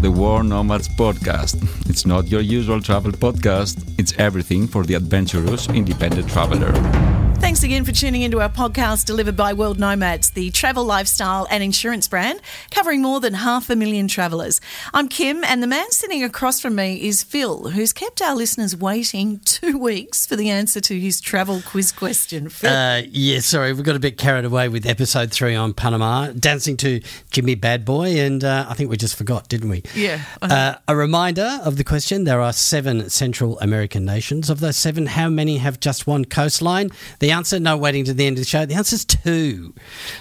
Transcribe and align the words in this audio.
the 0.00 0.10
World 0.10 0.46
Nomads 0.46 0.88
podcast. 0.88 1.56
It's 1.88 2.04
not 2.04 2.28
your 2.28 2.40
usual 2.40 2.80
travel 2.80 3.12
podcast, 3.12 3.76
it's 3.98 4.12
everything 4.18 4.66
for 4.66 4.84
the 4.84 4.94
adventurous 4.94 5.68
independent 5.68 6.28
traveler. 6.28 7.25
Thanks 7.46 7.62
again 7.62 7.84
for 7.84 7.92
tuning 7.92 8.22
into 8.22 8.40
our 8.40 8.48
podcast 8.48 9.04
delivered 9.04 9.36
by 9.36 9.52
World 9.52 9.78
Nomads, 9.78 10.30
the 10.30 10.50
travel, 10.50 10.84
lifestyle, 10.84 11.46
and 11.48 11.62
insurance 11.62 12.08
brand 12.08 12.40
covering 12.72 13.02
more 13.02 13.20
than 13.20 13.34
half 13.34 13.70
a 13.70 13.76
million 13.76 14.08
travellers. 14.08 14.60
I'm 14.92 15.06
Kim, 15.06 15.44
and 15.44 15.62
the 15.62 15.68
man 15.68 15.88
sitting 15.92 16.24
across 16.24 16.60
from 16.60 16.74
me 16.74 17.06
is 17.06 17.22
Phil, 17.22 17.70
who's 17.70 17.92
kept 17.92 18.20
our 18.20 18.34
listeners 18.34 18.74
waiting 18.74 19.38
two 19.44 19.78
weeks 19.78 20.26
for 20.26 20.34
the 20.34 20.50
answer 20.50 20.80
to 20.80 20.98
his 20.98 21.20
travel 21.20 21.62
quiz 21.64 21.92
question. 21.92 22.48
Phil. 22.48 22.68
Uh, 22.68 23.02
yeah, 23.08 23.38
sorry, 23.38 23.72
we 23.72 23.84
got 23.84 23.94
a 23.94 24.00
bit 24.00 24.18
carried 24.18 24.44
away 24.44 24.68
with 24.68 24.84
episode 24.84 25.30
three 25.30 25.54
on 25.54 25.72
Panama, 25.72 26.32
dancing 26.32 26.76
to 26.78 27.00
Jimmy 27.30 27.54
Bad 27.54 27.84
Boy, 27.84 28.18
and 28.18 28.42
uh, 28.42 28.66
I 28.68 28.74
think 28.74 28.90
we 28.90 28.96
just 28.96 29.14
forgot, 29.14 29.48
didn't 29.48 29.68
we? 29.68 29.84
Yeah. 29.94 30.20
Uh, 30.42 30.74
a 30.88 30.96
reminder 30.96 31.60
of 31.62 31.76
the 31.76 31.84
question 31.84 32.24
there 32.24 32.40
are 32.40 32.52
seven 32.52 33.08
Central 33.08 33.56
American 33.60 34.04
nations. 34.04 34.50
Of 34.50 34.58
those 34.58 34.76
seven, 34.76 35.06
how 35.06 35.28
many 35.28 35.58
have 35.58 35.78
just 35.78 36.08
one 36.08 36.24
coastline? 36.24 36.90
The 37.20 37.35
answer, 37.36 37.60
no 37.60 37.76
waiting 37.76 38.04
to 38.06 38.14
the 38.14 38.26
end 38.26 38.38
of 38.38 38.42
the 38.44 38.48
show, 38.48 38.64
the 38.66 38.74
answer 38.74 38.94
is 38.96 39.04
two. 39.04 39.74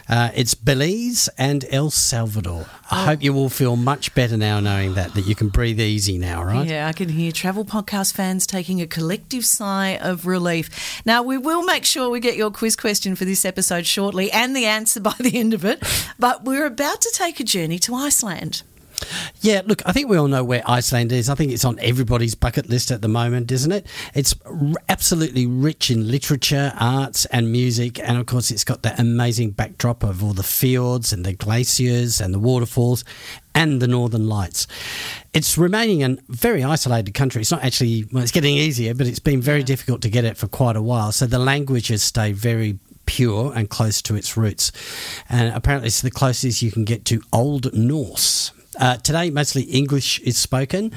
Uh, 0.09 0.29
it's 0.35 0.53
Belize 0.53 1.29
and 1.37 1.65
El 1.71 1.89
Salvador. 1.89 2.65
I 2.91 3.03
Oh. 3.03 3.05
hope 3.07 3.23
you 3.23 3.35
all 3.35 3.49
feel 3.49 3.75
much 3.75 4.13
better 4.13 4.37
now 4.37 4.59
knowing 4.59 4.93
that, 4.95 5.13
that 5.15 5.25
you 5.25 5.33
can 5.35 5.49
breathe 5.49 5.79
easy 5.79 6.17
now, 6.17 6.43
right? 6.43 6.67
Yeah, 6.67 6.87
I 6.87 6.93
can 6.93 7.09
hear 7.09 7.31
travel 7.31 7.65
podcast 7.65 8.13
fans 8.13 8.45
taking 8.45 8.81
a 8.81 8.87
collective 8.87 9.45
sigh 9.45 9.97
of 10.01 10.25
relief. 10.27 11.01
Now, 11.05 11.23
we 11.23 11.37
will 11.37 11.63
make 11.63 11.85
sure 11.85 12.09
we 12.09 12.19
get 12.19 12.35
your 12.35 12.51
quiz 12.51 12.75
question 12.75 13.15
for 13.15 13.25
this 13.25 13.45
episode 13.45 13.85
shortly 13.85 14.31
and 14.31 14.55
the 14.55 14.65
answer 14.65 14.99
by 14.99 15.15
the 15.19 15.37
end 15.37 15.53
of 15.53 15.63
it, 15.65 15.81
but 16.19 16.43
we're 16.43 16.65
about 16.65 17.01
to 17.01 17.11
take 17.13 17.39
a 17.39 17.43
journey 17.43 17.79
to 17.79 17.95
Iceland. 17.95 18.61
Yeah, 19.41 19.61
look, 19.65 19.81
I 19.85 19.91
think 19.91 20.09
we 20.09 20.17
all 20.17 20.27
know 20.27 20.43
where 20.43 20.63
Iceland 20.65 21.11
is. 21.11 21.29
I 21.29 21.35
think 21.35 21.51
it's 21.51 21.65
on 21.65 21.77
everybody's 21.79 22.35
bucket 22.35 22.69
list 22.69 22.91
at 22.91 23.01
the 23.01 23.07
moment, 23.07 23.51
isn't 23.51 23.71
it? 23.71 23.85
It's 24.13 24.35
r- 24.45 24.73
absolutely 24.89 25.45
rich 25.45 25.91
in 25.91 26.09
literature, 26.09 26.73
arts, 26.79 27.25
and 27.25 27.51
music. 27.51 27.99
And 27.99 28.17
of 28.17 28.25
course, 28.25 28.51
it's 28.51 28.63
got 28.63 28.83
that 28.83 28.99
amazing 28.99 29.51
backdrop 29.51 30.03
of 30.03 30.23
all 30.23 30.33
the 30.33 30.43
fjords 30.43 31.13
and 31.13 31.25
the 31.25 31.33
glaciers 31.33 32.19
and 32.19 32.33
the 32.33 32.39
waterfalls 32.39 33.03
and 33.53 33.81
the 33.81 33.87
northern 33.87 34.27
lights. 34.27 34.67
It's 35.33 35.57
remaining 35.57 36.03
a 36.03 36.17
very 36.27 36.63
isolated 36.63 37.13
country. 37.13 37.41
It's 37.41 37.51
not 37.51 37.63
actually, 37.63 38.05
well, 38.11 38.23
it's 38.23 38.31
getting 38.31 38.55
easier, 38.55 38.93
but 38.93 39.07
it's 39.07 39.19
been 39.19 39.41
very 39.41 39.63
difficult 39.63 40.01
to 40.01 40.09
get 40.09 40.25
it 40.25 40.37
for 40.37 40.47
quite 40.47 40.75
a 40.75 40.81
while. 40.81 41.11
So 41.11 41.25
the 41.25 41.39
languages 41.39 42.03
stay 42.03 42.31
very 42.31 42.79
pure 43.05 43.53
and 43.55 43.69
close 43.69 44.01
to 44.03 44.15
its 44.15 44.35
roots. 44.35 44.71
And 45.29 45.53
apparently, 45.53 45.87
it's 45.87 46.01
the 46.01 46.11
closest 46.11 46.61
you 46.61 46.71
can 46.71 46.85
get 46.85 47.05
to 47.05 47.21
Old 47.31 47.73
Norse. 47.73 48.51
Uh, 48.79 48.97
today, 48.97 49.29
mostly 49.29 49.63
English 49.63 50.19
is 50.19 50.37
spoken, 50.37 50.91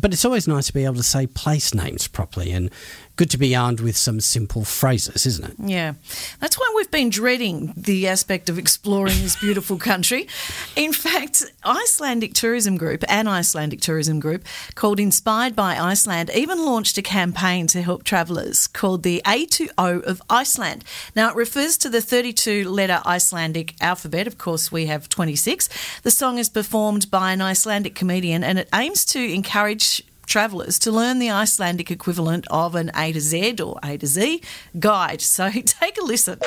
but 0.00 0.12
it's 0.12 0.24
always 0.24 0.48
nice 0.48 0.66
to 0.66 0.72
be 0.72 0.84
able 0.84 0.96
to 0.96 1.02
say 1.02 1.26
place 1.26 1.74
names 1.74 2.08
properly. 2.08 2.52
And 2.52 2.70
good 3.18 3.28
to 3.30 3.36
be 3.36 3.54
armed 3.54 3.80
with 3.80 3.96
some 3.96 4.20
simple 4.20 4.64
phrases, 4.64 5.26
isn't 5.26 5.50
it? 5.50 5.56
Yeah, 5.58 5.94
that's 6.38 6.56
why 6.56 6.72
we've 6.76 6.90
been 6.90 7.10
dreading 7.10 7.74
the 7.76 8.06
aspect 8.06 8.48
of 8.48 8.58
exploring 8.58 9.20
this 9.20 9.34
beautiful 9.34 9.76
country. 9.90 10.28
In 10.76 10.92
fact, 10.92 11.44
Icelandic 11.64 12.32
Tourism 12.32 12.76
Group, 12.76 13.04
an 13.08 13.26
Icelandic 13.26 13.80
tourism 13.80 14.20
group 14.20 14.44
called 14.76 15.00
Inspired 15.00 15.56
by 15.56 15.76
Iceland, 15.76 16.30
even 16.32 16.64
launched 16.64 16.96
a 16.96 17.02
campaign 17.02 17.66
to 17.66 17.82
help 17.82 18.04
travellers 18.04 18.68
called 18.68 19.02
the 19.02 19.20
A2O 19.24 20.00
of 20.04 20.22
Iceland. 20.30 20.84
Now, 21.16 21.30
it 21.30 21.34
refers 21.34 21.76
to 21.78 21.90
the 21.90 22.00
32 22.00 22.70
letter 22.70 23.02
Icelandic 23.04 23.74
alphabet. 23.80 24.28
Of 24.28 24.38
course, 24.38 24.70
we 24.70 24.86
have 24.86 25.08
26. 25.08 25.68
The 26.02 26.12
song 26.12 26.38
is 26.38 26.48
performed 26.48 27.10
by 27.10 27.32
an 27.32 27.42
Icelandic 27.42 27.96
comedian 27.96 28.44
and 28.44 28.60
it 28.60 28.68
aims 28.72 29.04
to 29.06 29.20
encourage 29.20 30.04
travellers 30.28 30.78
to 30.80 30.92
learn 30.92 31.18
the 31.18 31.30
Icelandic 31.30 31.90
equivalent 31.90 32.46
of 32.50 32.74
an 32.74 32.90
A 32.94 33.12
to 33.12 33.20
Z 33.20 33.56
or 33.60 33.78
A 33.82 33.96
to 33.96 34.06
Z 34.06 34.42
guide. 34.78 35.20
So 35.20 35.50
take 35.64 35.98
a 35.98 36.04
listen. 36.04 36.38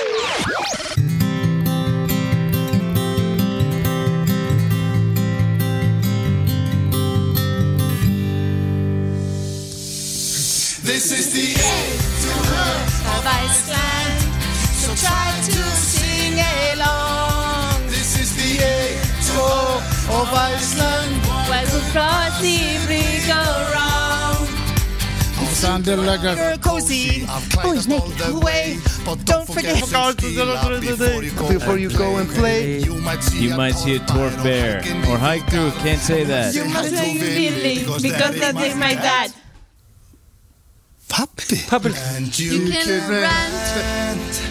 This 10.83 11.11
is 11.11 11.33
the 11.33 11.47
A 11.55 11.77
to 12.23 12.31
her 12.51 12.73
of 13.17 13.25
Iceland. 13.25 14.21
So 14.81 14.93
try 14.95 15.31
to 15.45 15.63
sing 15.73 16.37
along. 16.73 17.87
This 17.87 18.19
is 18.19 18.35
the 18.35 18.63
A 18.63 19.01
tour 19.25 20.19
of 20.19 20.33
Iceland. 20.33 21.21
Well, 21.49 21.65
we'll 21.71 21.91
crossly 21.91 22.71
go 23.27 23.71
wrong. 23.73 23.80
Sounded 25.61 25.99
like 25.99 26.23
a 26.23 26.57
cozy. 26.57 27.23
Boys 27.61 27.87
make 27.87 28.01
it 28.03 28.29
away, 28.29 28.79
but 29.05 29.23
don't 29.25 29.45
forget 29.45 29.79
before 29.79 31.77
you 31.77 31.89
go 31.95 32.17
and 32.17 32.27
play. 32.27 32.79
You 32.79 32.95
might 32.95 33.21
see 33.21 33.43
You 33.43 33.55
might 33.55 33.75
see 33.75 33.97
a 33.97 33.99
dwarf 33.99 34.41
bear 34.41 34.79
or 34.79 35.19
haiku. 35.19 35.71
Can't 35.83 36.01
say 36.01 36.23
that. 36.23 36.55
You 36.55 36.65
might 36.65 36.73
How 36.73 37.03
do 37.03 37.11
you 37.11 37.21
feeling? 37.21 38.01
Because 38.01 38.39
that 38.39 38.55
is 38.59 38.75
my 38.75 38.95
dad. 38.95 39.33
Puppy. 41.07 41.57
Puppy. 41.67 41.91
And 42.15 42.39
you, 42.39 42.53
You 42.53 42.71
can 42.71 43.11
rant. 43.11 44.41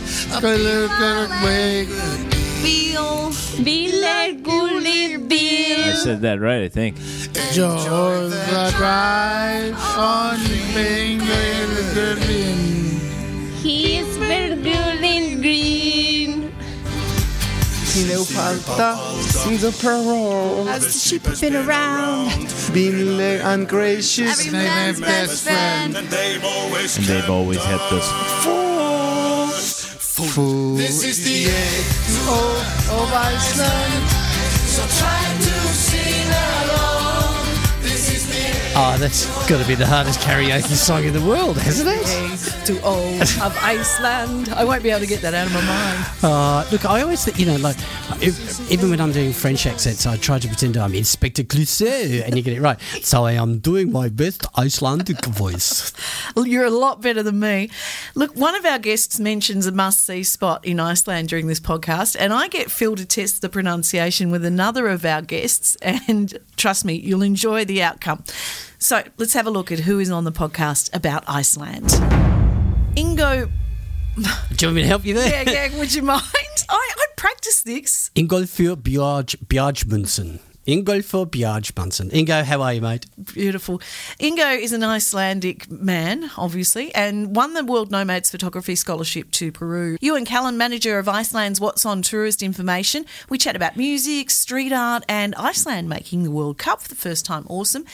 Go 0.40 2.29
look 2.62 3.00
away. 3.00 3.20
Bilar 3.64 4.42
gullir 4.42 5.14
I 5.14 5.28
bil. 5.28 5.96
said 5.96 6.20
that 6.22 6.40
right, 6.40 6.62
I 6.62 6.68
think. 6.68 6.96
George 7.52 7.84
the 8.30 8.74
drive 8.76 9.74
on 9.96 10.38
finger 10.72 12.16
He 13.62 13.98
is 13.98 14.16
vergullig 14.18 15.40
green. 15.42 16.52
Leopolda 18.08 18.96
sings 19.22 19.64
a 19.64 19.72
parole. 19.72 20.68
As 20.68 20.84
the 20.86 20.92
sheep 20.92 21.22
have 21.24 21.40
been 21.40 21.56
around. 21.56 22.54
Being 22.72 23.16
le- 23.16 23.40
ungracious. 23.44 24.40
Every 24.46 24.52
man's 24.52 25.00
best 25.00 25.44
friend. 25.44 25.96
And 25.96 26.08
they've 26.08 26.44
always 27.30 27.62
helped 27.64 27.92
us. 27.92 29.79
Fool. 30.28 30.76
This 30.76 31.02
is 31.02 31.24
the 31.24 31.48
A 31.48 31.90
of 32.92 33.12
Iceland. 33.12 34.10
So 34.66 34.82
try 34.98 35.29
Oh, 38.82 38.96
that's 38.96 39.26
got 39.46 39.60
to 39.60 39.68
be 39.68 39.74
the 39.74 39.86
hardest 39.86 40.20
karaoke 40.20 40.74
song 40.74 41.04
in 41.04 41.12
the 41.12 41.20
world, 41.20 41.58
hasn't 41.58 41.90
it? 41.92 42.64
To 42.64 42.82
all 42.82 43.20
of 43.20 43.58
Iceland. 43.62 44.48
I 44.48 44.64
won't 44.64 44.82
be 44.82 44.88
able 44.88 45.00
to 45.00 45.06
get 45.06 45.20
that 45.20 45.34
out 45.34 45.48
of 45.48 45.52
my 45.52 45.60
mind. 45.60 46.06
Uh, 46.22 46.66
look, 46.72 46.86
I 46.86 47.02
always 47.02 47.22
think, 47.22 47.38
you 47.38 47.44
know, 47.44 47.56
like, 47.56 47.76
if, 48.22 48.72
even 48.72 48.88
when 48.88 48.98
I'm 48.98 49.12
doing 49.12 49.34
French 49.34 49.66
accents, 49.66 50.06
I 50.06 50.16
try 50.16 50.38
to 50.38 50.48
pretend 50.48 50.78
I'm 50.78 50.94
Inspector 50.94 51.42
Clouseau 51.42 52.24
and 52.24 52.38
you 52.38 52.42
get 52.42 52.54
it 52.54 52.62
right. 52.62 52.80
So 53.02 53.26
I 53.26 53.32
am 53.32 53.58
doing 53.58 53.92
my 53.92 54.08
best 54.08 54.46
Icelandic 54.56 55.26
voice. 55.26 55.92
Well, 56.34 56.46
You're 56.46 56.64
a 56.64 56.70
lot 56.70 57.02
better 57.02 57.22
than 57.22 57.38
me. 57.38 57.68
Look, 58.14 58.34
one 58.34 58.54
of 58.54 58.64
our 58.64 58.78
guests 58.78 59.20
mentions 59.20 59.66
a 59.66 59.72
must 59.72 60.06
see 60.06 60.22
spot 60.22 60.64
in 60.64 60.80
Iceland 60.80 61.28
during 61.28 61.48
this 61.48 61.60
podcast, 61.60 62.16
and 62.18 62.32
I 62.32 62.48
get 62.48 62.70
Phil 62.70 62.96
to 62.96 63.04
test 63.04 63.42
the 63.42 63.50
pronunciation 63.50 64.30
with 64.30 64.42
another 64.42 64.88
of 64.88 65.04
our 65.04 65.20
guests, 65.20 65.76
and 65.82 66.38
trust 66.56 66.86
me, 66.86 66.94
you'll 66.94 67.20
enjoy 67.20 67.66
the 67.66 67.82
outcome. 67.82 68.24
So 68.82 69.02
let's 69.18 69.34
have 69.34 69.46
a 69.46 69.50
look 69.50 69.70
at 69.70 69.80
who 69.80 69.98
is 69.98 70.10
on 70.10 70.24
the 70.24 70.32
podcast 70.32 70.88
about 70.94 71.22
Iceland. 71.28 71.88
Ingo, 72.96 73.50
Do 74.16 74.22
you 74.22 74.66
want 74.68 74.74
me 74.76 74.82
to 74.82 74.88
help 74.88 75.04
you 75.04 75.12
there? 75.14 75.44
yeah, 75.44 75.68
yeah, 75.68 75.78
would 75.78 75.92
you 75.94 76.02
mind? 76.02 76.22
I, 76.68 76.90
I 76.98 77.06
practiced 77.16 77.66
this. 77.66 78.10
Ingolfur 78.14 78.76
Bjarg, 78.76 79.36
Bjargmundsson. 79.46 80.40
Ingolfur 80.66 81.26
Bjargmundsson. 81.26 82.10
Ingo, 82.12 82.44
how 82.44 82.60
are 82.62 82.74
you, 82.74 82.80
mate? 82.82 83.06
Beautiful. 83.34 83.80
Ingo 84.20 84.56
is 84.58 84.72
an 84.72 84.84
Icelandic 84.84 85.70
man, 85.70 86.30
obviously, 86.36 86.94
and 86.94 87.34
won 87.34 87.54
the 87.54 87.64
World 87.64 87.90
Nomads 87.90 88.30
Photography 88.30 88.74
Scholarship 88.76 89.30
to 89.32 89.50
Peru. 89.50 89.96
Ewan 90.00 90.24
Callan, 90.26 90.58
manager 90.58 90.98
of 90.98 91.08
Iceland's 91.08 91.60
What's 91.60 91.84
on 91.86 92.02
Tourist 92.02 92.42
Information. 92.42 93.06
We 93.30 93.38
chat 93.38 93.56
about 93.56 93.76
music, 93.76 94.30
street 94.30 94.72
art, 94.72 95.02
and 95.08 95.34
Iceland 95.36 95.88
making 95.88 96.22
the 96.24 96.30
World 96.30 96.58
Cup 96.58 96.82
for 96.82 96.88
the 96.88 96.94
first 96.94 97.24
time. 97.24 97.46
Awesome. 97.48 97.84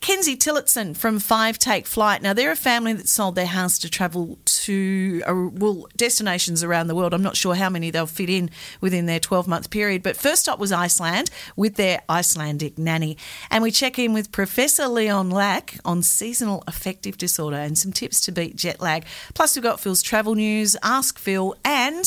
Kenzie 0.00 0.36
Tillotson 0.36 0.94
from 0.94 1.18
Five 1.18 1.58
Take 1.58 1.86
Flight. 1.86 2.22
Now, 2.22 2.32
they're 2.32 2.52
a 2.52 2.56
family 2.56 2.92
that 2.92 3.08
sold 3.08 3.34
their 3.34 3.46
house 3.46 3.78
to 3.80 3.90
travel 3.90 4.38
to 4.44 5.22
uh, 5.26 5.34
well 5.52 5.86
destinations 5.96 6.62
around 6.62 6.86
the 6.86 6.94
world. 6.94 7.14
I'm 7.14 7.22
not 7.22 7.36
sure 7.36 7.54
how 7.54 7.70
many 7.70 7.90
they'll 7.90 8.06
fit 8.06 8.30
in 8.30 8.50
within 8.80 9.06
their 9.06 9.20
12 9.20 9.48
month 9.48 9.70
period, 9.70 10.02
but 10.02 10.16
first 10.16 10.42
stop 10.42 10.58
was 10.58 10.72
Iceland 10.72 11.30
with 11.56 11.74
their 11.76 12.02
Icelandic 12.08 12.78
nanny. 12.78 13.16
And 13.50 13.62
we 13.62 13.70
check 13.70 13.98
in 13.98 14.12
with 14.12 14.32
Professor 14.32 14.88
Leon 14.88 15.30
Lack 15.30 15.78
on 15.84 16.02
seasonal 16.02 16.64
affective 16.66 17.18
disorder 17.18 17.56
and 17.56 17.76
some 17.76 17.92
tips 17.92 18.20
to 18.22 18.32
beat 18.32 18.56
jet 18.56 18.80
lag. 18.80 19.04
Plus, 19.34 19.56
we've 19.56 19.62
got 19.62 19.80
Phil's 19.80 20.02
travel 20.02 20.34
news, 20.34 20.76
Ask 20.82 21.18
Phil, 21.18 21.54
and 21.64 22.06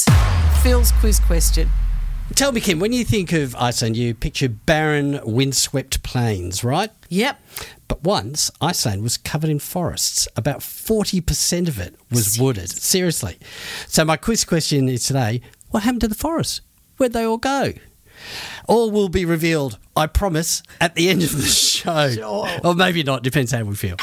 Phil's 0.61 0.91
quiz 0.93 1.19
question. 1.19 1.69
Tell 2.35 2.51
me, 2.51 2.61
Kim, 2.61 2.79
when 2.79 2.93
you 2.93 3.03
think 3.03 3.33
of 3.33 3.55
Iceland, 3.55 3.97
you 3.97 4.15
picture 4.15 4.49
barren, 4.49 5.19
windswept 5.23 6.01
plains, 6.01 6.63
right? 6.63 6.89
Yep. 7.09 7.39
But 7.87 8.03
once, 8.03 8.49
Iceland 8.59 9.03
was 9.03 9.17
covered 9.17 9.49
in 9.49 9.59
forests. 9.59 10.27
About 10.35 10.59
40% 10.61 11.67
of 11.67 11.77
it 11.77 11.95
was 12.09 12.39
wooded. 12.39 12.69
Seriously. 12.69 13.37
So, 13.87 14.05
my 14.05 14.17
quiz 14.17 14.43
question 14.45 14.89
is 14.89 15.05
today 15.05 15.41
what 15.69 15.83
happened 15.83 16.01
to 16.01 16.07
the 16.07 16.15
forests? 16.15 16.61
Where'd 16.97 17.13
they 17.13 17.23
all 17.23 17.37
go? 17.37 17.73
All 18.67 18.91
will 18.91 19.09
be 19.09 19.25
revealed, 19.25 19.77
I 19.95 20.07
promise, 20.07 20.63
at 20.79 20.95
the 20.95 21.09
end 21.09 21.23
of 21.23 21.35
the 21.35 21.41
show. 21.47 22.49
Or 22.63 22.73
maybe 22.75 23.03
not, 23.03 23.23
depends 23.23 23.51
how 23.51 23.63
we 23.63 23.75
feel. 23.75 23.97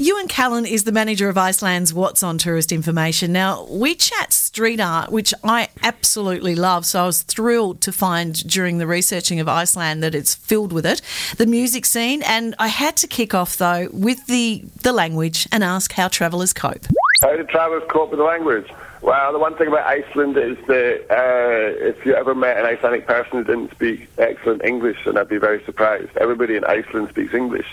Ewan 0.00 0.26
Callan 0.26 0.66
is 0.66 0.82
the 0.82 0.90
manager 0.90 1.28
of 1.28 1.38
Iceland's 1.38 1.94
What's 1.94 2.24
on 2.24 2.36
Tourist 2.36 2.72
Information. 2.72 3.32
Now, 3.32 3.64
we 3.70 3.94
chat 3.94 4.32
street 4.32 4.80
art, 4.80 5.12
which 5.12 5.32
I 5.44 5.68
absolutely 5.84 6.56
love. 6.56 6.84
So 6.84 7.04
I 7.04 7.06
was 7.06 7.22
thrilled 7.22 7.80
to 7.82 7.92
find 7.92 8.34
during 8.48 8.78
the 8.78 8.88
researching 8.88 9.38
of 9.38 9.48
Iceland 9.48 10.02
that 10.02 10.12
it's 10.12 10.34
filled 10.34 10.72
with 10.72 10.84
it. 10.84 11.00
The 11.36 11.46
music 11.46 11.86
scene, 11.86 12.24
and 12.24 12.56
I 12.58 12.66
had 12.66 12.96
to 12.98 13.06
kick 13.06 13.34
off 13.34 13.56
though 13.56 13.88
with 13.92 14.26
the, 14.26 14.64
the 14.82 14.92
language 14.92 15.46
and 15.52 15.62
ask 15.62 15.92
how 15.92 16.08
travellers 16.08 16.52
cope. 16.52 16.86
How 17.22 17.36
do 17.36 17.44
travellers 17.44 17.84
cope 17.88 18.10
with 18.10 18.18
the 18.18 18.24
language? 18.24 18.68
Well, 19.00 19.32
the 19.32 19.38
one 19.38 19.54
thing 19.56 19.68
about 19.68 19.86
Iceland 19.86 20.36
is 20.38 20.56
that 20.66 21.04
uh, 21.10 21.86
if 21.86 22.04
you 22.04 22.14
ever 22.14 22.34
met 22.34 22.56
an 22.56 22.64
Icelandic 22.64 23.06
person 23.06 23.32
who 23.32 23.44
didn't 23.44 23.70
speak 23.70 24.08
excellent 24.18 24.64
English, 24.64 24.96
then 25.04 25.18
I'd 25.18 25.28
be 25.28 25.36
very 25.36 25.62
surprised. 25.64 26.16
Everybody 26.16 26.56
in 26.56 26.64
Iceland 26.64 27.10
speaks 27.10 27.32
English. 27.34 27.66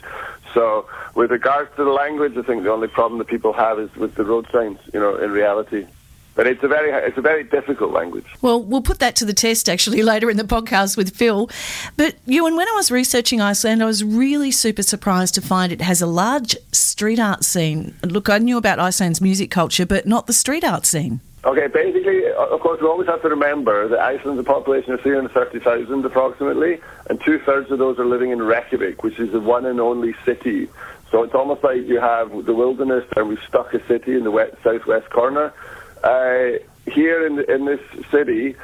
So, 0.53 0.87
with 1.15 1.31
regards 1.31 1.69
to 1.77 1.83
the 1.83 1.91
language, 1.91 2.37
I 2.37 2.41
think 2.41 2.63
the 2.63 2.71
only 2.71 2.87
problem 2.87 3.19
that 3.19 3.27
people 3.27 3.53
have 3.53 3.79
is 3.79 3.93
with 3.95 4.15
the 4.15 4.23
road 4.23 4.47
signs. 4.51 4.79
You 4.93 4.99
know, 4.99 5.15
in 5.15 5.31
reality, 5.31 5.87
but 6.35 6.47
it's 6.47 6.63
a 6.63 6.67
very 6.67 6.91
it's 6.91 7.17
a 7.17 7.21
very 7.21 7.43
difficult 7.43 7.91
language. 7.91 8.25
Well, 8.41 8.61
we'll 8.61 8.81
put 8.81 8.99
that 8.99 9.15
to 9.17 9.25
the 9.25 9.33
test 9.33 9.69
actually 9.69 10.01
later 10.13 10.29
in 10.29 10.37
the 10.37 10.43
podcast 10.43 10.97
with 10.97 11.15
Phil. 11.15 11.49
But 11.97 12.15
Ewan, 12.25 12.55
when 12.55 12.67
I 12.67 12.71
was 12.71 12.91
researching 12.91 13.41
Iceland, 13.41 13.83
I 13.83 13.85
was 13.85 14.03
really 14.03 14.51
super 14.51 14.83
surprised 14.83 15.35
to 15.35 15.41
find 15.41 15.71
it 15.71 15.81
has 15.81 16.01
a 16.01 16.07
large 16.07 16.55
street 16.71 17.19
art 17.19 17.43
scene. 17.43 17.95
Look, 18.03 18.29
I 18.29 18.37
knew 18.37 18.57
about 18.57 18.79
Iceland's 18.79 19.21
music 19.21 19.51
culture, 19.51 19.85
but 19.85 20.05
not 20.05 20.27
the 20.27 20.33
street 20.33 20.63
art 20.63 20.85
scene. 20.85 21.19
Okay, 21.43 21.65
basically, 21.67 22.27
of 22.31 22.59
course, 22.59 22.79
we 22.81 22.87
always 22.87 23.07
have 23.07 23.23
to 23.23 23.29
remember 23.29 23.87
that 23.87 23.99
Iceland's 23.99 24.39
a 24.39 24.43
population 24.43 24.93
of 24.93 25.01
330,000 25.01 26.05
approximately, 26.05 26.79
and 27.09 27.19
two 27.23 27.39
thirds 27.39 27.71
of 27.71 27.79
those 27.79 27.99
are 27.99 28.05
living 28.05 28.31
in 28.31 28.41
Reykjavik, 28.41 29.03
which 29.03 29.19
is 29.19 29.31
the 29.31 29.39
one 29.39 29.65
and 29.65 29.79
only 29.79 30.13
city. 30.25 30.69
So 31.11 31.23
it's 31.23 31.33
almost 31.33 31.63
like 31.63 31.87
you 31.87 31.99
have 31.99 32.45
the 32.45 32.53
wilderness 32.53 33.05
and 33.15 33.27
we've 33.27 33.43
stuck 33.47 33.73
a 33.73 33.85
city 33.87 34.15
in 34.15 34.23
the 34.23 34.31
west, 34.31 34.55
southwest 34.63 35.09
corner. 35.09 35.53
Uh, 36.03 36.59
here 36.89 37.25
in, 37.27 37.43
in 37.51 37.65
this 37.65 37.81
city, 38.09 38.55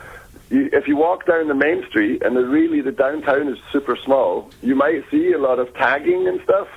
you, 0.50 0.70
if 0.72 0.88
you 0.88 0.96
walk 0.96 1.26
down 1.26 1.48
the 1.50 1.56
main 1.56 1.86
street 1.88 2.24
and 2.24 2.36
the, 2.38 2.46
really 2.46 2.82
the 2.82 2.92
downtown 2.92 3.50
is 3.50 3.58
super 3.72 3.98
small, 4.06 4.50
you 4.62 4.76
might 4.76 5.04
see 5.12 5.34
a 5.34 5.38
lot 5.38 5.60
of 5.60 5.74
tagging 5.74 6.28
and 6.28 6.40
stuff, 6.44 6.68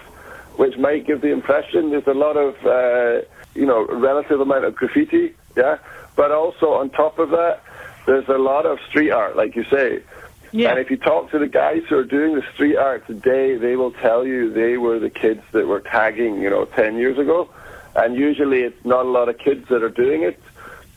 which 0.56 0.76
might 0.76 1.06
give 1.06 1.20
the 1.20 1.30
impression 1.30 1.90
there's 1.90 2.06
a 2.06 2.14
lot 2.14 2.36
of, 2.36 2.54
uh, 2.66 3.24
you 3.54 3.64
know, 3.64 3.86
relative 3.86 4.40
amount 4.40 4.64
of 4.64 4.74
graffiti 4.74 5.34
yeah. 5.56 5.78
But 6.16 6.32
also 6.32 6.72
on 6.72 6.90
top 6.90 7.18
of 7.18 7.30
that, 7.30 7.62
there's 8.06 8.28
a 8.28 8.38
lot 8.38 8.66
of 8.66 8.78
street 8.88 9.10
art, 9.10 9.36
like 9.36 9.56
you 9.56 9.64
say. 9.64 10.02
Yeah. 10.52 10.70
And 10.70 10.78
if 10.78 10.90
you 10.90 10.96
talk 10.96 11.30
to 11.30 11.38
the 11.38 11.46
guys 11.46 11.82
who 11.88 11.96
are 11.96 12.04
doing 12.04 12.34
the 12.34 12.44
street 12.54 12.76
art 12.76 13.06
today, 13.06 13.56
they 13.56 13.76
will 13.76 13.92
tell 13.92 14.26
you 14.26 14.52
they 14.52 14.76
were 14.76 14.98
the 14.98 15.10
kids 15.10 15.42
that 15.52 15.66
were 15.66 15.80
tagging, 15.80 16.40
you 16.42 16.50
know, 16.50 16.64
10 16.64 16.96
years 16.96 17.18
ago. 17.18 17.48
And 17.94 18.16
usually 18.16 18.62
it's 18.62 18.84
not 18.84 19.06
a 19.06 19.08
lot 19.08 19.28
of 19.28 19.38
kids 19.38 19.68
that 19.68 19.82
are 19.82 19.90
doing 19.90 20.22
it. 20.22 20.40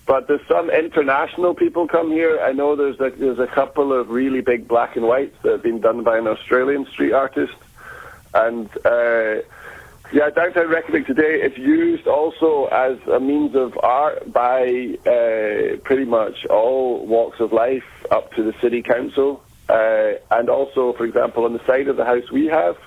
But 0.05 0.27
there's 0.27 0.45
some 0.47 0.69
international 0.69 1.53
people 1.53 1.87
come 1.87 2.11
here. 2.11 2.39
I 2.41 2.51
know 2.51 2.75
there's 2.75 2.99
a, 2.99 3.11
there's 3.11 3.39
a 3.39 3.47
couple 3.47 3.93
of 3.93 4.09
really 4.09 4.41
big 4.41 4.67
black 4.67 4.95
and 4.95 5.05
whites 5.05 5.35
that 5.43 5.51
have 5.51 5.63
been 5.63 5.79
done 5.79 6.03
by 6.03 6.17
an 6.17 6.27
Australian 6.27 6.85
street 6.87 7.13
artist. 7.13 7.53
And 8.33 8.69
uh, 8.85 9.43
yeah, 10.13 10.29
downtown 10.29 10.69
Reykjavik 10.69 11.07
today 11.07 11.41
is 11.41 11.57
used 11.57 12.05
also 12.05 12.65
as 12.65 12.99
a 13.07 13.19
means 13.19 13.55
of 13.55 13.75
art 13.81 14.31
by 14.31 14.95
uh, 15.07 15.77
pretty 15.83 16.05
much 16.05 16.45
all 16.45 17.03
walks 17.07 17.39
of 17.39 17.51
life 17.51 17.83
up 18.11 18.31
to 18.33 18.43
the 18.43 18.53
city 18.61 18.83
council. 18.83 19.43
Uh, 19.67 20.13
and 20.29 20.49
also, 20.49 20.93
for 20.93 21.05
example, 21.05 21.45
on 21.45 21.53
the 21.53 21.65
side 21.65 21.87
of 21.87 21.97
the 21.97 22.05
house 22.05 22.29
we 22.31 22.45
have, 22.45 22.77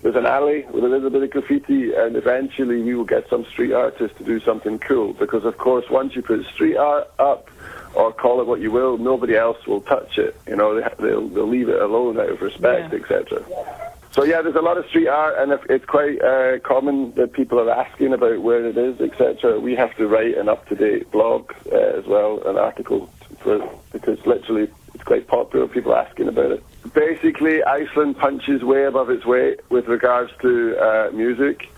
there's 0.00 0.16
an 0.16 0.24
alley 0.24 0.64
with 0.70 0.84
a 0.84 0.88
little 0.88 1.10
bit 1.10 1.22
of 1.22 1.30
graffiti, 1.30 1.92
and 1.92 2.16
eventually 2.16 2.82
we 2.82 2.94
will 2.94 3.04
get 3.04 3.28
some 3.28 3.44
street 3.44 3.72
artists 3.72 4.16
to 4.16 4.24
do 4.24 4.40
something 4.40 4.78
cool. 4.78 5.12
Because, 5.12 5.44
of 5.44 5.58
course, 5.58 5.84
once 5.90 6.16
you 6.16 6.22
put 6.22 6.46
street 6.46 6.76
art 6.76 7.10
up, 7.18 7.50
or 7.94 8.10
call 8.12 8.40
it 8.40 8.46
what 8.46 8.60
you 8.60 8.70
will, 8.70 8.96
nobody 8.96 9.36
else 9.36 9.66
will 9.66 9.82
touch 9.82 10.16
it. 10.16 10.34
You 10.48 10.56
know, 10.56 10.80
they, 10.80 11.14
will 11.14 11.28
they'll 11.28 11.48
leave 11.48 11.68
it 11.68 11.80
alone 11.80 12.18
out 12.18 12.30
of 12.30 12.40
respect, 12.40 12.92
yeah. 12.92 13.00
etc. 13.00 13.93
So 14.14 14.22
yeah, 14.22 14.42
there's 14.42 14.54
a 14.54 14.60
lot 14.62 14.78
of 14.78 14.86
street 14.86 15.08
art, 15.08 15.34
and 15.38 15.58
it's 15.68 15.84
quite 15.86 16.22
uh, 16.22 16.60
common 16.60 17.12
that 17.16 17.32
people 17.32 17.58
are 17.58 17.68
asking 17.68 18.12
about 18.12 18.42
where 18.42 18.64
it 18.64 18.78
is, 18.78 19.00
etc. 19.00 19.58
We 19.58 19.74
have 19.74 19.92
to 19.96 20.06
write 20.06 20.38
an 20.38 20.48
up-to-date 20.48 21.10
blog 21.10 21.50
uh, 21.72 21.76
as 21.76 22.06
well, 22.06 22.40
an 22.46 22.56
article, 22.56 23.10
for, 23.40 23.58
because 23.90 24.24
literally 24.24 24.68
it's 24.94 25.02
quite 25.02 25.26
popular. 25.26 25.66
People 25.66 25.96
asking 25.96 26.28
about 26.28 26.52
it. 26.52 26.64
Basically, 26.94 27.64
Iceland 27.64 28.16
punches 28.16 28.62
way 28.62 28.84
above 28.84 29.10
its 29.10 29.26
weight 29.26 29.58
with 29.68 29.88
regards 29.88 30.30
to 30.42 30.76
uh, 30.78 31.10
music. 31.12 31.68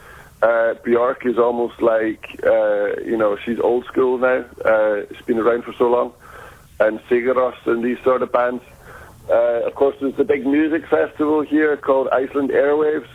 Uh, 0.43 0.75
Björk 0.85 1.25
is 1.25 1.39
almost 1.39 1.81
like 1.81 2.39
uh, 2.44 3.00
you 3.00 3.17
know 3.17 3.39
she's 3.47 3.59
old 3.59 3.87
school 3.87 4.19
now. 4.19 4.44
Uh, 4.62 5.06
she's 5.11 5.25
been 5.25 5.39
around 5.39 5.65
for 5.65 5.73
so 5.73 5.89
long, 5.89 6.12
and 6.81 6.99
Sigur 7.09 7.35
Rós 7.35 7.67
and 7.67 7.82
these 7.82 7.99
sort 8.05 8.21
of 8.21 8.31
bands 8.31 8.62
uh, 9.28 9.67
of 9.67 9.75
course, 9.75 9.96
there's 10.00 10.14
the 10.17 10.25
big 10.25 10.46
music 10.46 10.87
festival 10.87 11.43
here 11.43 11.76
called 11.76 12.08
Iceland 12.08 12.50
Airwaves, 12.50 13.08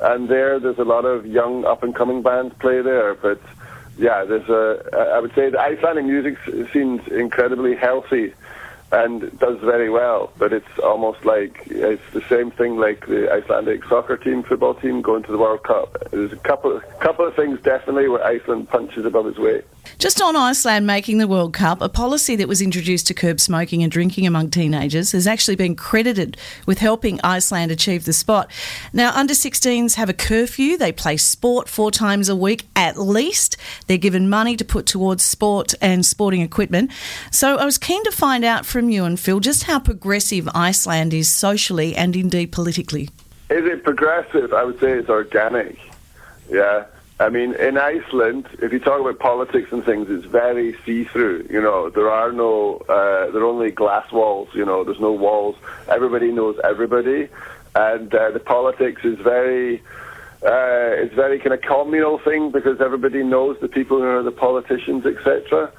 and 0.00 0.28
there 0.28 0.58
there's 0.58 0.78
a 0.78 0.84
lot 0.84 1.04
of 1.04 1.26
young 1.26 1.64
up 1.64 1.82
and 1.82 1.94
coming 1.94 2.22
bands 2.22 2.54
play 2.58 2.82
there. 2.82 3.14
But 3.14 3.40
yeah, 3.96 4.24
there's 4.24 4.48
a 4.48 5.14
I 5.14 5.20
would 5.20 5.34
say 5.34 5.50
the 5.50 5.60
Icelandic 5.60 6.04
music 6.04 6.38
seems 6.72 7.06
incredibly 7.08 7.76
healthy 7.76 8.34
and 8.90 9.38
does 9.38 9.58
very 9.60 9.88
well. 9.88 10.32
But 10.36 10.52
it's 10.52 10.78
almost 10.82 11.24
like 11.24 11.62
it's 11.66 12.02
the 12.12 12.22
same 12.22 12.50
thing 12.50 12.76
like 12.76 13.06
the 13.06 13.32
Icelandic 13.32 13.84
soccer 13.84 14.16
team, 14.16 14.42
football 14.42 14.74
team 14.74 15.00
going 15.00 15.22
to 15.24 15.32
the 15.32 15.38
World 15.38 15.62
Cup. 15.62 15.96
There's 16.10 16.32
a 16.32 16.36
couple 16.36 16.80
couple 17.00 17.26
of 17.26 17.34
things 17.34 17.60
definitely 17.62 18.08
where 18.08 18.24
Iceland 18.24 18.68
punches 18.68 19.04
above 19.06 19.26
its 19.26 19.38
weight. 19.38 19.64
Just 19.98 20.20
on 20.20 20.36
Iceland 20.36 20.86
making 20.86 21.18
the 21.18 21.28
World 21.28 21.52
Cup, 21.52 21.80
a 21.80 21.88
policy 21.88 22.34
that 22.36 22.48
was 22.48 22.60
introduced 22.60 23.06
to 23.06 23.14
curb 23.14 23.40
smoking 23.40 23.82
and 23.82 23.92
drinking 23.92 24.26
among 24.26 24.50
teenagers 24.50 25.12
has 25.12 25.26
actually 25.26 25.56
been 25.56 25.76
credited 25.76 26.36
with 26.66 26.78
helping 26.78 27.20
Iceland 27.22 27.70
achieve 27.70 28.04
the 28.04 28.12
spot. 28.12 28.50
Now, 28.92 29.14
under 29.14 29.34
16s 29.34 29.94
have 29.94 30.08
a 30.08 30.14
curfew. 30.14 30.76
They 30.76 30.92
play 30.92 31.16
sport 31.16 31.68
four 31.68 31.90
times 31.90 32.28
a 32.28 32.36
week 32.36 32.66
at 32.74 32.98
least. 32.98 33.56
They're 33.86 33.98
given 33.98 34.28
money 34.28 34.56
to 34.56 34.64
put 34.64 34.86
towards 34.86 35.22
sport 35.24 35.74
and 35.80 36.04
sporting 36.04 36.40
equipment. 36.40 36.90
So 37.30 37.56
I 37.56 37.64
was 37.64 37.78
keen 37.78 38.02
to 38.04 38.12
find 38.12 38.44
out 38.44 38.66
from 38.66 38.90
you 38.90 39.04
and 39.04 39.18
Phil 39.18 39.40
just 39.40 39.64
how 39.64 39.78
progressive 39.78 40.48
Iceland 40.54 41.14
is 41.14 41.28
socially 41.28 41.94
and 41.94 42.16
indeed 42.16 42.52
politically. 42.52 43.08
Is 43.50 43.66
it 43.66 43.84
progressive? 43.84 44.52
I 44.52 44.64
would 44.64 44.80
say 44.80 44.92
it's 44.92 45.08
organic. 45.08 45.78
Yeah. 46.48 46.86
I 47.22 47.28
mean, 47.28 47.54
in 47.54 47.78
Iceland, 47.78 48.48
if 48.60 48.72
you 48.72 48.80
talk 48.80 49.00
about 49.00 49.20
politics 49.20 49.70
and 49.70 49.84
things, 49.84 50.10
it's 50.10 50.24
very 50.24 50.76
see-through. 50.84 51.46
You 51.48 51.62
know, 51.62 51.88
there 51.88 52.10
are 52.10 52.32
no, 52.32 52.78
uh, 52.88 53.30
there 53.30 53.42
are 53.42 53.44
only 53.44 53.70
glass 53.70 54.10
walls. 54.10 54.48
You 54.54 54.64
know, 54.64 54.82
there's 54.82 54.98
no 54.98 55.12
walls. 55.12 55.54
Everybody 55.88 56.32
knows 56.32 56.58
everybody, 56.64 57.28
and 57.76 58.12
uh, 58.12 58.32
the 58.32 58.40
politics 58.40 59.04
is 59.04 59.20
very, 59.20 59.78
uh, 60.42 60.98
it's 60.98 61.14
very 61.14 61.38
kind 61.38 61.52
of 61.52 61.62
communal 61.62 62.18
thing 62.18 62.50
because 62.50 62.80
everybody 62.80 63.22
knows 63.22 63.56
the 63.60 63.68
people 63.68 63.98
who 63.98 64.04
are 64.04 64.24
the 64.24 64.32
politicians, 64.32 65.06
etc. 65.06 65.70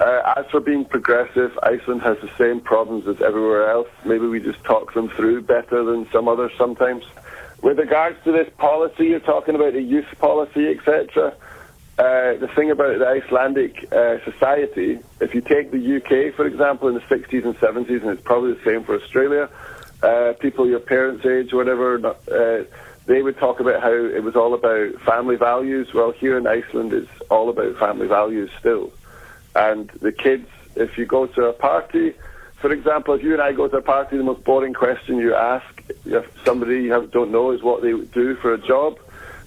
Uh, 0.00 0.34
as 0.38 0.46
for 0.50 0.60
being 0.60 0.86
progressive, 0.86 1.58
Iceland 1.62 2.00
has 2.02 2.16
the 2.22 2.30
same 2.38 2.60
problems 2.60 3.06
as 3.06 3.20
everywhere 3.20 3.70
else. 3.70 3.88
Maybe 4.06 4.26
we 4.28 4.40
just 4.40 4.64
talk 4.64 4.94
them 4.94 5.10
through 5.10 5.42
better 5.42 5.84
than 5.84 6.10
some 6.10 6.26
others 6.26 6.52
sometimes. 6.56 7.04
With 7.62 7.78
regards 7.78 8.22
to 8.24 8.32
this 8.32 8.48
policy, 8.58 9.06
you're 9.06 9.20
talking 9.20 9.54
about 9.54 9.72
the 9.72 9.82
youth 9.82 10.06
policy, 10.18 10.68
etc. 10.68 11.34
Uh, 11.98 12.34
the 12.34 12.50
thing 12.54 12.70
about 12.70 12.98
the 12.98 13.06
Icelandic 13.06 13.90
uh, 13.90 14.18
society, 14.24 14.98
if 15.20 15.34
you 15.34 15.40
take 15.40 15.70
the 15.70 15.96
UK, 15.96 16.34
for 16.34 16.46
example, 16.46 16.88
in 16.88 16.94
the 16.94 17.00
60s 17.00 17.44
and 17.44 17.56
70s, 17.56 18.02
and 18.02 18.10
it's 18.10 18.22
probably 18.22 18.52
the 18.52 18.64
same 18.64 18.84
for 18.84 19.00
Australia, 19.00 19.48
uh, 20.02 20.34
people 20.38 20.68
your 20.68 20.80
parents' 20.80 21.24
age, 21.24 21.54
whatever, 21.54 21.98
uh, 22.06 22.64
they 23.06 23.22
would 23.22 23.38
talk 23.38 23.60
about 23.60 23.80
how 23.80 23.92
it 23.92 24.22
was 24.22 24.36
all 24.36 24.52
about 24.52 25.00
family 25.02 25.36
values. 25.36 25.94
Well, 25.94 26.10
here 26.10 26.36
in 26.36 26.46
Iceland, 26.46 26.92
it's 26.92 27.10
all 27.30 27.48
about 27.48 27.78
family 27.78 28.08
values 28.08 28.50
still. 28.58 28.92
And 29.54 29.88
the 30.02 30.12
kids, 30.12 30.48
if 30.74 30.98
you 30.98 31.06
go 31.06 31.26
to 31.26 31.46
a 31.46 31.52
party, 31.52 32.12
for 32.66 32.72
example, 32.72 33.14
if 33.14 33.22
you 33.22 33.32
and 33.32 33.40
I 33.40 33.52
go 33.52 33.68
to 33.68 33.76
a 33.76 33.80
party, 33.80 34.16
the 34.16 34.24
most 34.24 34.42
boring 34.42 34.74
question 34.74 35.18
you 35.18 35.36
ask 35.36 35.64
if 36.04 36.26
somebody 36.44 36.82
you 36.82 37.08
don't 37.12 37.30
know 37.30 37.52
is 37.52 37.62
what 37.62 37.80
they 37.80 37.92
do 37.92 38.34
for 38.34 38.52
a 38.52 38.58
job. 38.58 38.98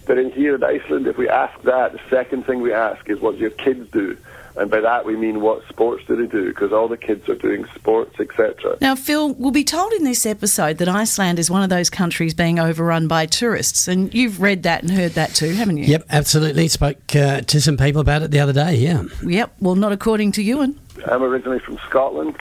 But 0.05 0.17
in 0.17 0.31
here 0.31 0.55
in 0.55 0.63
Iceland, 0.63 1.05
if 1.05 1.17
we 1.17 1.27
ask 1.27 1.61
that, 1.63 1.91
the 1.91 1.99
second 2.09 2.45
thing 2.45 2.61
we 2.61 2.71
ask 2.71 3.09
is 3.09 3.19
what 3.19 3.35
do 3.35 3.41
your 3.41 3.49
kids 3.49 3.91
do? 3.91 4.15
And 4.55 4.71
by 4.71 4.79
that 4.79 5.05
we 5.05 5.17
mean 5.17 5.41
what 5.41 5.67
sports 5.67 6.05
do 6.07 6.15
they 6.15 6.27
do? 6.27 6.47
Because 6.47 6.71
all 6.71 6.87
the 6.87 6.95
kids 6.95 7.27
are 7.27 7.35
doing 7.35 7.65
sports, 7.75 8.17
etc. 8.21 8.77
Now, 8.79 8.95
Phil, 8.95 9.33
we'll 9.33 9.51
be 9.51 9.65
told 9.65 9.91
in 9.91 10.05
this 10.05 10.25
episode 10.25 10.77
that 10.77 10.87
Iceland 10.87 11.39
is 11.39 11.51
one 11.51 11.61
of 11.61 11.69
those 11.69 11.89
countries 11.89 12.33
being 12.33 12.57
overrun 12.57 13.09
by 13.09 13.25
tourists, 13.25 13.89
and 13.89 14.13
you've 14.13 14.39
read 14.39 14.63
that 14.63 14.81
and 14.81 14.91
heard 14.91 15.11
that 15.11 15.35
too, 15.35 15.53
haven't 15.55 15.75
you? 15.75 15.83
Yep, 15.83 16.05
absolutely. 16.09 16.69
Spoke 16.69 17.13
uh, 17.17 17.41
to 17.41 17.59
some 17.59 17.75
people 17.75 17.99
about 17.99 18.21
it 18.21 18.31
the 18.31 18.39
other 18.39 18.53
day. 18.53 18.75
Yeah. 18.75 19.03
Yep. 19.23 19.55
Well, 19.59 19.75
not 19.75 19.91
according 19.91 20.31
to 20.33 20.41
Ewan. 20.41 20.79
I'm 21.05 21.21
originally 21.21 21.59
from 21.59 21.77
Scotland. 21.85 22.37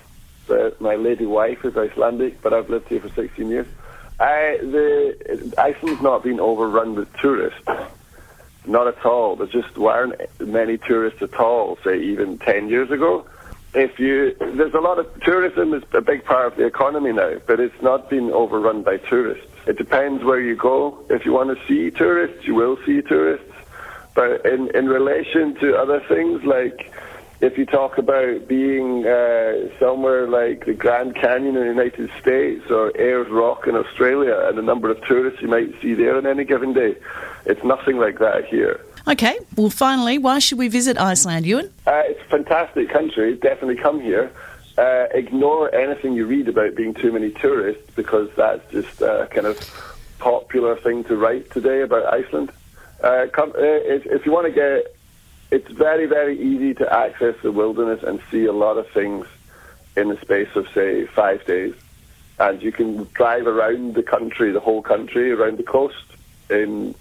But 0.48 0.80
my 0.80 0.96
lady 0.96 1.26
wife 1.26 1.64
is 1.64 1.76
Icelandic, 1.76 2.40
but 2.42 2.52
I've 2.52 2.70
lived 2.70 2.88
here 2.88 3.00
for 3.00 3.10
16 3.10 3.48
years. 3.48 3.66
I, 4.18 4.58
the 4.62 5.54
Iceland's 5.58 6.02
not 6.02 6.24
been 6.24 6.40
overrun 6.40 6.94
with 6.96 7.12
tourists. 7.18 7.68
Not 8.66 8.88
at 8.88 9.04
all. 9.04 9.36
There 9.36 9.46
just 9.46 9.78
weren't 9.78 10.14
many 10.40 10.78
tourists 10.78 11.22
at 11.22 11.34
all, 11.34 11.78
say 11.84 12.00
even 12.00 12.38
10 12.38 12.68
years 12.68 12.90
ago. 12.90 13.26
If 13.74 13.98
you, 13.98 14.34
there's 14.40 14.74
a 14.74 14.80
lot 14.80 14.98
of 14.98 15.06
tourism 15.22 15.74
is 15.74 15.82
a 15.92 16.00
big 16.00 16.24
part 16.24 16.46
of 16.52 16.56
the 16.56 16.66
economy 16.66 17.12
now, 17.12 17.36
but 17.46 17.60
it's 17.60 17.80
not 17.82 18.10
been 18.10 18.30
overrun 18.30 18.82
by 18.82 18.96
tourists. 18.96 19.46
It 19.66 19.76
depends 19.76 20.24
where 20.24 20.40
you 20.40 20.56
go. 20.56 21.04
If 21.10 21.26
you 21.26 21.32
want 21.32 21.56
to 21.56 21.66
see 21.66 21.90
tourists, 21.90 22.46
you 22.46 22.54
will 22.54 22.78
see 22.86 23.02
tourists. 23.02 23.52
But 24.14 24.44
in, 24.46 24.74
in 24.74 24.88
relation 24.88 25.54
to 25.56 25.76
other 25.76 26.00
things 26.00 26.42
like 26.44 26.92
if 27.40 27.56
you 27.56 27.64
talk 27.64 27.98
about 27.98 28.48
being 28.48 29.06
uh, 29.06 29.68
somewhere 29.78 30.26
like 30.26 30.66
the 30.66 30.74
Grand 30.74 31.14
Canyon 31.14 31.56
in 31.56 31.62
the 31.62 31.68
United 31.68 32.10
States 32.20 32.68
or 32.68 32.92
Ayers 32.98 33.28
Rock 33.30 33.66
in 33.68 33.76
Australia 33.76 34.46
and 34.48 34.58
the 34.58 34.62
number 34.62 34.90
of 34.90 35.00
tourists 35.04 35.40
you 35.40 35.48
might 35.48 35.72
see 35.80 35.94
there 35.94 36.16
on 36.16 36.26
any 36.26 36.44
given 36.44 36.72
day, 36.72 36.96
it's 37.46 37.62
nothing 37.62 37.98
like 37.98 38.18
that 38.18 38.44
here. 38.46 38.84
Okay, 39.06 39.38
well, 39.56 39.70
finally, 39.70 40.18
why 40.18 40.40
should 40.40 40.58
we 40.58 40.68
visit 40.68 40.98
Iceland, 40.98 41.46
Ewan? 41.46 41.72
Uh, 41.86 42.02
it's 42.06 42.20
a 42.20 42.28
fantastic 42.28 42.90
country. 42.90 43.36
Definitely 43.36 43.76
come 43.76 44.00
here. 44.00 44.32
Uh, 44.76 45.06
ignore 45.12 45.74
anything 45.74 46.14
you 46.14 46.26
read 46.26 46.48
about 46.48 46.74
being 46.74 46.92
too 46.92 47.12
many 47.12 47.30
tourists 47.30 47.90
because 47.94 48.28
that's 48.36 48.68
just 48.70 49.00
a 49.00 49.28
kind 49.30 49.46
of 49.46 49.58
popular 50.18 50.76
thing 50.76 51.04
to 51.04 51.16
write 51.16 51.50
today 51.52 51.82
about 51.82 52.12
Iceland. 52.12 52.50
Uh, 53.02 53.26
come, 53.32 53.50
uh, 53.50 53.62
if, 53.62 54.04
if 54.06 54.26
you 54.26 54.32
want 54.32 54.46
to 54.46 54.52
get 54.52 54.94
it's 55.50 55.70
very, 55.70 56.06
very 56.06 56.38
easy 56.40 56.74
to 56.74 56.92
access 56.92 57.34
the 57.42 57.52
wilderness 57.52 58.02
and 58.02 58.20
see 58.30 58.44
a 58.44 58.52
lot 58.52 58.76
of 58.76 58.88
things 58.90 59.26
in 59.96 60.08
the 60.08 60.20
space 60.20 60.48
of, 60.54 60.68
say, 60.74 61.06
five 61.06 61.44
days. 61.46 61.74
And 62.38 62.62
you 62.62 62.70
can 62.70 63.04
drive 63.14 63.46
around 63.46 63.94
the 63.94 64.02
country, 64.02 64.52
the 64.52 64.60
whole 64.60 64.82
country, 64.82 65.32
around 65.32 65.58
the 65.58 65.64
coast, 65.64 66.04
in 66.50 66.94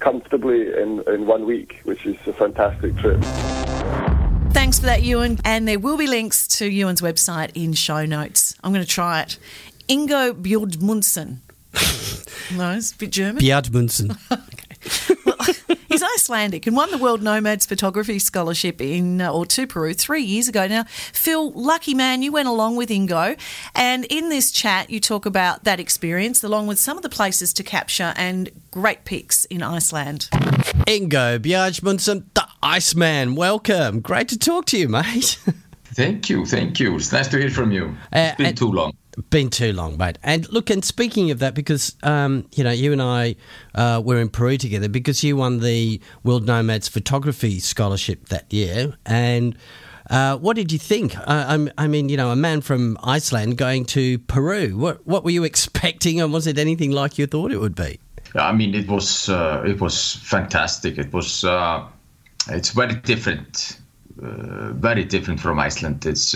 comfortably 0.00 0.72
in, 0.74 1.02
in 1.08 1.26
one 1.26 1.46
week, 1.46 1.80
which 1.84 2.04
is 2.06 2.16
a 2.26 2.32
fantastic 2.32 2.96
trip. 2.96 3.20
Thanks 4.52 4.80
for 4.80 4.86
that, 4.86 5.02
Ewan. 5.02 5.38
And 5.44 5.68
there 5.68 5.78
will 5.78 5.96
be 5.96 6.06
links 6.06 6.46
to 6.58 6.66
Ewan's 6.66 7.00
website 7.00 7.50
in 7.54 7.72
show 7.74 8.04
notes. 8.04 8.56
I'm 8.64 8.72
going 8.72 8.84
to 8.84 8.90
try 8.90 9.22
it. 9.22 9.38
Ingo 9.88 10.32
Bjordmundsen. 10.32 11.38
no, 12.56 12.72
it's 12.72 12.92
a 12.94 12.96
bit 12.96 13.10
German. 13.10 13.42
Bjordmundsen. 13.42 14.18
okay. 14.32 15.19
Well, 16.00 16.08
He's 16.12 16.22
Icelandic 16.22 16.66
and 16.66 16.76
won 16.76 16.90
the 16.90 16.98
World 16.98 17.22
Nomads 17.22 17.66
Photography 17.66 18.18
Scholarship 18.18 18.80
in 18.80 19.20
uh, 19.20 19.32
or 19.32 19.44
to 19.46 19.66
Peru 19.66 19.92
three 19.92 20.22
years 20.22 20.48
ago. 20.48 20.66
Now, 20.66 20.84
Phil, 20.84 21.50
lucky 21.52 21.94
man, 21.94 22.22
you 22.22 22.32
went 22.32 22.48
along 22.48 22.76
with 22.76 22.90
Ingo, 22.90 23.38
and 23.74 24.04
in 24.06 24.28
this 24.28 24.50
chat, 24.50 24.90
you 24.90 25.00
talk 25.00 25.26
about 25.26 25.64
that 25.64 25.80
experience 25.80 26.42
along 26.44 26.68
with 26.68 26.78
some 26.78 26.96
of 26.96 27.02
the 27.02 27.08
places 27.08 27.52
to 27.54 27.62
capture 27.62 28.14
and 28.16 28.50
great 28.70 29.04
pics 29.04 29.44
in 29.46 29.62
Iceland. 29.62 30.28
Ingo 30.86 31.38
Björnsmundsen, 31.38 32.24
the 32.34 32.46
Iceman, 32.62 33.34
welcome. 33.34 34.00
Great 34.00 34.28
to 34.28 34.38
talk 34.38 34.66
to 34.66 34.78
you, 34.78 34.88
mate. 34.88 35.38
Thank 35.92 36.30
you, 36.30 36.46
thank 36.46 36.78
you. 36.78 36.94
It's 36.96 37.12
nice 37.12 37.26
to 37.28 37.38
hear 37.38 37.50
from 37.50 37.72
you. 37.72 37.96
It's 38.12 38.34
uh, 38.34 38.42
been 38.42 38.54
too 38.54 38.70
long 38.70 38.92
been 39.30 39.50
too 39.50 39.72
long, 39.72 39.96
mate. 39.96 40.18
And 40.22 40.50
look, 40.52 40.70
and 40.70 40.84
speaking 40.84 41.30
of 41.30 41.38
that, 41.40 41.54
because 41.54 41.96
um, 42.02 42.46
you 42.52 42.64
know, 42.64 42.70
you 42.70 42.92
and 42.92 43.02
I 43.02 43.36
uh, 43.74 44.00
were 44.04 44.20
in 44.20 44.28
Peru 44.28 44.56
together 44.56 44.88
because 44.88 45.22
you 45.24 45.36
won 45.36 45.60
the 45.60 46.00
World 46.24 46.46
Nomads 46.46 46.88
Photography 46.88 47.58
Scholarship 47.60 48.28
that 48.28 48.52
year, 48.52 48.94
and. 49.06 49.56
Uh, 50.08 50.36
what 50.38 50.56
did 50.56 50.72
you 50.72 50.78
think? 50.78 51.16
Uh, 51.16 51.68
I 51.78 51.86
mean, 51.86 52.08
you 52.08 52.16
know, 52.16 52.32
a 52.32 52.36
man 52.36 52.62
from 52.62 52.98
Iceland 53.00 53.56
going 53.58 53.84
to 53.84 54.18
Peru. 54.18 54.76
What 54.76 55.06
what 55.06 55.22
were 55.22 55.30
you 55.30 55.44
expecting, 55.52 56.20
and 56.20 56.32
was 56.32 56.48
it 56.48 56.58
anything 56.58 56.90
like 56.90 57.16
you 57.16 57.28
thought 57.28 57.52
it 57.52 57.60
would 57.60 57.76
be? 57.76 58.00
I 58.34 58.52
mean, 58.52 58.74
it 58.74 58.88
was 58.88 59.28
uh, 59.28 59.62
it 59.64 59.80
was 59.80 60.16
fantastic. 60.16 60.98
It 60.98 61.12
was 61.12 61.44
uh, 61.44 61.86
it's 62.48 62.70
very 62.70 62.94
different, 62.94 63.78
uh, 64.20 64.72
very 64.72 65.04
different 65.04 65.38
from 65.38 65.60
Iceland. 65.60 66.04
It's 66.04 66.34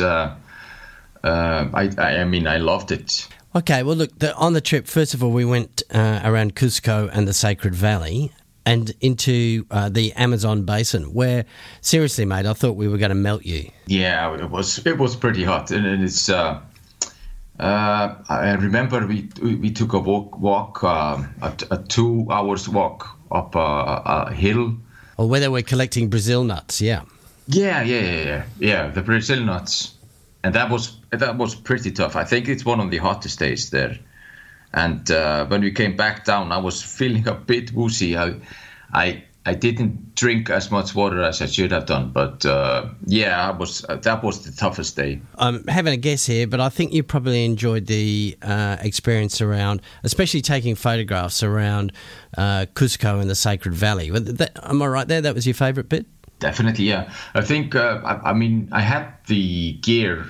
uh, 1.25 1.29
uh, 1.29 1.71
I, 1.73 2.19
I 2.21 2.25
mean, 2.25 2.47
I 2.47 2.59
loved 2.59 2.93
it. 2.93 3.27
Okay, 3.57 3.83
well, 3.83 3.97
look, 3.97 4.19
the, 4.19 4.35
on 4.37 4.53
the 4.53 4.61
trip, 4.61 4.87
first 4.87 5.15
of 5.15 5.23
all, 5.23 5.31
we 5.31 5.45
went 5.45 5.83
uh, 5.91 6.21
around 6.25 6.55
Cusco 6.55 7.09
and 7.13 7.27
the 7.27 7.33
Sacred 7.33 7.75
Valley 7.75 8.33
and 8.67 8.93
into 9.01 9.65
uh, 9.71 9.89
the 9.89 10.13
Amazon 10.15 10.65
basin, 10.65 11.15
where 11.15 11.45
seriously, 11.81 12.25
mate, 12.25 12.47
I 12.47 12.53
thought 12.53 12.77
we 12.77 12.89
were 12.89 12.99
going 12.99 13.11
to 13.11 13.15
melt 13.15 13.45
you. 13.45 13.71
Yeah, 13.87 14.35
it 14.35 14.51
was 14.51 14.85
it 14.87 14.99
was 14.99 15.17
pretty 15.17 15.45
hot, 15.45 15.71
and, 15.71 15.87
and 15.87 16.03
it's. 16.03 16.29
Uh, 16.29 16.61
uh, 17.61 18.15
I 18.29 18.55
remember 18.55 19.07
we 19.07 19.29
we, 19.41 19.71
took 19.71 19.93
a 19.93 19.99
walk 19.99 20.41
walk 20.41 20.83
uh, 20.83 21.23
a, 21.43 21.53
a, 21.71 21.79
two 21.85 22.27
hours 22.31 22.69
walk 22.69 23.17
up 23.31 23.55
a, 23.55 23.59
a 23.59 24.33
hill. 24.33 24.77
Or 25.19 25.29
where 25.29 25.41
they 25.41 25.49
were 25.49 25.63
collecting 25.63 26.09
Brazil 26.09 26.43
nuts, 26.43 26.81
yeah. 26.81 27.03
Yeah, 27.47 27.83
yeah, 27.83 28.01
yeah, 28.01 28.25
yeah, 28.25 28.45
yeah. 28.59 28.89
The 28.89 29.03
Brazil 29.03 29.45
nuts 29.45 29.95
and 30.45 30.55
that 30.55 30.71
was 30.71 30.97
that 31.17 31.37
was 31.37 31.55
pretty 31.55 31.91
tough. 31.91 32.17
I 32.17 32.25
think 32.25 32.49
it's 32.49 32.65
one 32.65 32.81
of 32.81 32.91
the 32.91 32.99
hottest 32.99 33.39
days 33.39 33.71
there. 33.71 33.99
And 34.73 35.09
uh, 35.11 35.47
when 35.47 35.61
we 35.61 35.71
came 35.71 35.97
back 35.97 36.25
down, 36.25 36.51
I 36.51 36.59
was 36.59 36.83
feeling 36.83 37.29
a 37.35 37.35
bit 37.35 37.73
woozy. 37.73 38.17
I, 38.17 38.35
I, 38.93 39.25
I 39.47 39.55
didn't 39.55 40.15
drink 40.15 40.49
as 40.49 40.71
much 40.71 40.95
water 40.95 41.23
as 41.23 41.43
I 41.43 41.47
should 41.47 41.71
have 41.71 41.85
done, 41.85 42.11
but 42.13 42.47
uh, 42.47 42.87
yeah, 43.05 43.49
I 43.49 43.51
was 43.51 43.85
uh, 43.89 43.97
that 43.97 44.23
was 44.23 44.43
the 44.43 44.53
toughest 44.53 44.97
day. 44.97 45.21
I'm 45.37 45.67
having 45.67 45.93
a 45.93 45.99
guess 45.99 46.25
here, 46.25 46.47
but 46.47 46.61
I 46.61 46.71
think 46.71 46.95
you 46.95 47.03
probably 47.03 47.45
enjoyed 47.45 47.87
the 47.87 48.39
uh, 48.41 48.79
experience 48.81 49.43
around, 49.43 49.83
especially 50.03 50.41
taking 50.41 50.75
photographs 50.75 51.43
around 51.43 51.93
uh, 52.39 52.65
Cusco 52.73 53.21
and 53.21 53.29
the 53.29 53.35
Sacred 53.35 53.75
Valley. 53.75 54.09
That, 54.11 54.59
am 54.63 54.81
I 54.81 54.87
right 54.87 55.09
there? 55.09 55.21
That 55.21 55.35
was 55.35 55.47
your 55.47 55.55
favourite 55.55 55.91
bit? 55.91 56.07
Definitely, 56.39 56.87
yeah. 56.87 57.13
I 57.35 57.43
think 57.43 57.75
uh, 57.75 58.01
I, 58.03 58.31
I, 58.31 58.33
mean 58.33 58.69
I 58.73 58.81
had 58.81 59.13
the 59.27 59.73
gear 59.75 60.27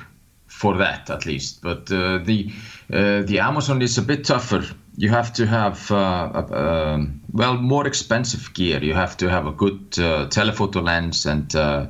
for 0.55 0.77
that 0.77 1.11
at 1.11 1.27
least, 1.27 1.61
but 1.63 1.91
uh, 1.91 2.19
the 2.19 2.51
uh, 2.93 3.23
the 3.23 3.41
Amazon 3.41 3.83
is 3.83 3.99
a 3.99 4.03
bit 4.03 4.25
tougher. 4.25 4.65
You 4.97 5.09
have 5.11 5.33
to 5.33 5.47
have 5.47 5.91
uh, 5.91 6.99
well 7.33 7.57
more 7.57 7.87
expensive 7.87 8.55
gear. 8.55 8.83
You 8.83 8.95
have 8.95 9.17
to 9.17 9.29
have 9.29 9.47
a 9.47 9.53
good 9.53 9.99
uh, 9.99 10.29
telephoto 10.29 10.81
lens 10.81 11.27
and 11.27 11.55
uh, 11.57 11.87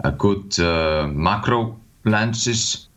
a 0.00 0.10
good 0.10 0.58
macro 1.14 1.78
lenses, 2.04 2.88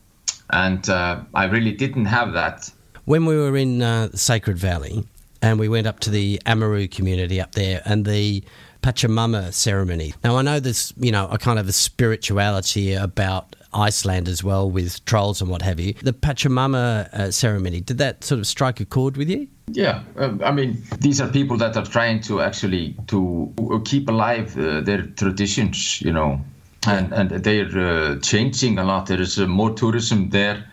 and 0.50 0.90
I 0.90 1.46
really 1.46 1.74
didn't 1.74 2.06
have 2.06 2.34
that. 2.34 2.72
When 3.06 3.26
we 3.26 3.38
were 3.38 3.56
in 3.56 3.82
Sacred 4.16 4.58
Valley, 4.58 5.06
and 5.42 5.60
we 5.60 5.70
went 5.70 5.86
up 5.86 6.00
to 6.02 6.10
the 6.10 6.42
Amaru 6.46 6.88
community 6.88 7.40
up 7.40 7.52
there, 7.52 7.82
and 7.86 8.06
the 8.06 8.44
Pachamama 8.82 9.54
ceremony. 9.54 10.14
Now, 10.24 10.38
I 10.38 10.42
know 10.42 10.60
there's, 10.60 10.94
you 10.98 11.12
know, 11.12 11.28
a 11.30 11.38
kind 11.38 11.60
of 11.60 11.68
a 11.70 11.72
spirituality 11.72 12.94
about 12.94 13.56
Iceland 13.74 14.28
as 14.28 14.44
well 14.44 14.70
with 14.70 15.04
trolls 15.06 15.42
and 15.42 15.50
what 15.50 15.62
have 15.62 15.80
you. 15.80 15.94
The 16.02 16.14
Pachamama 16.14 17.14
uh, 17.14 17.32
ceremony, 17.32 17.82
did 17.82 17.98
that 17.98 18.24
sort 18.24 18.40
of 18.40 18.48
strike 18.48 18.80
a 18.80 18.86
chord 18.86 19.18
with 19.18 19.30
you? 19.30 19.48
Yeah, 19.72 20.04
um, 20.18 20.42
I 20.44 20.52
mean, 20.52 20.84
these 21.00 21.22
are 21.22 21.30
people 21.30 21.58
that 21.58 21.78
are 21.78 21.86
trying 21.86 22.22
to 22.22 22.42
actually 22.42 22.96
to 23.08 23.54
keep 23.86 24.10
alive 24.10 24.58
uh, 24.58 24.82
their 24.82 25.04
traditions, 25.04 26.02
you 26.02 26.12
know, 26.12 26.42
and 26.86 27.14
and 27.14 27.30
they're 27.30 27.80
uh, 27.80 28.20
changing 28.20 28.78
a 28.78 28.84
lot. 28.84 29.06
There 29.06 29.22
is 29.22 29.40
uh, 29.40 29.48
more 29.48 29.72
tourism 29.72 30.30
there 30.30 30.66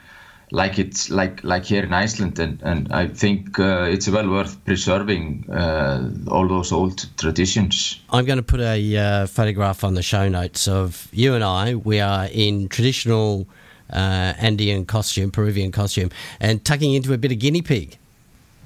like 0.53 0.79
it's 0.79 1.11
like 1.11 1.43
like 1.45 1.65
here 1.65 1.83
in 1.83 1.93
Iceland, 1.93 2.39
and 2.39 2.61
and 2.63 2.93
I 2.93 3.07
think 3.07 3.59
uh, 3.59 3.83
it's 3.83 4.09
well 4.09 4.29
worth 4.29 4.63
preserving 4.65 5.49
uh, 5.51 6.11
all 6.29 6.49
those 6.49 6.73
old 6.73 7.07
traditions. 7.17 8.01
I'm 8.11 8.25
going 8.25 8.39
to 8.39 8.43
put 8.43 8.61
a 8.61 8.97
uh, 8.97 9.27
photograph 9.27 9.85
on 9.85 9.95
the 9.95 10.03
show 10.03 10.29
notes 10.29 10.67
of 10.67 11.09
you 11.13 11.35
and 11.35 11.45
I. 11.45 11.75
We 11.75 12.01
are 12.01 12.29
in 12.33 12.69
traditional 12.69 13.47
uh, 13.93 14.35
Andean 14.39 14.87
costume, 14.87 15.31
Peruvian 15.31 15.73
costume, 15.73 16.11
and 16.41 16.65
tucking 16.65 16.95
into 16.95 17.13
a 17.13 17.19
bit 17.19 17.33
of 17.33 17.39
guinea 17.39 17.63
pig. 17.63 17.97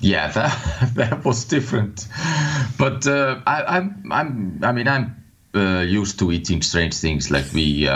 Yeah, 0.01 0.29
that 0.33 0.91
that 0.95 1.25
was 1.25 1.45
different, 1.45 2.09
but 2.79 3.07
uh, 3.07 3.41
I, 3.47 3.77
I'm 3.77 4.11
I'm 4.11 4.61
I 4.63 4.73
mean 4.73 4.89
I'm 4.89 5.23
uh, 5.55 5.81
used 5.81 6.19
to 6.21 6.33
eating 6.33 6.63
strange 6.63 6.97
things 6.97 7.31
like 7.31 7.53
we 7.53 7.87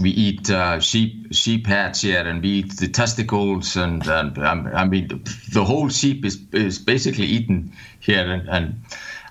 we 0.00 0.10
eat 0.10 0.50
uh, 0.50 0.80
sheep 0.80 1.32
sheep 1.32 1.66
heads 1.66 2.02
here, 2.02 2.26
and 2.26 2.42
we 2.42 2.48
eat 2.48 2.76
the 2.76 2.88
testicles, 2.88 3.76
and, 3.76 4.06
and 4.06 4.38
um, 4.38 4.70
I 4.74 4.84
mean 4.84 5.24
the 5.52 5.64
whole 5.64 5.88
sheep 5.88 6.24
is 6.24 6.40
is 6.52 6.78
basically 6.78 7.26
eaten 7.26 7.72
here, 8.00 8.30
and, 8.30 8.48
and 8.48 8.82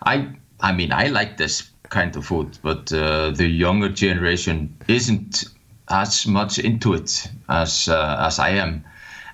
I 0.06 0.30
I 0.60 0.72
mean, 0.72 0.92
I 0.92 1.08
like 1.08 1.38
this 1.38 1.70
kind 1.90 2.16
of 2.16 2.26
food, 2.26 2.58
but 2.62 2.92
uh, 2.92 3.32
the 3.32 3.48
younger 3.48 3.90
generation 3.90 4.76
isn't 4.88 5.44
as 5.90 6.26
much 6.26 6.58
into 6.58 6.94
it 6.94 7.28
as 7.50 7.88
uh, 7.88 8.18
as 8.20 8.40
I 8.40 8.50
am. 8.50 8.84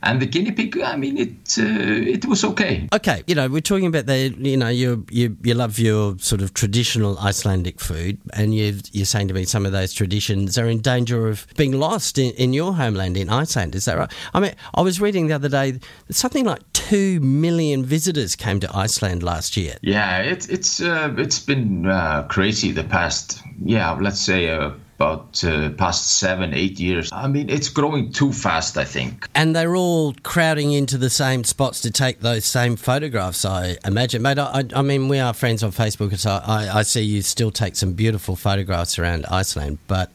And 0.03 0.20
the 0.20 0.25
guinea 0.25 0.51
pig, 0.51 0.79
I 0.79 0.96
mean, 0.96 1.17
it 1.17 1.58
uh, 1.60 2.15
it 2.15 2.25
was 2.25 2.43
okay. 2.43 2.88
Okay, 2.91 3.24
you 3.27 3.36
know, 3.36 3.48
we're 3.48 3.62
talking 3.62 3.86
about 3.86 4.08
the, 4.08 4.34
you 4.38 4.58
know, 4.58 4.67
you 4.67 5.05
you 5.12 5.38
you 5.43 5.53
love 5.53 5.77
your 5.77 6.17
sort 6.17 6.41
of 6.41 6.55
traditional 6.55 7.20
Icelandic 7.20 7.79
food, 7.79 8.17
and 8.34 8.55
you 8.55 8.79
you're 8.91 9.05
saying 9.05 9.27
to 9.27 9.34
me 9.36 9.46
some 9.46 9.65
of 9.65 9.72
those 9.72 9.93
traditions 9.93 10.58
are 10.58 10.67
in 10.67 10.81
danger 10.81 11.27
of 11.27 11.46
being 11.55 11.74
lost 11.74 12.17
in, 12.17 12.31
in 12.31 12.51
your 12.51 12.74
homeland 12.74 13.15
in 13.15 13.29
Iceland. 13.29 13.75
Is 13.75 13.86
that 13.86 13.98
right? 13.98 14.12
I 14.34 14.39
mean, 14.39 14.53
I 14.74 14.81
was 14.81 15.00
reading 15.00 15.27
the 15.27 15.36
other 15.36 15.50
day 15.50 15.72
that 15.72 16.15
something 16.15 16.46
like 16.46 16.62
two 16.74 17.20
million 17.20 17.86
visitors 17.86 18.36
came 18.36 18.60
to 18.62 18.75
Iceland 18.75 19.22
last 19.22 19.55
year. 19.55 19.75
Yeah, 19.81 20.17
it, 20.20 20.50
it's 20.50 20.81
uh, 20.81 21.13
it's 21.17 21.39
been 21.39 21.86
uh, 21.86 22.24
crazy 22.24 22.72
the 22.72 22.84
past, 22.84 23.41
yeah, 23.63 23.91
let's 23.91 24.20
say. 24.20 24.50
Uh, 24.50 24.72
about 25.01 25.43
uh, 25.43 25.72
past 25.72 26.20
seven, 26.20 26.53
eight 26.53 26.79
years. 26.79 27.10
I 27.12 27.27
mean, 27.27 27.50
it's 27.50 27.70
growing 27.70 28.12
too 28.12 28.31
fast, 28.31 28.77
I 28.77 28.86
think. 28.86 29.27
And 29.34 29.55
they're 29.55 29.75
all 29.75 30.13
crowding 30.24 30.72
into 30.74 30.98
the 30.98 31.10
same 31.10 31.43
spots 31.43 31.81
to 31.81 31.91
take 31.91 32.20
those 32.20 32.46
same 32.46 32.75
photographs, 32.75 33.43
I 33.43 33.77
imagine. 33.84 34.22
Mate, 34.22 34.38
I, 34.38 34.63
I 34.75 34.81
mean, 34.81 35.08
we 35.08 35.20
are 35.20 35.34
friends 35.34 35.63
on 35.63 35.72
Facebook, 35.72 36.17
so 36.17 36.39
I, 36.46 36.79
I 36.79 36.81
see 36.84 37.01
you 37.01 37.24
still 37.24 37.51
take 37.51 37.75
some 37.75 37.93
beautiful 37.93 38.36
photographs 38.36 39.00
around 39.00 39.25
Iceland, 39.25 39.79
but 39.88 40.12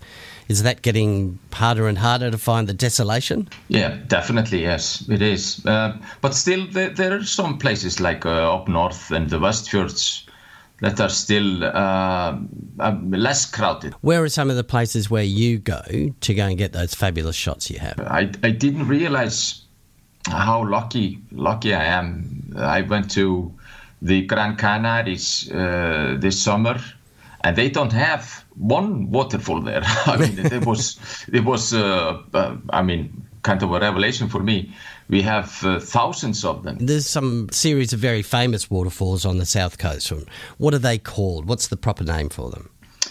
is 0.49 0.62
that 0.62 0.83
getting 0.83 1.40
harder 1.52 1.88
and 1.88 1.99
harder 1.99 2.31
to 2.31 2.38
find 2.38 2.69
the 2.69 2.75
desolation? 2.75 3.49
Yeah, 3.69 3.99
definitely, 4.07 4.62
yes, 4.62 5.05
it 5.09 5.21
is. 5.21 5.64
Uh, 5.66 5.99
but 6.21 6.35
still, 6.35 6.66
there, 6.69 6.90
there, 6.90 7.16
are 7.16 7.25
some 7.25 7.59
places 7.59 7.99
like 7.99 8.25
uh, 8.25 8.55
up 8.55 8.69
north 8.69 9.11
and 9.11 9.28
the 9.28 9.38
Westfjords 9.38 10.25
that 10.80 11.00
are 11.00 11.09
still 11.09 11.64
uh, 11.64 12.37
um, 12.80 13.11
less 13.11 13.47
crowded. 13.50 13.95
Where 14.02 14.23
are 14.23 14.28
some 14.28 14.50
of 14.50 14.56
the 14.56 14.64
places 14.64 15.11
where 15.11 15.23
you 15.23 15.59
go 15.59 15.83
to 16.21 16.35
go 16.35 16.47
and 16.47 16.59
get 16.59 16.73
those 16.73 16.95
fabulous 16.95 17.37
shots 17.37 17.71
you 17.71 17.78
have? 17.78 17.99
I, 18.00 18.30
I 18.42 18.50
didn't 18.50 18.87
realize 18.87 19.62
how 20.28 20.68
lucky 20.68 21.18
lucky 21.33 21.75
I 21.75 21.85
am. 21.85 22.54
I 22.56 22.83
went 22.83 23.11
to 23.12 23.54
the 24.02 24.23
Gran 24.26 24.56
Canaries 24.56 25.50
uh, 25.50 26.16
this 26.18 26.40
summer, 26.40 26.78
and 27.42 27.56
they 27.56 27.71
don't 27.71 27.92
have 27.92 28.45
one 28.56 29.11
waterfall 29.11 29.61
there. 29.61 29.83
I 30.06 30.16
mean, 30.16 30.38
it 30.38 30.66
was 30.66 30.99
it 31.33 31.45
was 31.45 31.73
uh, 31.73 32.23
uh, 32.35 32.56
I 32.71 32.83
mean 32.83 33.26
kind 33.42 33.62
of 33.62 33.73
a 33.73 33.80
revelation 33.80 34.28
for 34.28 34.42
me. 34.42 34.75
We 35.08 35.22
have 35.22 35.64
uh, 35.64 35.78
thousands 35.78 36.44
of 36.44 36.64
them. 36.64 36.78
There's 36.80 37.06
some 37.06 37.48
series 37.50 37.92
of 37.92 38.00
very 38.00 38.22
famous 38.22 38.70
waterfalls 38.70 39.25
on 39.25 39.38
the 39.38 39.46
south 39.46 39.78
coast. 39.78 40.12
What 40.58 40.75
are 40.75 40.78
they 40.78 40.98
called? 40.98 41.46
What's 41.46 41.68
the 41.68 41.76
proper 41.76 42.04
name 42.04 42.28
for 42.28 42.50
them? 42.50 42.70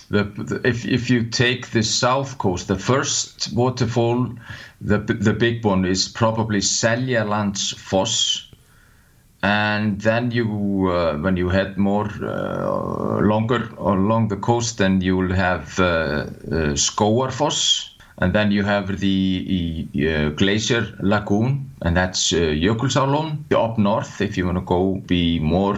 The, 0.09 0.23
the, 0.23 0.61
if, 0.67 0.85
if 0.85 1.09
you 1.09 1.23
take 1.23 1.71
the 1.71 1.81
south 1.83 2.37
coast, 2.37 2.67
the 2.67 2.77
first 2.77 3.53
waterfall, 3.53 4.29
the, 4.81 4.97
the 4.97 5.33
big 5.33 5.63
one 5.63 5.85
is 5.85 6.09
probably 6.09 6.59
Seljalandsfoss. 6.59 8.41
And 9.41 10.01
then 10.01 10.31
you, 10.31 10.89
uh, 10.91 11.17
when 11.17 11.37
you 11.37 11.49
head 11.49 11.77
more 11.77 12.09
uh, 12.21 13.19
longer 13.21 13.69
along 13.77 14.27
the 14.27 14.37
coast, 14.37 14.79
then 14.79 15.01
you 15.01 15.15
will 15.15 15.33
have 15.33 15.79
uh, 15.79 15.83
uh 15.83 16.27
Skógarfoss 16.75 17.89
and 18.17 18.33
then 18.33 18.51
you 18.51 18.63
have 18.63 18.99
the 18.99 19.87
uh, 19.95 20.29
glacier 20.29 20.95
lagoon 20.99 21.64
and 21.81 21.95
that's 21.95 22.33
uh, 22.33 22.37
Jökulsárlón 22.37 23.51
up 23.53 23.77
north 23.77 24.21
if 24.21 24.37
you 24.37 24.45
want 24.45 24.57
to 24.57 24.63
go 24.63 24.95
be 25.05 25.39
more 25.39 25.77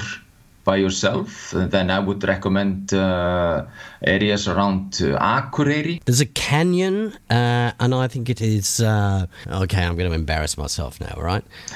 by 0.68 0.75
yourself. 0.75 1.51
Then 1.56 1.89
I 1.89 2.00
would 2.00 2.24
recommend 2.24 2.94
uh, 2.94 3.66
areas 4.01 4.48
around 4.50 5.00
uh, 5.01 5.18
Akureyri. 5.18 6.01
There's 6.04 6.20
a 6.20 6.25
canyon 6.25 7.13
uh, 7.30 7.72
and 7.80 7.96
I 7.96 8.08
think 8.10 8.30
it 8.30 8.42
is 8.42 8.82
uh, 8.82 9.25
okay 9.48 9.84
I'm 9.84 9.96
going 9.96 10.10
to 10.10 10.16
embarrass 10.16 10.58
myself 10.58 11.00
now 11.00 11.16
right? 11.18 11.46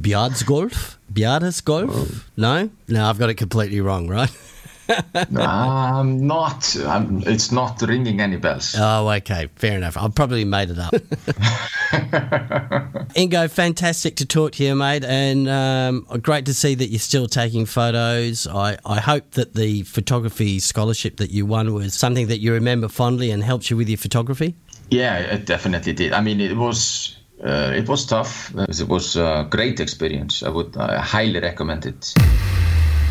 Bjardsgolf 0.00 0.96
Bjardsgolf 1.12 2.24
no? 2.36 2.68
No 2.88 3.08
I've 3.08 3.18
got 3.18 3.30
it 3.30 3.34
completely 3.34 3.80
wrong 3.80 4.08
right 4.08 4.30
I'm 4.88 5.34
not. 6.26 6.76
I'm, 6.76 7.22
it's 7.26 7.52
not 7.52 7.80
ringing 7.82 8.20
any 8.20 8.36
bells. 8.36 8.74
Oh, 8.78 9.08
okay. 9.08 9.48
Fair 9.56 9.76
enough. 9.76 9.96
I 9.96 10.08
probably 10.08 10.44
made 10.44 10.70
it 10.70 10.78
up. 10.78 10.92
Ingo, 13.14 13.50
fantastic 13.50 14.16
to 14.16 14.26
talk 14.26 14.52
to 14.52 14.64
you, 14.64 14.74
mate, 14.74 15.04
and 15.04 15.48
um, 15.48 16.06
great 16.22 16.46
to 16.46 16.54
see 16.54 16.74
that 16.74 16.88
you're 16.88 16.98
still 16.98 17.26
taking 17.26 17.66
photos. 17.66 18.46
I, 18.46 18.78
I 18.84 19.00
hope 19.00 19.32
that 19.32 19.54
the 19.54 19.82
photography 19.82 20.58
scholarship 20.58 21.16
that 21.18 21.30
you 21.30 21.46
won 21.46 21.72
was 21.74 21.94
something 21.94 22.28
that 22.28 22.38
you 22.38 22.52
remember 22.52 22.88
fondly 22.88 23.30
and 23.30 23.42
helped 23.42 23.70
you 23.70 23.76
with 23.76 23.88
your 23.88 23.98
photography. 23.98 24.54
Yeah, 24.90 25.18
it 25.18 25.46
definitely 25.46 25.92
did. 25.92 26.12
I 26.12 26.20
mean, 26.20 26.40
it 26.40 26.56
was 26.56 27.16
uh, 27.42 27.72
it 27.74 27.88
was 27.88 28.06
tough. 28.06 28.52
It 28.56 28.88
was 28.88 29.16
a 29.16 29.46
great 29.48 29.80
experience. 29.80 30.42
I 30.42 30.48
would 30.48 30.76
uh, 30.76 31.00
highly 31.00 31.40
recommend 31.40 31.86
it. 31.86 32.14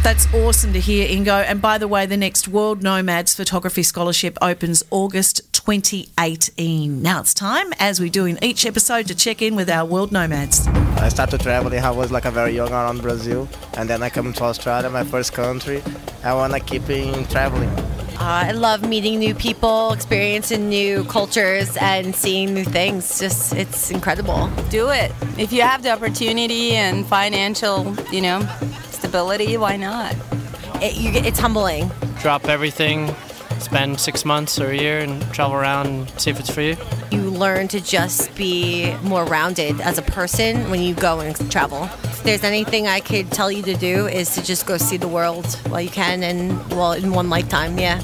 That's 0.04 0.34
awesome 0.34 0.72
to 0.74 0.80
hear, 0.80 1.08
Ingo. 1.08 1.44
And 1.46 1.62
by 1.62 1.78
the 1.78 1.88
way, 1.88 2.06
the 2.06 2.16
next 2.16 2.48
World 2.48 2.82
Nomads 2.82 3.36
Photography 3.36 3.84
Scholarship 3.84 4.38
opens 4.42 4.82
August 4.90 5.42
2018. 5.54 7.02
Now 7.02 7.20
it's 7.20 7.34
time, 7.34 7.74
as 7.78 8.00
we 8.00 8.10
do 8.10 8.26
in 8.26 8.42
each 8.42 8.66
episode, 8.66 9.08
to 9.08 9.16
check 9.16 9.42
in 9.42 9.56
with 9.56 9.70
our 9.70 9.86
World 9.86 10.14
Nomads. 10.14 10.66
I 10.68 11.10
started 11.10 11.42
traveling. 11.42 11.84
I 11.84 11.92
was 11.92 12.10
like 12.10 12.24
a 12.24 12.32
very 12.32 12.56
young 12.56 12.72
around 12.72 13.02
Brazil, 13.02 13.50
and 13.76 13.90
then 13.90 14.02
I 14.02 14.10
come 14.10 14.32
to 14.32 14.44
Australia, 14.44 14.90
my 14.90 15.04
first 15.04 15.34
country. 15.34 15.84
I 16.24 16.34
wanna 16.34 16.62
keep 16.62 16.90
in 16.90 17.26
traveling. 17.26 17.70
Uh, 18.20 18.46
I 18.48 18.52
love 18.52 18.88
meeting 18.88 19.20
new 19.20 19.36
people, 19.36 19.92
experiencing 19.92 20.70
new 20.70 21.04
cultures, 21.04 21.76
and 21.78 22.16
seeing 22.16 22.54
new 22.54 22.64
things. 22.64 23.20
Just 23.20 23.54
it's 23.54 23.92
incredible. 23.92 24.50
Do 24.70 24.90
it 24.90 25.12
if 25.38 25.52
you 25.52 25.62
have 25.64 25.84
the 25.84 25.92
opportunity 25.92 26.72
and 26.72 27.06
financial, 27.06 27.94
you 28.12 28.22
know, 28.22 28.40
stability, 29.18 29.58
why 29.58 29.76
not? 29.76 30.16
It, 30.80 30.96
you, 30.96 31.10
it's 31.10 31.40
humbling. 31.40 31.90
Drop 32.22 32.46
everything, 32.48 33.16
spend 33.58 34.00
six 34.00 34.24
months 34.24 34.62
or 34.62 34.68
a 34.68 34.78
year, 34.78 35.00
and 35.00 35.20
travel 35.34 35.56
around 35.56 35.88
and 35.88 36.10
see 36.22 36.30
if 36.30 36.40
it's 36.40 36.54
for 36.54 36.62
you. 36.62 36.78
You 37.10 37.32
learn 37.32 37.68
to 37.70 37.82
just 37.82 38.36
be 38.36 38.94
more 39.02 39.26
rounded 39.26 39.82
as 39.82 39.98
a 39.98 40.04
person 40.04 40.70
when 40.70 40.84
you 40.84 40.94
go 40.94 41.20
and 41.22 41.36
travel. 41.52 41.86
If 42.04 42.22
there's 42.22 42.44
anything 42.44 42.88
I 42.88 43.00
could 43.00 43.32
tell 43.32 43.52
you 43.52 43.64
to 43.64 43.76
do, 43.76 44.06
is 44.06 44.36
to 44.36 44.44
just 44.44 44.68
go 44.68 44.78
see 44.78 44.98
the 44.98 45.08
world 45.08 45.52
while 45.70 45.82
you 45.82 45.90
can, 45.90 46.22
and 46.22 46.56
well, 46.70 46.92
in 46.92 47.12
one 47.12 47.28
lifetime, 47.28 47.80
yeah. 47.80 48.00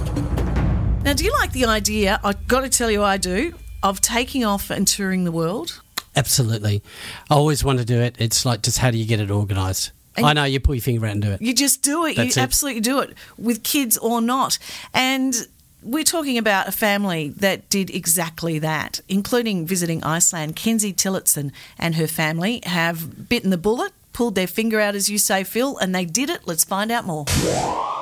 Now, 1.04 1.14
do 1.14 1.26
you 1.26 1.32
like 1.34 1.52
the 1.52 1.66
idea? 1.66 2.20
I've 2.24 2.48
got 2.48 2.62
to 2.62 2.70
tell 2.70 2.90
you, 2.90 3.04
I 3.04 3.18
do, 3.18 3.54
of 3.84 4.02
taking 4.02 4.44
off 4.44 4.72
and 4.72 4.88
touring 4.88 5.26
the 5.26 5.32
world. 5.32 5.80
Absolutely. 6.16 6.82
I 7.30 7.36
always 7.36 7.64
want 7.64 7.78
to 7.78 7.86
do 7.86 8.00
it. 8.00 8.16
It's 8.18 8.48
like 8.48 8.64
just 8.64 8.80
how 8.80 8.90
do 8.90 8.98
you 8.98 9.06
get 9.06 9.20
it 9.20 9.30
organised? 9.30 9.92
And 10.16 10.26
I 10.26 10.34
know 10.34 10.44
you 10.44 10.60
pull 10.60 10.76
your 10.76 10.82
finger 10.82 11.06
out 11.06 11.14
and 11.14 11.22
do 11.22 11.32
it. 11.32 11.42
You 11.42 11.54
just 11.54 11.82
do 11.82 12.06
it. 12.06 12.16
That's 12.16 12.36
you 12.36 12.42
it. 12.42 12.44
absolutely 12.44 12.82
do 12.82 13.00
it 13.00 13.16
with 13.38 13.64
kids 13.64 13.98
or 13.98 14.22
not. 14.22 14.60
And 14.94 15.36
we're 15.82 16.04
talking 16.04 16.38
about 16.38 16.68
a 16.68 16.72
family 16.72 17.30
that 17.30 17.70
did 17.70 17.90
exactly 17.90 18.60
that, 18.60 19.02
including 19.10 19.66
visiting 19.66 20.04
Iceland. 20.04 20.56
Kenzie 20.56 20.94
Tillotson 20.94 21.52
and 21.78 21.96
her 21.96 22.08
family 22.08 22.62
have 22.66 23.28
bitten 23.28 23.50
the 23.50 23.58
bullet, 23.58 23.92
pulled 24.14 24.36
their 24.36 24.48
finger 24.48 24.80
out, 24.80 24.96
as 24.96 25.10
you 25.10 25.18
say, 25.18 25.44
Phil, 25.44 25.78
and 25.78 25.94
they 25.94 26.06
did 26.06 26.30
it. 26.30 26.42
Let's 26.46 26.64
find 26.64 26.92
out 26.92 27.06
more. 27.06 27.26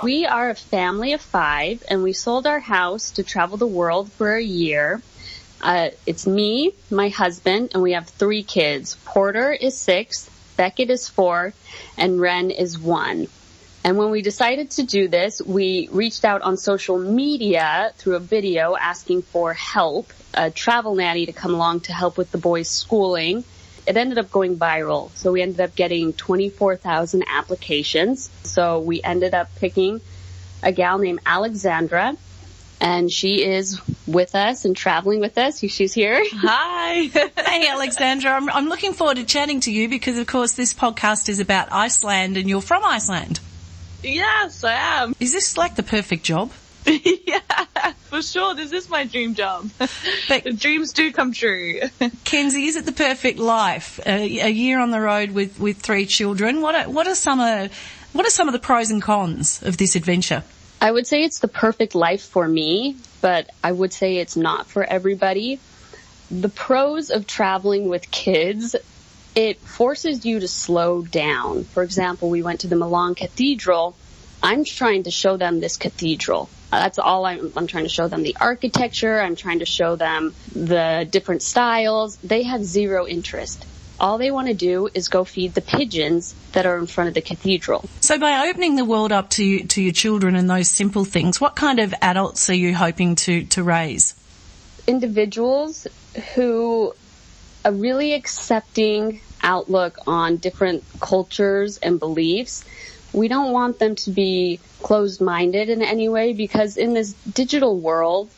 We 0.04 0.26
are 0.26 0.50
a 0.50 0.56
family 0.56 1.14
of 1.14 1.22
five, 1.22 1.84
and 1.90 2.04
we 2.04 2.14
sold 2.14 2.46
our 2.46 2.60
house 2.60 3.12
to 3.12 3.24
travel 3.24 3.58
the 3.58 3.68
world 3.68 4.12
for 4.12 4.36
a 4.36 4.42
year. 4.44 5.02
Uh, 5.62 5.92
it's 6.06 6.26
me, 6.26 6.74
my 6.90 7.10
husband, 7.10 7.72
and 7.74 7.84
we 7.84 7.94
have 7.94 8.10
three 8.10 8.44
kids. 8.44 8.98
Porter 9.06 9.52
is 9.52 9.78
six, 9.78 10.30
Beckett 10.62 10.92
is 10.92 11.10
four, 11.10 11.54
and 11.98 12.22
Ren 12.22 12.52
is 12.52 12.78
one. 12.78 13.26
And 13.84 13.98
when 13.98 14.12
we 14.12 14.22
decided 14.22 14.70
to 14.78 14.84
do 14.84 15.08
this, 15.08 15.42
we 15.42 15.90
reached 15.92 16.24
out 16.24 16.44
on 16.44 16.56
social 16.56 17.00
media 17.00 17.92
through 17.96 18.18
a 18.18 18.20
video 18.20 18.76
asking 18.78 19.24
for 19.24 19.56
help, 19.56 20.14
a 20.36 20.52
travel 20.52 20.94
nanny 20.94 21.26
to 21.26 21.34
come 21.34 21.56
along 21.56 21.80
to 21.90 21.94
help 21.94 22.16
with 22.16 22.30
the 22.30 22.38
boys' 22.38 22.70
schooling. 22.70 23.44
It 23.88 23.98
ended 23.98 24.20
up 24.20 24.30
going 24.30 24.60
viral. 24.60 25.10
So 25.16 25.32
we 25.32 25.42
ended 25.42 25.62
up 25.62 25.74
getting 25.76 26.14
24,000 26.14 27.24
applications. 27.28 28.30
So 28.44 28.82
we 28.82 29.02
ended 29.02 29.34
up 29.34 29.50
picking 29.56 30.00
a 30.62 30.72
gal 30.72 31.00
named 31.00 31.22
Alexandra 31.26 32.16
and 32.82 33.12
she 33.12 33.44
is 33.44 33.80
with 34.08 34.34
us 34.34 34.66
and 34.66 34.76
traveling 34.76 35.20
with 35.20 35.38
us. 35.38 35.60
She's 35.60 35.94
here. 35.94 36.22
Hi. 36.34 37.04
hey, 37.46 37.70
Alexandra. 37.70 38.32
I'm, 38.32 38.50
I'm 38.50 38.68
looking 38.68 38.94
forward 38.94 39.18
to 39.18 39.24
chatting 39.24 39.60
to 39.62 39.72
you 39.72 39.88
because, 39.88 40.18
of 40.18 40.26
course, 40.26 40.54
this 40.54 40.74
podcast 40.74 41.30
is 41.30 41.40
about 41.40 41.72
Iceland 41.72 42.38
and 42.38 42.50
you're 42.50 42.62
from 42.62 42.84
Iceland. 42.84 43.40
Yes, 44.04 44.64
I 44.64 44.74
am. 44.74 45.16
Is 45.20 45.32
this 45.32 45.58
like 45.58 45.76
the 45.76 45.84
perfect 45.84 46.24
job? 46.24 46.52
yeah, 46.88 47.40
for 48.10 48.24
sure. 48.24 48.56
This 48.56 48.72
is 48.72 48.90
my 48.90 49.06
dream 49.06 49.36
job. 49.36 49.70
But 50.28 50.58
dreams 50.58 50.94
do 50.94 51.12
come 51.12 51.34
true. 51.34 51.82
Kenzie, 52.24 52.66
is 52.66 52.76
it 52.76 52.86
the 52.88 52.92
perfect 52.92 53.38
life? 53.38 54.00
a 54.08 54.50
year 54.50 54.80
on 54.80 54.90
the 54.90 55.00
road 55.00 55.32
with, 55.32 55.60
with 55.60 55.78
three 55.78 56.08
children. 56.08 56.62
What 56.62 56.74
are, 56.74 56.90
what 56.90 57.06
are 57.06 57.14
some 57.14 57.40
of 57.40 57.72
What 58.14 58.26
are 58.26 58.32
some 58.32 58.48
of 58.48 58.54
the 58.54 58.60
pros 58.60 58.90
and 58.90 59.04
cons 59.04 59.62
of 59.62 59.78
this 59.78 59.96
adventure? 59.96 60.44
I 60.84 60.92
would 60.92 61.06
say 61.06 61.24
it's 61.24 61.40
the 61.40 61.48
perfect 61.48 61.94
life 61.94 62.24
for 62.24 62.48
me, 62.48 62.96
but 63.22 63.48
I 63.64 63.72
would 63.72 63.94
say 63.94 64.18
it's 64.18 64.36
not 64.36 64.66
for 64.66 64.84
everybody. 64.84 65.60
The 66.32 66.50
pros 66.50 67.12
of 67.12 67.28
traveling 67.28 67.88
with 67.88 68.10
kids, 68.10 68.76
it 69.36 69.60
forces 69.60 70.26
you 70.26 70.40
to 70.40 70.48
slow 70.48 71.04
down. 71.04 71.66
For 71.66 71.84
example, 71.84 72.32
we 72.32 72.42
went 72.42 72.62
to 72.62 72.68
the 72.68 72.76
Milan 72.76 73.14
Cathedral. 73.14 73.96
I'm 74.42 74.66
trying 74.66 75.04
to 75.04 75.12
show 75.12 75.38
them 75.38 75.60
this 75.60 75.78
cathedral. 75.78 76.50
That's 76.72 76.98
all 76.98 77.28
I'm, 77.28 77.54
I'm 77.56 77.68
trying 77.68 77.84
to 77.84 77.90
show 77.90 78.08
them 78.08 78.24
the 78.24 78.38
architecture. 78.42 79.22
I'm 79.22 79.36
trying 79.36 79.60
to 79.60 79.66
show 79.66 79.96
them 79.98 80.34
the 80.56 81.08
different 81.08 81.44
styles. 81.44 82.16
They 82.18 82.42
have 82.44 82.64
zero 82.64 83.06
interest. 83.06 83.68
All 84.02 84.18
they 84.18 84.32
want 84.32 84.48
to 84.48 84.56
do 84.56 84.90
is 84.96 85.10
go 85.10 85.24
feed 85.24 85.54
the 85.54 85.62
pigeons 85.62 86.34
that 86.54 86.66
are 86.66 86.80
in 86.80 86.88
front 86.88 87.10
of 87.10 87.14
the 87.14 87.22
cathedral. 87.22 87.88
So, 88.00 88.18
by 88.18 88.50
opening 88.50 88.76
the 88.76 88.84
world 88.84 89.12
up 89.12 89.30
to 89.32 89.46
you, 89.46 89.64
to 89.68 89.82
your 89.82 89.94
children 89.94 90.36
and 90.36 90.50
those 90.50 90.70
simple 90.70 91.06
things, 91.06 91.40
what 91.40 91.56
kind 91.56 91.80
of 91.80 91.94
adults 92.02 92.50
are 92.50 92.56
you 92.56 92.74
hoping 92.74 93.16
to 93.18 93.44
to 93.46 93.62
raise? 93.62 94.16
Individuals 94.88 95.86
who 96.34 96.94
a 97.64 97.72
really 97.72 98.14
accepting 98.14 99.22
outlook 99.44 100.00
on 100.08 100.38
different 100.38 100.84
cultures 101.00 101.78
and 101.78 102.00
beliefs. 102.00 102.64
We 103.14 103.28
don't 103.28 103.52
want 103.52 103.80
them 103.80 103.96
to 103.96 104.12
be 104.12 104.60
closed 104.82 105.22
minded 105.22 105.70
in 105.70 105.82
any 105.82 106.10
way 106.10 106.34
because 106.34 106.78
in 106.78 106.94
this 106.94 107.14
digital 107.14 107.78
world, 107.78 108.30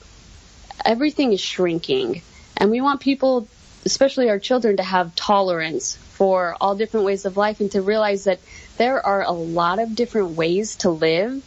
everything 0.84 1.32
is 1.32 1.40
shrinking. 1.40 2.22
And 2.58 2.72
we 2.72 2.82
want 2.82 3.02
people, 3.02 3.48
especially 3.86 4.30
our 4.30 4.40
children, 4.40 4.78
to 4.78 4.84
have 4.84 5.16
tolerance 5.16 5.96
for 5.96 6.56
all 6.62 6.76
different 6.76 7.06
ways 7.06 7.26
of 7.26 7.38
life 7.38 7.60
and 7.60 7.72
to 7.72 7.82
realize 7.82 8.26
that 8.26 8.40
there 8.78 9.06
are 9.06 9.24
a 9.24 9.32
lot 9.32 9.80
of 9.80 9.96
different 9.96 10.32
ways 10.32 10.78
to 10.78 10.90
live 10.90 11.44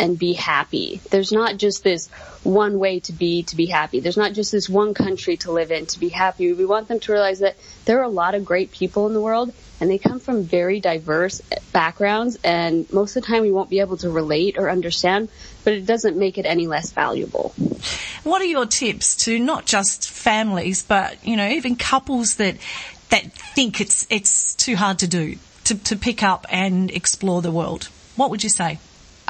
and 0.00 0.18
be 0.18 0.32
happy. 0.32 1.00
There's 1.10 1.30
not 1.30 1.58
just 1.58 1.84
this 1.84 2.08
one 2.42 2.78
way 2.78 3.00
to 3.00 3.12
be 3.12 3.42
to 3.44 3.54
be 3.54 3.66
happy. 3.66 4.00
There's 4.00 4.16
not 4.16 4.32
just 4.32 4.50
this 4.50 4.68
one 4.68 4.94
country 4.94 5.36
to 5.38 5.52
live 5.52 5.70
in 5.70 5.84
to 5.86 6.00
be 6.00 6.08
happy. 6.08 6.52
We 6.54 6.64
want 6.64 6.88
them 6.88 7.00
to 7.00 7.12
realize 7.12 7.40
that 7.40 7.56
there 7.84 8.00
are 8.00 8.04
a 8.04 8.08
lot 8.08 8.34
of 8.34 8.46
great 8.46 8.72
people 8.72 9.06
in 9.06 9.12
the 9.12 9.20
world 9.20 9.52
and 9.78 9.90
they 9.90 9.98
come 9.98 10.18
from 10.18 10.42
very 10.42 10.80
diverse 10.80 11.42
backgrounds 11.72 12.38
and 12.42 12.90
most 12.92 13.14
of 13.14 13.22
the 13.22 13.28
time 13.28 13.42
we 13.42 13.52
won't 13.52 13.68
be 13.68 13.80
able 13.80 13.98
to 13.98 14.10
relate 14.10 14.56
or 14.56 14.70
understand, 14.70 15.28
but 15.64 15.74
it 15.74 15.84
doesn't 15.84 16.16
make 16.16 16.38
it 16.38 16.46
any 16.46 16.66
less 16.66 16.92
valuable. 16.92 17.50
What 18.24 18.40
are 18.40 18.46
your 18.46 18.66
tips 18.66 19.16
to 19.24 19.38
not 19.38 19.66
just 19.66 20.10
families 20.10 20.82
but, 20.82 21.22
you 21.26 21.36
know, 21.36 21.48
even 21.48 21.76
couples 21.76 22.36
that 22.36 22.56
that 23.10 23.30
think 23.32 23.82
it's 23.82 24.06
it's 24.08 24.54
too 24.54 24.76
hard 24.76 25.00
to 25.00 25.08
do 25.08 25.36
to, 25.64 25.74
to 25.74 25.96
pick 25.96 26.22
up 26.22 26.46
and 26.48 26.90
explore 26.90 27.42
the 27.42 27.50
world? 27.50 27.90
What 28.16 28.30
would 28.30 28.42
you 28.42 28.50
say? 28.50 28.78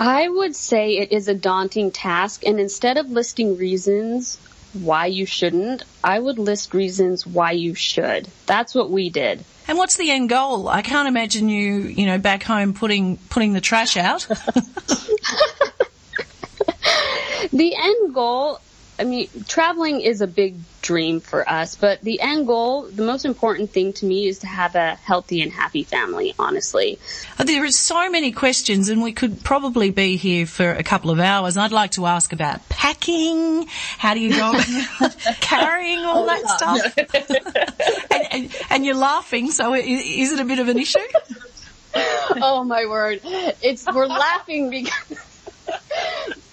I 0.00 0.28
would 0.30 0.56
say 0.56 0.96
it 0.96 1.12
is 1.12 1.28
a 1.28 1.34
daunting 1.34 1.90
task, 1.90 2.42
and 2.46 2.58
instead 2.58 2.96
of 2.96 3.10
listing 3.10 3.58
reasons 3.58 4.38
why 4.72 5.04
you 5.04 5.26
shouldn't, 5.26 5.82
I 6.02 6.18
would 6.18 6.38
list 6.38 6.72
reasons 6.72 7.26
why 7.26 7.52
you 7.52 7.74
should. 7.74 8.26
That's 8.46 8.74
what 8.74 8.90
we 8.90 9.10
did. 9.10 9.44
And 9.68 9.76
what's 9.76 9.98
the 9.98 10.10
end 10.10 10.30
goal? 10.30 10.68
I 10.68 10.80
can't 10.80 11.06
imagine 11.06 11.50
you, 11.50 11.82
you 11.82 12.06
know, 12.06 12.16
back 12.16 12.42
home 12.42 12.72
putting 12.72 13.18
putting 13.28 13.52
the 13.52 13.60
trash 13.60 13.98
out. 13.98 14.20
the 17.52 17.74
end 17.76 18.14
goal, 18.14 18.58
I 19.00 19.04
mean, 19.04 19.30
traveling 19.48 20.02
is 20.02 20.20
a 20.20 20.26
big 20.26 20.56
dream 20.82 21.20
for 21.20 21.48
us, 21.48 21.74
but 21.74 22.02
the 22.02 22.20
end 22.20 22.46
goal, 22.46 22.82
the 22.82 23.02
most 23.02 23.24
important 23.24 23.70
thing 23.70 23.94
to 23.94 24.04
me 24.04 24.26
is 24.26 24.40
to 24.40 24.46
have 24.46 24.74
a 24.74 24.94
healthy 24.96 25.40
and 25.40 25.50
happy 25.50 25.84
family, 25.84 26.34
honestly. 26.38 26.98
Uh, 27.38 27.44
there 27.44 27.64
are 27.64 27.70
so 27.70 28.10
many 28.10 28.30
questions, 28.30 28.90
and 28.90 29.02
we 29.02 29.12
could 29.12 29.42
probably 29.42 29.90
be 29.90 30.16
here 30.16 30.44
for 30.44 30.70
a 30.70 30.82
couple 30.82 31.10
of 31.10 31.18
hours. 31.18 31.56
I'd 31.56 31.72
like 31.72 31.92
to 31.92 32.04
ask 32.04 32.34
about 32.34 32.68
packing. 32.68 33.66
How 33.96 34.12
do 34.12 34.20
you 34.20 34.36
go 34.36 34.52
carrying 35.40 36.00
all 36.00 36.24
oh, 36.24 36.26
that 36.26 36.48
stuff? 36.50 38.10
and, 38.10 38.26
and, 38.30 38.56
and, 38.68 38.84
you're 38.84 38.96
laughing, 38.96 39.50
so 39.50 39.72
is 39.72 40.32
it 40.32 40.40
a 40.40 40.44
bit 40.44 40.58
of 40.58 40.68
an 40.68 40.78
issue? 40.78 40.98
oh 41.94 42.64
my 42.64 42.86
word. 42.86 43.20
It's, 43.24 43.86
we're 43.86 44.06
laughing 44.06 44.70
because 44.70 45.09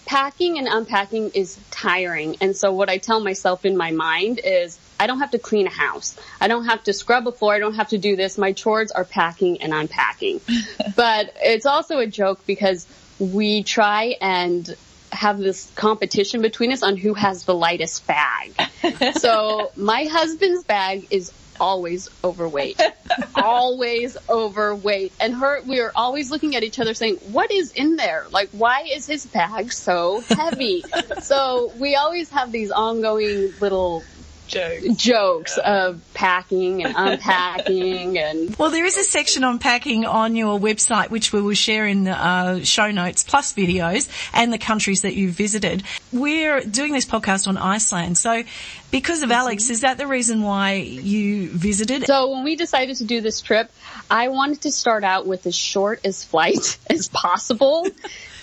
packing 0.07 0.57
and 0.57 0.67
unpacking 0.67 1.29
is 1.35 1.59
tiring. 1.69 2.37
And 2.41 2.55
so 2.55 2.71
what 2.71 2.89
I 2.89 2.97
tell 2.97 3.19
myself 3.19 3.65
in 3.65 3.77
my 3.77 3.91
mind 3.91 4.39
is 4.43 4.79
I 4.99 5.05
don't 5.05 5.19
have 5.19 5.31
to 5.31 5.39
clean 5.39 5.67
a 5.67 5.71
house. 5.71 6.17
I 6.41 6.47
don't 6.47 6.65
have 6.65 6.83
to 6.85 6.93
scrub 6.93 7.27
a 7.27 7.31
floor. 7.31 7.53
I 7.53 7.59
don't 7.59 7.75
have 7.75 7.89
to 7.89 7.97
do 7.97 8.15
this. 8.15 8.37
My 8.37 8.53
chores 8.53 8.91
are 8.91 9.03
packing 9.03 9.61
and 9.61 9.73
unpacking. 9.73 10.41
but 10.95 11.33
it's 11.35 11.65
also 11.65 11.99
a 11.99 12.07
joke 12.07 12.45
because 12.47 12.87
we 13.19 13.63
try 13.63 14.15
and 14.21 14.75
have 15.11 15.37
this 15.37 15.71
competition 15.75 16.41
between 16.41 16.71
us 16.71 16.83
on 16.83 16.97
who 16.97 17.13
has 17.13 17.45
the 17.45 17.53
lightest 17.53 18.07
bag. 18.07 18.53
so 19.19 19.71
my 19.75 20.05
husband's 20.05 20.63
bag 20.63 21.07
is 21.11 21.31
always 21.59 22.09
overweight. 22.23 22.81
always 23.35 24.17
overweight. 24.29 25.13
And 25.19 25.35
her, 25.35 25.61
we 25.63 25.81
were 25.81 25.91
always 25.95 26.31
looking 26.31 26.55
at 26.55 26.63
each 26.63 26.79
other 26.79 26.93
saying, 26.93 27.17
what 27.31 27.51
is 27.51 27.71
in 27.71 27.95
there? 27.95 28.25
Like, 28.31 28.49
why 28.51 28.87
is 28.93 29.05
his 29.05 29.25
bag 29.25 29.71
so 29.71 30.21
heavy? 30.29 30.83
so 31.21 31.71
we 31.79 31.95
always 31.95 32.29
have 32.31 32.51
these 32.51 32.71
ongoing 32.71 33.53
little 33.59 34.03
jokes, 34.47 34.95
jokes 34.95 35.57
of 35.57 36.01
packing 36.13 36.83
and 36.83 36.93
unpacking 36.97 38.17
and 38.27 38.55
well 38.57 38.69
there 38.69 38.85
is 38.85 38.97
a 38.97 39.03
section 39.03 39.43
on 39.43 39.59
packing 39.59 40.05
on 40.05 40.35
your 40.35 40.59
website 40.59 41.09
which 41.09 41.33
we 41.33 41.41
will 41.41 41.53
share 41.53 41.85
in 41.85 42.05
the 42.05 42.11
uh, 42.11 42.59
show 42.63 42.91
notes 42.91 43.23
plus 43.23 43.53
videos 43.53 44.09
and 44.33 44.51
the 44.51 44.57
countries 44.57 45.01
that 45.01 45.15
you 45.15 45.31
visited. 45.31 45.83
We're 46.11 46.61
doing 46.61 46.93
this 46.93 47.05
podcast 47.05 47.47
on 47.47 47.57
iceland. 47.57 48.17
So 48.17 48.43
because 48.91 49.21
of 49.23 49.31
alex 49.31 49.69
is 49.69 49.81
that 49.81 49.97
the 49.97 50.07
reason 50.07 50.41
why 50.41 50.75
you 50.75 51.49
visited? 51.49 52.05
So 52.05 52.31
when 52.31 52.43
we 52.43 52.55
decided 52.55 52.97
to 52.97 53.05
do 53.05 53.21
this 53.21 53.41
trip 53.41 53.71
i 54.09 54.29
wanted 54.29 54.61
to 54.61 54.71
start 54.71 55.03
out 55.03 55.27
with 55.27 55.45
as 55.45 55.55
short 55.55 55.99
as 56.05 56.23
flight 56.23 56.77
as 56.89 57.07
possible 57.07 57.87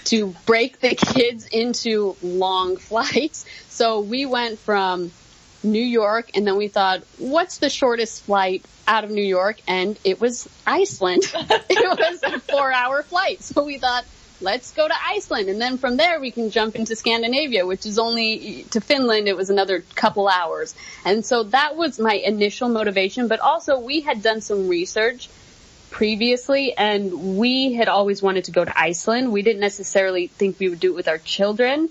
to 0.05 0.35
break 0.47 0.81
the 0.81 0.95
kids 0.95 1.47
into 1.47 2.17
long 2.23 2.77
flights. 2.77 3.47
So 3.69 4.01
we 4.01 4.27
went 4.27 4.59
from 4.59 5.11
New 5.65 5.83
York, 5.83 6.31
and 6.35 6.47
then 6.47 6.57
we 6.57 6.69
thought, 6.69 7.03
what's 7.19 7.59
the 7.59 7.71
shortest 7.71 8.23
flight 8.25 8.65
out 8.87 9.05
of 9.05 9.11
New 9.11 9.25
York? 9.25 9.61
And 9.67 9.99
it 10.05 10.21
was 10.21 10.49
Iceland. 10.67 11.23
it 11.35 11.99
was 11.99 12.23
a 12.23 12.41
four 12.41 12.73
hour 12.73 13.03
flight. 13.03 13.43
So 13.43 13.65
we 13.65 13.79
thought, 13.79 14.05
let's 14.41 14.73
go 14.73 14.87
to 14.87 14.95
Iceland. 15.09 15.49
And 15.49 15.61
then 15.61 15.79
from 15.79 15.97
there, 15.97 16.21
we 16.21 16.31
can 16.31 16.51
jump 16.51 16.77
into 16.77 16.95
Scandinavia, 16.95 17.67
which 17.67 17.87
is 17.87 17.99
only 17.99 18.65
to 18.71 18.81
Finland. 18.81 19.27
It 19.27 19.37
was 19.37 19.51
another 19.51 19.81
couple 19.95 20.29
hours. 20.29 20.75
And 21.05 21.25
so 21.25 21.45
that 21.45 21.77
was 21.77 21.99
my 21.99 22.15
initial 22.15 22.69
motivation. 22.69 23.29
But 23.29 23.41
also, 23.41 23.81
we 23.81 24.01
had 24.01 24.23
done 24.23 24.41
some 24.41 24.69
research 24.69 25.29
previously 25.95 26.77
and 26.77 27.39
we 27.39 27.75
had 27.75 27.89
always 27.89 28.21
wanted 28.21 28.45
to 28.45 28.51
go 28.51 28.65
to 28.65 28.79
Iceland. 28.79 29.31
We 29.31 29.43
didn't 29.43 29.61
necessarily 29.61 30.27
think 30.27 30.59
we 30.59 30.69
would 30.69 30.81
do 30.81 30.91
it 30.91 30.97
with 30.97 31.07
our 31.07 31.19
children, 31.19 31.89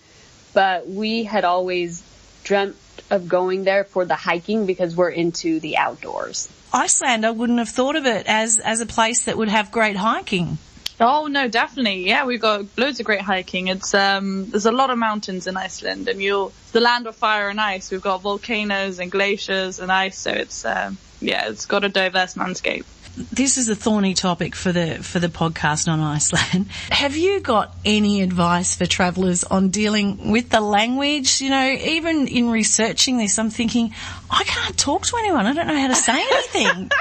but 0.53 0.89
we 0.89 1.23
had 1.23 1.45
always 1.45 2.03
dreamt 2.43 2.75
of 3.09 3.27
going 3.27 3.63
there 3.63 3.83
for 3.83 4.05
the 4.05 4.15
hiking 4.15 4.65
because 4.65 4.95
we're 4.95 5.09
into 5.09 5.59
the 5.59 5.77
outdoors. 5.77 6.49
Iceland, 6.71 7.25
I 7.25 7.31
wouldn't 7.31 7.59
have 7.59 7.69
thought 7.69 7.95
of 7.95 8.05
it 8.05 8.25
as, 8.27 8.57
as 8.57 8.81
a 8.81 8.85
place 8.85 9.25
that 9.25 9.37
would 9.37 9.49
have 9.49 9.71
great 9.71 9.95
hiking. 9.95 10.57
Oh 10.99 11.27
no, 11.27 11.47
definitely. 11.47 12.07
Yeah, 12.07 12.25
we've 12.25 12.41
got 12.41 12.65
loads 12.77 12.99
of 12.99 13.05
great 13.05 13.21
hiking. 13.21 13.67
It's 13.67 13.93
um 13.93 14.49
there's 14.49 14.67
a 14.67 14.71
lot 14.71 14.89
of 14.89 14.97
mountains 14.97 15.47
in 15.47 15.57
Iceland 15.57 16.07
and 16.07 16.21
you'll 16.21 16.53
the 16.71 16.79
land 16.79 17.07
of 17.07 17.15
fire 17.15 17.49
and 17.49 17.59
ice. 17.59 17.91
We've 17.91 18.01
got 18.01 18.21
volcanoes 18.21 18.99
and 18.99 19.11
glaciers 19.11 19.79
and 19.79 19.91
ice, 19.91 20.17
so 20.17 20.31
it's 20.31 20.63
um 20.65 20.97
yeah, 21.19 21.49
it's 21.49 21.65
got 21.65 21.83
a 21.83 21.89
diverse 21.89 22.37
landscape 22.37 22.85
this 23.15 23.57
is 23.57 23.69
a 23.69 23.75
thorny 23.75 24.13
topic 24.13 24.55
for 24.55 24.71
the 24.71 24.95
for 25.03 25.19
the 25.19 25.27
podcast 25.27 25.87
on 25.87 25.99
Iceland. 25.99 26.67
Have 26.89 27.15
you 27.15 27.39
got 27.39 27.75
any 27.85 28.21
advice 28.21 28.75
for 28.75 28.85
travellers 28.85 29.43
on 29.43 29.69
dealing 29.69 30.31
with 30.31 30.49
the 30.49 30.61
language? 30.61 31.41
You 31.41 31.49
know, 31.49 31.69
even 31.69 32.27
in 32.27 32.49
researching 32.49 33.17
this, 33.17 33.37
I'm 33.37 33.49
thinking 33.49 33.93
I 34.29 34.43
can't 34.43 34.77
talk 34.77 35.05
to 35.07 35.17
anyone. 35.17 35.45
I 35.45 35.53
don't 35.53 35.67
know 35.67 35.77
how 35.79 35.87
to 35.89 35.95
say 35.95 36.13
anything. 36.13 36.91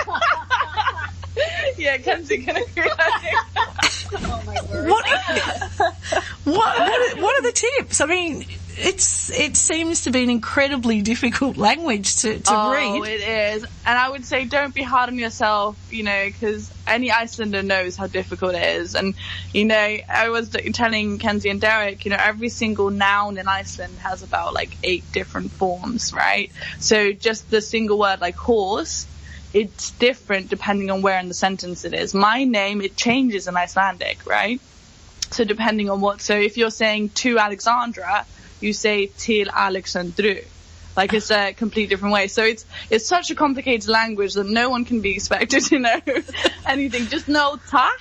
yeah, 1.78 1.96
Kenzie 1.96 2.42
can 2.42 2.56
agree. 2.56 2.90
oh 4.14 4.42
my 4.46 4.60
word. 4.70 4.88
What, 4.88 5.06
what, 5.06 5.94
what, 6.44 6.78
are, 6.78 7.22
what 7.22 7.38
are 7.38 7.42
the 7.42 7.52
tips? 7.52 8.00
I 8.00 8.06
mean, 8.06 8.44
it's 8.82 9.30
it 9.30 9.56
seems 9.56 10.02
to 10.02 10.10
be 10.10 10.24
an 10.24 10.30
incredibly 10.30 11.02
difficult 11.02 11.56
language 11.56 12.16
to, 12.16 12.38
to 12.38 12.52
oh, 12.52 12.72
read. 12.72 13.00
Oh, 13.00 13.04
it 13.04 13.20
is. 13.20 13.62
And 13.62 13.98
I 13.98 14.10
would 14.10 14.24
say 14.24 14.44
don't 14.44 14.74
be 14.74 14.82
hard 14.82 15.08
on 15.08 15.18
yourself, 15.18 15.78
you 15.90 16.02
know, 16.02 16.26
because 16.26 16.72
any 16.86 17.10
Icelander 17.10 17.62
knows 17.62 17.96
how 17.96 18.08
difficult 18.08 18.54
it 18.54 18.80
is. 18.80 18.94
And, 18.94 19.14
you 19.52 19.64
know, 19.64 19.96
I 20.08 20.28
was 20.30 20.50
telling 20.50 21.18
Kenzie 21.18 21.50
and 21.50 21.60
Derek, 21.60 22.04
you 22.04 22.10
know, 22.10 22.18
every 22.18 22.48
single 22.48 22.90
noun 22.90 23.38
in 23.38 23.48
Iceland 23.48 23.98
has 23.98 24.22
about 24.22 24.52
like 24.54 24.76
eight 24.82 25.10
different 25.12 25.52
forms, 25.52 26.12
right? 26.12 26.50
So 26.78 27.12
just 27.12 27.50
the 27.50 27.60
single 27.60 27.98
word 27.98 28.20
like 28.20 28.36
horse 28.36 29.06
it's 29.54 29.90
different 29.92 30.48
depending 30.48 30.90
on 30.90 31.02
where 31.02 31.18
in 31.18 31.28
the 31.28 31.34
sentence 31.34 31.84
it 31.84 31.92
is. 31.92 32.14
My 32.14 32.44
name, 32.44 32.80
it 32.80 32.96
changes 32.96 33.48
in 33.48 33.56
Icelandic, 33.56 34.26
right? 34.26 34.60
So 35.30 35.44
depending 35.44 35.90
on 35.90 36.00
what, 36.00 36.20
so 36.20 36.34
if 36.34 36.56
you're 36.56 36.70
saying 36.70 37.10
to 37.10 37.38
Alexandra, 37.38 38.24
you 38.62 38.72
say 38.72 39.06
til 39.18 39.48
Alexandru. 39.52 40.36
Like 40.96 41.14
it's 41.14 41.30
a 41.30 41.52
complete 41.52 41.88
different 41.88 42.12
way. 42.12 42.28
So 42.28 42.44
it's 42.44 42.66
it's 42.90 43.08
such 43.08 43.30
a 43.30 43.34
complicated 43.34 43.88
language 43.88 44.34
that 44.34 44.46
no 44.46 44.68
one 44.68 44.84
can 44.84 45.00
be 45.00 45.12
expected 45.14 45.64
to 45.64 45.78
know 45.78 46.00
anything. 46.66 47.06
Just 47.06 47.28
know 47.28 47.58
tak, 47.70 48.00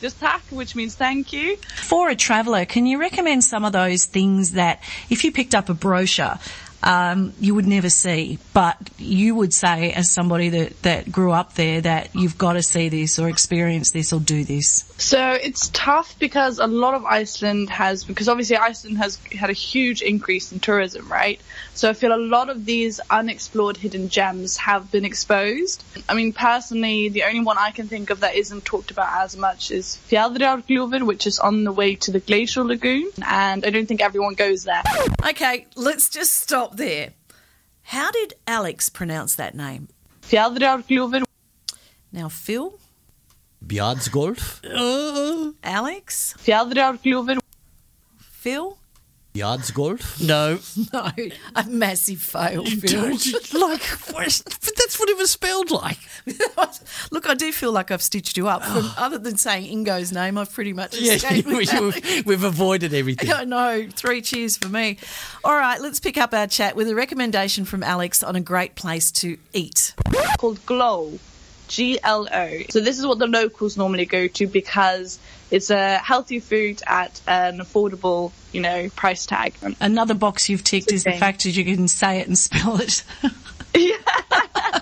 just 0.00 0.18
tak, 0.18 0.42
which 0.50 0.74
means 0.74 0.94
thank 0.94 1.32
you. 1.32 1.56
For 1.76 2.08
a 2.08 2.16
traveller, 2.16 2.64
can 2.64 2.86
you 2.86 2.98
recommend 2.98 3.44
some 3.44 3.64
of 3.64 3.72
those 3.72 4.06
things 4.06 4.52
that 4.52 4.82
if 5.10 5.24
you 5.24 5.32
picked 5.32 5.54
up 5.54 5.68
a 5.68 5.74
brochure, 5.74 6.38
um, 6.82 7.32
you 7.40 7.54
would 7.54 7.66
never 7.66 7.88
see, 7.88 8.38
but 8.52 8.76
you 8.98 9.34
would 9.34 9.54
say, 9.54 9.92
as 9.92 10.10
somebody 10.10 10.48
that, 10.50 10.82
that 10.82 11.12
grew 11.12 11.32
up 11.32 11.54
there, 11.54 11.80
that 11.80 12.14
you've 12.14 12.38
got 12.38 12.54
to 12.54 12.62
see 12.62 12.88
this 12.88 13.18
or 13.18 13.28
experience 13.28 13.90
this 13.92 14.12
or 14.12 14.20
do 14.20 14.44
this? 14.44 14.84
So 14.98 15.32
it's 15.32 15.68
tough 15.72 16.18
because 16.18 16.58
a 16.58 16.66
lot 16.66 16.94
of 16.94 17.04
Iceland 17.04 17.70
has, 17.70 18.04
because 18.04 18.28
obviously 18.28 18.56
Iceland 18.56 18.98
has 18.98 19.16
had 19.26 19.50
a 19.50 19.54
huge 19.54 20.02
increase 20.02 20.52
in 20.52 20.60
tourism, 20.60 21.10
right? 21.10 21.40
So 21.74 21.88
I 21.88 21.92
feel 21.92 22.14
a 22.14 22.18
lot 22.18 22.50
of 22.50 22.64
these 22.64 23.00
unexplored 23.10 23.76
hidden 23.76 24.08
gems 24.08 24.56
have 24.58 24.90
been 24.90 25.04
exposed. 25.04 25.84
I 26.08 26.14
mean, 26.14 26.32
personally, 26.32 27.08
the 27.08 27.24
only 27.24 27.40
one 27.40 27.58
I 27.58 27.70
can 27.70 27.88
think 27.88 28.10
of 28.10 28.20
that 28.20 28.34
isn't 28.34 28.64
talked 28.64 28.90
about 28.90 29.08
as 29.24 29.36
much 29.36 29.70
is 29.70 29.98
Fjalldalsgljúfur, 30.08 31.04
which 31.04 31.26
is 31.26 31.38
on 31.38 31.64
the 31.64 31.72
way 31.72 31.94
to 31.96 32.10
the 32.10 32.20
Glacial 32.20 32.66
Lagoon, 32.66 33.10
and 33.26 33.64
I 33.64 33.70
don't 33.70 33.86
think 33.86 34.02
everyone 34.02 34.34
goes 34.34 34.64
there. 34.64 34.82
Okay, 35.26 35.66
let's 35.76 36.08
just 36.08 36.32
stop 36.34 36.71
there. 36.76 37.12
How 37.82 38.10
did 38.10 38.34
Alex 38.46 38.88
pronounce 38.88 39.34
that 39.36 39.54
name? 39.54 39.88
Fjalldalsgljúfur. 40.22 41.22
Now, 42.12 42.28
Phil, 42.28 42.78
Bjardsgolf? 43.66 44.60
Uh, 44.64 45.52
Alex, 45.62 46.34
Fjalldalsgljúfur. 46.38 47.38
Phil. 48.18 48.78
Yardsgolf? 49.34 50.20
No. 50.26 50.58
No, 50.92 51.10
a 51.56 51.64
massive 51.68 52.20
fail, 52.20 52.64
Phil. 52.66 53.10
like, 53.58 53.82
that's 54.12 54.98
what 55.00 55.08
it 55.08 55.16
was 55.16 55.30
spelled 55.30 55.70
like. 55.70 55.98
Look, 57.10 57.28
I 57.28 57.34
do 57.34 57.50
feel 57.52 57.72
like 57.72 57.90
I've 57.90 58.02
stitched 58.02 58.36
you 58.36 58.48
up. 58.48 58.62
From, 58.62 58.90
other 58.98 59.18
than 59.18 59.36
saying 59.38 59.66
Ingo's 59.66 60.12
name, 60.12 60.36
I've 60.38 60.52
pretty 60.52 60.72
much 60.72 60.98
Yeah, 60.98 61.14
escaped 61.14 61.48
we, 61.48 61.64
have 61.66 62.26
we've 62.26 62.44
avoided 62.44 62.92
everything. 62.94 63.32
I 63.32 63.44
know. 63.44 63.88
Three 63.90 64.20
cheers 64.22 64.56
for 64.56 64.68
me. 64.68 64.98
All 65.44 65.56
right, 65.56 65.80
let's 65.80 65.98
pick 66.00 66.18
up 66.18 66.34
our 66.34 66.46
chat 66.46 66.76
with 66.76 66.88
a 66.88 66.94
recommendation 66.94 67.64
from 67.64 67.82
Alex 67.82 68.22
on 68.22 68.36
a 68.36 68.40
great 68.40 68.74
place 68.74 69.10
to 69.12 69.38
eat. 69.52 69.94
called 70.38 70.58
Gló. 70.66 71.18
G 71.72 71.98
L 72.02 72.28
O. 72.30 72.62
So 72.68 72.80
this 72.80 72.98
is 72.98 73.06
what 73.06 73.18
the 73.18 73.26
locals 73.26 73.78
normally 73.78 74.04
go 74.04 74.28
to 74.28 74.46
because 74.46 75.18
it's 75.50 75.70
a 75.70 75.96
healthy 75.96 76.38
food 76.38 76.82
at 76.86 77.18
an 77.26 77.60
affordable, 77.60 78.30
you 78.52 78.60
know, 78.60 78.90
price 78.90 79.24
tag. 79.24 79.54
Another 79.80 80.12
box 80.12 80.50
you've 80.50 80.64
ticked 80.64 80.92
is 80.92 81.04
the 81.04 81.12
fact 81.12 81.44
that 81.44 81.56
you 81.56 81.64
can 81.64 81.88
say 81.88 82.20
it 82.20 82.26
and 82.26 82.36
spell 82.36 82.78
it. 82.78 83.02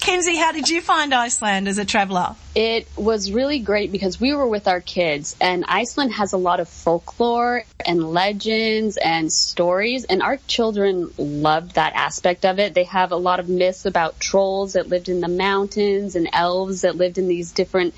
Kenzie, 0.00 0.36
how 0.36 0.52
did 0.52 0.68
you 0.68 0.80
find 0.80 1.14
Iceland 1.14 1.68
as 1.68 1.78
a 1.78 1.84
traveller? 1.84 2.34
It 2.54 2.88
was 2.96 3.30
really 3.30 3.60
great 3.60 3.92
because 3.92 4.20
we 4.20 4.34
were 4.34 4.46
with 4.46 4.68
our 4.68 4.80
kids, 4.80 5.36
and 5.40 5.64
Iceland 5.66 6.12
has 6.14 6.32
a 6.32 6.36
lot 6.36 6.60
of 6.60 6.68
folklore 6.68 7.64
and 7.84 8.02
legends 8.02 8.96
and 8.96 9.32
stories, 9.32 10.04
and 10.04 10.22
our 10.22 10.38
children 10.46 11.10
loved 11.18 11.74
that 11.74 11.94
aspect 11.94 12.44
of 12.44 12.58
it. 12.58 12.74
They 12.74 12.84
have 12.84 13.12
a 13.12 13.16
lot 13.16 13.40
of 13.40 13.48
myths 13.48 13.84
about 13.84 14.18
trolls 14.20 14.74
that 14.74 14.88
lived 14.88 15.08
in 15.08 15.20
the 15.20 15.28
mountains 15.28 16.16
and 16.16 16.28
elves 16.32 16.82
that 16.82 16.96
lived 16.96 17.18
in 17.18 17.28
these 17.28 17.52
different 17.52 17.94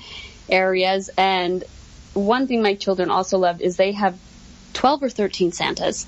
areas. 0.49 1.09
And 1.17 1.63
one 2.13 2.47
thing 2.47 2.61
my 2.61 2.75
children 2.75 3.09
also 3.09 3.37
loved 3.37 3.61
is 3.61 3.77
they 3.77 3.93
have 3.93 4.19
12 4.73 5.03
or 5.03 5.09
13 5.09 5.51
Santas. 5.51 6.05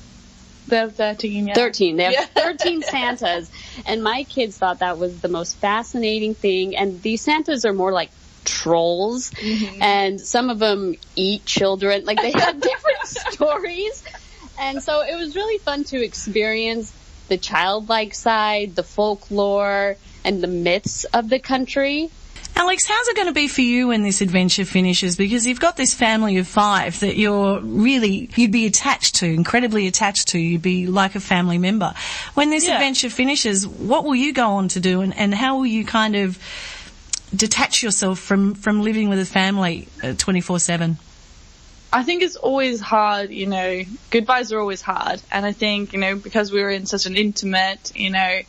They're 0.67 0.89
13, 0.89 1.47
yeah. 1.47 1.53
13. 1.53 1.97
They 1.97 2.03
have 2.03 2.13
Yeah. 2.13 2.25
13 2.35 2.81
Santas. 2.81 3.51
And 3.85 4.03
my 4.03 4.23
kids 4.23 4.57
thought 4.57 4.79
that 4.79 4.97
was 4.97 5.19
the 5.21 5.27
most 5.27 5.57
fascinating 5.57 6.33
thing. 6.35 6.75
And 6.75 7.01
these 7.01 7.21
Santas 7.21 7.65
are 7.65 7.73
more 7.73 7.91
like 7.91 8.09
trolls. 8.45 9.31
Mm-hmm. 9.31 9.81
And 9.81 10.21
some 10.21 10.49
of 10.49 10.59
them 10.59 10.95
eat 11.15 11.45
children. 11.45 12.05
Like 12.05 12.21
they 12.21 12.31
have 12.31 12.59
different 12.61 12.99
stories. 13.05 14.03
And 14.59 14.81
so 14.81 15.01
it 15.01 15.15
was 15.15 15.35
really 15.35 15.57
fun 15.57 15.83
to 15.85 16.03
experience 16.03 16.93
the 17.27 17.37
childlike 17.37 18.13
side, 18.13 18.75
the 18.75 18.83
folklore, 18.83 19.95
and 20.23 20.43
the 20.43 20.47
myths 20.47 21.05
of 21.05 21.29
the 21.29 21.39
country. 21.39 22.09
Alex, 22.61 22.85
how's 22.85 23.07
it 23.07 23.15
going 23.15 23.25
to 23.27 23.33
be 23.33 23.47
for 23.47 23.61
you 23.61 23.87
when 23.87 24.03
this 24.03 24.21
adventure 24.21 24.65
finishes? 24.65 25.15
Because 25.15 25.47
you've 25.47 25.59
got 25.59 25.77
this 25.77 25.95
family 25.95 26.37
of 26.37 26.47
five 26.47 26.99
that 26.99 27.17
you're 27.17 27.59
really, 27.59 28.29
you'd 28.35 28.51
be 28.51 28.67
attached 28.67 29.15
to, 29.15 29.25
incredibly 29.25 29.87
attached 29.87 30.27
to. 30.27 30.39
You'd 30.39 30.61
be 30.61 30.85
like 30.85 31.15
a 31.15 31.19
family 31.19 31.57
member. 31.57 31.91
When 32.35 32.51
this 32.51 32.67
Yeah. 32.67 32.75
adventure 32.75 33.09
finishes, 33.09 33.67
what 33.67 34.05
will 34.05 34.13
you 34.13 34.31
go 34.31 34.47
on 34.47 34.67
to 34.69 34.79
do 34.79 35.01
and, 35.01 35.17
and 35.17 35.33
how 35.33 35.57
will 35.57 35.65
you 35.65 35.83
kind 35.83 36.15
of 36.15 36.37
detach 37.35 37.81
yourself 37.81 38.19
from, 38.19 38.53
from 38.53 38.83
living 38.83 39.09
with 39.09 39.17
a 39.17 39.25
family 39.25 39.87
uh, 40.03 40.13
24 40.15 40.59
7? 40.59 40.99
I 41.91 42.03
think 42.03 42.21
it's 42.21 42.35
always 42.35 42.79
hard, 42.79 43.31
you 43.31 43.47
know, 43.47 43.81
goodbyes 44.11 44.51
are 44.51 44.59
always 44.59 44.83
hard. 44.83 45.19
And 45.31 45.47
I 45.47 45.51
think, 45.51 45.93
you 45.93 45.99
know, 45.99 46.15
because 46.15 46.51
we 46.51 46.61
were 46.61 46.69
in 46.69 46.85
such 46.85 47.07
an 47.07 47.15
intimate, 47.17 47.91
you 47.95 48.11
know, 48.11 48.41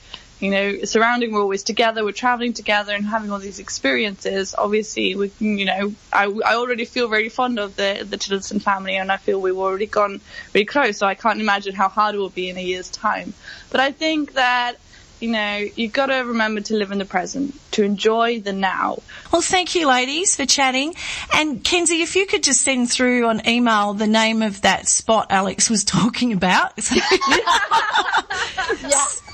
you 0.42 0.50
know, 0.50 0.82
surrounding, 0.82 1.32
we're 1.32 1.40
always 1.40 1.62
together, 1.62 2.04
we're 2.04 2.10
traveling 2.10 2.52
together 2.52 2.92
and 2.92 3.06
having 3.06 3.30
all 3.30 3.38
these 3.38 3.60
experiences. 3.60 4.56
Obviously, 4.58 5.14
we, 5.14 5.30
you 5.38 5.64
know, 5.64 5.94
I, 6.12 6.24
I 6.24 6.56
already 6.56 6.84
feel 6.84 7.08
very 7.08 7.28
fond 7.28 7.60
of 7.60 7.76
the, 7.76 8.04
the 8.08 8.16
Tillotson 8.16 8.58
family 8.58 8.96
and 8.96 9.12
I 9.12 9.18
feel 9.18 9.40
we've 9.40 9.56
already 9.56 9.86
gone 9.86 10.20
really 10.52 10.64
close. 10.64 10.98
So 10.98 11.06
I 11.06 11.14
can't 11.14 11.40
imagine 11.40 11.76
how 11.76 11.88
hard 11.88 12.16
it 12.16 12.18
will 12.18 12.28
be 12.28 12.48
in 12.48 12.56
a 12.56 12.60
year's 12.60 12.90
time. 12.90 13.34
But 13.70 13.78
I 13.78 13.92
think 13.92 14.34
that, 14.34 14.78
you 15.22 15.30
know, 15.30 15.64
you've 15.76 15.92
got 15.92 16.06
to 16.06 16.16
remember 16.16 16.60
to 16.62 16.74
live 16.74 16.90
in 16.90 16.98
the 16.98 17.04
present, 17.04 17.54
to 17.72 17.84
enjoy 17.84 18.40
the 18.40 18.52
now. 18.52 18.98
Well, 19.32 19.40
thank 19.40 19.74
you, 19.74 19.86
ladies, 19.88 20.34
for 20.34 20.46
chatting. 20.46 20.94
And 21.32 21.62
Kenzie, 21.62 22.02
if 22.02 22.16
you 22.16 22.26
could 22.26 22.42
just 22.42 22.62
send 22.62 22.90
through 22.90 23.26
on 23.26 23.46
email 23.48 23.94
the 23.94 24.08
name 24.08 24.42
of 24.42 24.62
that 24.62 24.88
spot 24.88 25.28
Alex 25.30 25.70
was 25.70 25.84
talking 25.84 26.32
about. 26.32 26.72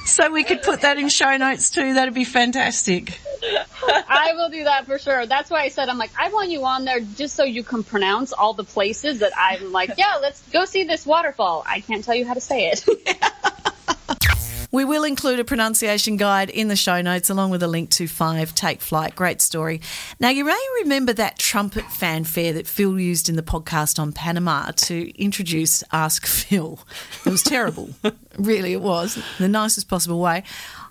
So 0.09 0.31
we 0.33 0.43
could 0.43 0.63
put 0.63 0.81
that 0.81 0.97
in 0.97 1.11
show 1.11 1.37
notes 1.37 1.69
too. 1.69 1.93
That'd 1.93 2.15
be 2.15 2.25
fantastic. 2.25 3.21
I 3.43 4.33
will 4.35 4.49
do 4.49 4.65
that 4.65 4.87
for 4.87 4.99
sure. 4.99 5.27
That's 5.27 5.51
why 5.51 5.61
I 5.61 5.69
said 5.69 5.91
I'm 5.91 5.99
like 5.99 6.11
I 6.19 6.31
want 6.31 6.49
you 6.49 6.65
on 6.65 6.87
there 6.87 7.01
just 7.01 7.37
so 7.37 7.45
you 7.45 7.63
can 7.63 7.85
pronounce 7.85 8.33
all 8.33 8.55
the 8.55 8.65
places 8.65 9.19
that 9.19 9.33
I'm 9.37 9.71
like, 9.71 9.91
yeah, 9.99 10.17
let's 10.23 10.41
go 10.51 10.65
see 10.65 10.85
this 10.85 11.05
waterfall. 11.05 11.63
I 11.67 11.81
can't 11.81 12.03
tell 12.03 12.15
you 12.15 12.27
how 12.27 12.33
to 12.33 12.41
say 12.41 12.71
it. 12.71 12.87
We 14.71 14.85
will 14.85 15.05
include 15.05 15.41
a 15.41 15.45
pronunciation 15.45 16.19
guide 16.19 16.51
in 16.51 16.69
the 16.69 16.77
show 16.77 17.01
notes 17.01 17.31
along 17.31 17.51
with 17.51 17.63
a 17.63 17.67
link 17.67 17.89
to 17.93 18.07
Five 18.07 18.55
Take 18.55 18.83
Flight. 18.83 19.17
Great 19.17 19.41
story. 19.41 19.81
Now, 20.21 20.29
you 20.29 20.45
may 20.45 20.67
remember 20.83 21.15
that 21.15 21.39
trumpet 21.39 21.85
fanfare 21.91 22.53
that 22.53 22.67
Phil 22.67 23.01
used 23.01 23.31
in 23.31 23.37
the 23.37 23.43
podcast 23.43 23.99
on 23.99 24.13
Panama 24.13 24.73
to 24.73 25.11
introduce 25.19 25.83
Ask 25.91 26.27
Phil. 26.27 26.81
It 27.25 27.31
was 27.31 27.43
terrible. 27.43 27.91
really, 28.39 28.75
it 28.75 28.83
was. 28.83 29.19
The 29.39 29.49
nicest 29.49 29.89
possible 29.89 30.21
way. 30.21 30.43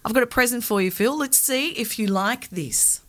I've 0.04 0.14
got 0.14 0.24
a 0.24 0.28
present 0.28 0.64
for 0.64 0.82
you, 0.82 0.90
Phil. 0.90 1.16
Let's 1.16 1.38
see 1.38 1.70
if 1.72 2.00
you 2.00 2.08
like 2.08 2.50
this. 2.50 3.02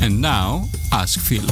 And 0.00 0.22
now, 0.22 0.64
ask 0.92 1.20
Phil. 1.20 1.44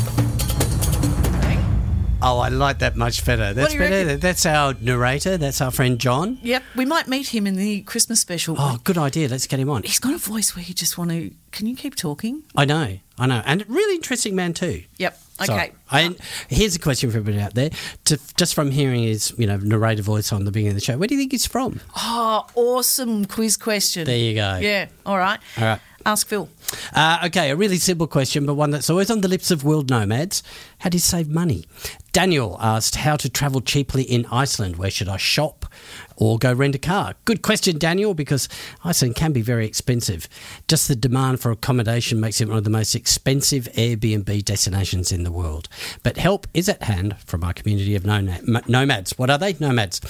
Oh, 2.25 2.39
I 2.39 2.49
like 2.49 2.79
that 2.79 2.97
much 2.97 3.25
better. 3.27 3.53
That's 3.53 3.75
better. 3.75 3.91
reckon? 4.07 4.21
That's 4.21 4.47
our 4.47 4.75
narrator. 4.81 5.37
That's 5.37 5.61
our 5.61 5.71
friend 5.71 5.99
John. 5.99 6.39
Yep, 6.43 6.63
we 6.77 6.85
might 6.85 7.09
meet 7.09 7.29
him 7.35 7.47
in 7.47 7.57
the 7.57 7.83
Christmas 7.83 8.21
special. 8.21 8.55
Oh, 8.59 8.79
good 8.85 8.97
idea. 8.99 9.29
Let's 9.29 9.47
get 9.47 9.59
him 9.59 9.69
on. 9.71 9.83
He's 9.83 9.99
got 9.99 10.15
a 10.15 10.19
voice 10.19 10.55
where 10.55 10.65
you 10.65 10.73
just 10.75 10.97
want 10.97 11.11
to. 11.11 11.33
Can 11.51 11.67
you 11.67 11.77
keep 11.77 11.97
talking? 11.97 12.45
I 12.57 12.65
know, 12.65 12.99
I 13.19 13.27
know, 13.27 13.43
and 13.45 13.65
really 13.69 13.97
interesting 13.97 14.35
man 14.37 14.55
too. 14.55 14.85
Yep. 14.99 15.19
So, 15.45 15.55
Okay. 15.55 15.73
I, 15.91 16.15
here's 16.49 16.77
a 16.77 16.79
question 16.79 17.11
for 17.11 17.17
everybody 17.19 17.43
out 17.43 17.55
there. 17.55 17.71
To, 18.05 18.21
just 18.37 18.55
from 18.55 18.71
hearing 18.71 19.03
his, 19.03 19.35
you 19.37 19.47
know, 19.49 19.57
narrator 19.57 20.03
voice 20.03 20.33
on 20.33 20.45
the 20.45 20.53
beginning 20.53 20.71
of 20.71 20.75
the 20.77 20.85
show, 20.85 20.97
where 20.97 21.09
do 21.09 21.15
you 21.17 21.21
think 21.21 21.33
he's 21.33 21.47
from? 21.47 21.81
Oh, 21.97 22.47
awesome 22.55 23.25
quiz 23.25 23.57
question. 23.57 24.05
There 24.05 24.17
you 24.17 24.35
go. 24.37 24.59
Yeah. 24.63 24.87
All 25.05 25.19
right. 25.19 25.41
All 25.59 25.65
right. 25.65 25.81
Ask 26.05 26.27
Phil. 26.27 26.49
Uh, 26.95 27.21
okay, 27.27 27.51
a 27.51 27.57
really 27.57 27.77
simple 27.77 28.07
question, 28.07 28.47
but 28.47 28.55
one 28.55 28.71
that's 28.71 28.91
always 28.91 29.11
on 29.11 29.21
the 29.21 29.29
lips 29.29 29.51
of 29.51 29.65
world 29.65 29.91
nomads. 29.91 30.43
How 30.79 30.91
do 30.91 30.97
you 30.97 31.01
save 31.01 31.29
money? 31.29 31.65
Daniel 32.13 32.59
asked 32.61 32.97
how 32.97 33.17
to 33.17 33.29
travel 33.29 33.61
cheaply 33.61 34.03
in 34.03 34.27
Iceland. 34.27 34.77
Where 34.77 34.91
should 34.91 35.09
I 35.09 35.17
shop? 35.17 35.67
Or 36.23 36.39
go 36.39 36.53
rent 36.53 36.77
a 36.77 36.79
car? 36.79 37.15
Good 37.25 37.43
question, 37.43 37.79
Daniel, 37.79 38.15
because 38.15 38.49
Iceland 38.85 39.17
can 39.17 39.33
be 39.33 39.43
very 39.43 39.67
expensive. 39.67 40.29
Just 40.69 40.87
the 40.87 40.95
demand 40.95 41.41
for 41.41 41.51
accommodation 41.51 42.21
makes 42.21 42.41
it 42.41 42.47
one 42.47 42.59
of 42.59 42.63
the 42.63 42.71
most 42.71 42.95
expensive 42.95 43.69
Airbnb 43.75 44.45
destinations 44.45 45.11
in 45.11 45.25
the 45.25 45.33
world. 45.33 45.69
But 46.05 46.19
help 46.19 46.47
is 46.55 46.69
at 46.69 46.85
hand 46.85 47.17
from 47.27 47.43
our 47.43 47.53
community 47.53 47.97
of 47.97 48.05
nomads. 48.05 49.19
What 49.19 49.31
are 49.31 49.39
they? 49.39 49.57
Nomads. 49.59 50.01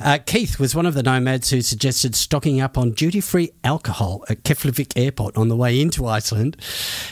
Uh, 0.00 0.18
Keith 0.18 0.58
was 0.58 0.74
one 0.74 0.84
of 0.84 0.94
the 0.94 1.02
nomads 1.04 1.50
who 1.50 1.62
suggested 1.62 2.16
stocking 2.16 2.60
up 2.60 2.76
on 2.76 2.90
duty 2.90 3.20
free 3.20 3.52
alcohol 3.62 4.24
at 4.28 4.42
Keflavik 4.42 4.92
Airport 4.96 5.36
on 5.36 5.46
the 5.46 5.56
way 5.56 5.80
into 5.80 6.06
Iceland. 6.06 6.56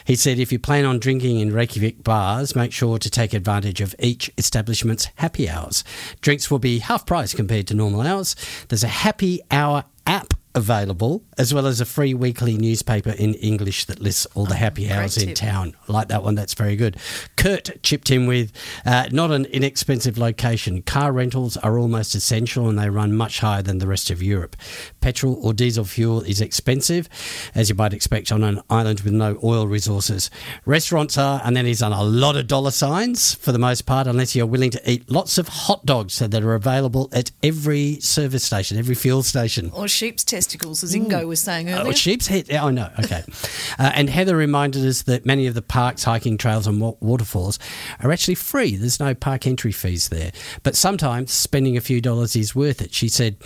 He 0.04 0.16
said 0.16 0.40
if 0.40 0.50
you 0.50 0.58
plan 0.58 0.84
on 0.84 0.98
drinking 0.98 1.38
in 1.38 1.52
Reykjavik 1.52 2.02
bars, 2.02 2.56
make 2.56 2.72
sure 2.72 2.98
to 2.98 3.08
take 3.08 3.32
advantage 3.32 3.80
of 3.80 3.94
each 4.00 4.28
establishment's 4.36 5.08
happy 5.16 5.48
hours. 5.48 5.84
Drinks 6.20 6.50
will 6.50 6.58
be 6.58 6.80
half 6.80 7.06
price 7.06 7.32
compared 7.32 7.68
to 7.68 7.74
normal 7.74 8.00
hours. 8.00 8.34
There's 8.68 8.84
a 8.84 8.88
happy 8.88 9.40
hour 9.50 9.84
app 10.06 10.34
available, 10.54 11.22
as 11.38 11.54
well 11.54 11.66
as 11.66 11.80
a 11.80 11.84
free 11.84 12.14
weekly 12.14 12.56
newspaper 12.56 13.10
in 13.10 13.34
English 13.34 13.84
that 13.86 14.00
lists 14.00 14.26
all 14.34 14.46
the 14.46 14.54
oh, 14.54 14.58
happy 14.58 14.90
hours 14.90 15.16
in 15.16 15.34
town. 15.34 15.74
I 15.88 15.92
like 15.92 16.08
that 16.08 16.22
one, 16.22 16.34
that's 16.34 16.54
very 16.54 16.76
good. 16.76 16.96
Kurt 17.36 17.82
chipped 17.82 18.10
in 18.10 18.26
with 18.26 18.52
uh, 18.84 19.08
not 19.12 19.30
an 19.30 19.44
inexpensive 19.46 20.18
location. 20.18 20.82
Car 20.82 21.12
rentals 21.12 21.56
are 21.58 21.78
almost 21.78 22.14
essential 22.14 22.68
and 22.68 22.78
they 22.78 22.90
run 22.90 23.14
much 23.14 23.40
higher 23.40 23.62
than 23.62 23.78
the 23.78 23.86
rest 23.86 24.10
of 24.10 24.22
Europe. 24.22 24.56
Petrol 25.00 25.38
or 25.44 25.52
diesel 25.52 25.84
fuel 25.84 26.20
is 26.22 26.40
expensive, 26.40 27.08
as 27.54 27.68
you 27.68 27.74
might 27.74 27.92
expect 27.92 28.32
on 28.32 28.42
an 28.42 28.60
island 28.68 29.00
with 29.00 29.12
no 29.12 29.38
oil 29.44 29.66
resources. 29.66 30.30
Restaurants 30.64 31.16
are, 31.16 31.40
and 31.44 31.56
then 31.56 31.64
he's 31.64 31.80
done 31.80 31.92
a 31.92 32.02
lot 32.02 32.36
of 32.36 32.46
dollar 32.46 32.70
signs 32.70 33.34
for 33.34 33.52
the 33.52 33.58
most 33.58 33.82
part, 33.82 34.06
unless 34.06 34.34
you're 34.34 34.46
willing 34.46 34.70
to 34.70 34.90
eat 34.90 35.10
lots 35.10 35.38
of 35.38 35.48
hot 35.48 35.86
dogs 35.86 36.18
that 36.18 36.42
are 36.42 36.54
available 36.54 37.08
at 37.12 37.30
every 37.42 38.00
service 38.00 38.44
station, 38.44 38.78
every 38.78 38.94
fuel 38.94 39.22
station. 39.22 39.70
Or 39.74 39.88
sheep's 39.88 40.24
testicles, 40.40 40.82
as 40.82 40.94
Ingo 40.94 41.26
was 41.26 41.38
saying 41.38 41.68
earlier. 41.68 41.88
Oh, 41.88 41.92
sheep's 41.92 42.26
head. 42.26 42.50
Oh, 42.50 42.70
no. 42.70 42.88
Okay. 42.98 43.22
uh, 43.78 43.92
and 43.94 44.08
Heather 44.08 44.34
reminded 44.34 44.86
us 44.86 45.02
that 45.02 45.26
many 45.26 45.46
of 45.46 45.52
the 45.52 45.60
parks, 45.60 46.04
hiking 46.04 46.38
trails, 46.38 46.66
and 46.66 46.80
waterfalls 46.80 47.58
are 48.02 48.10
actually 48.10 48.36
free. 48.36 48.74
There's 48.74 48.98
no 48.98 49.14
park 49.14 49.46
entry 49.46 49.72
fees 49.72 50.08
there. 50.08 50.32
But 50.62 50.76
sometimes 50.76 51.30
spending 51.30 51.76
a 51.76 51.82
few 51.82 52.00
dollars 52.00 52.34
is 52.36 52.54
worth 52.54 52.80
it. 52.80 52.94
She 52.94 53.08
said 53.08 53.36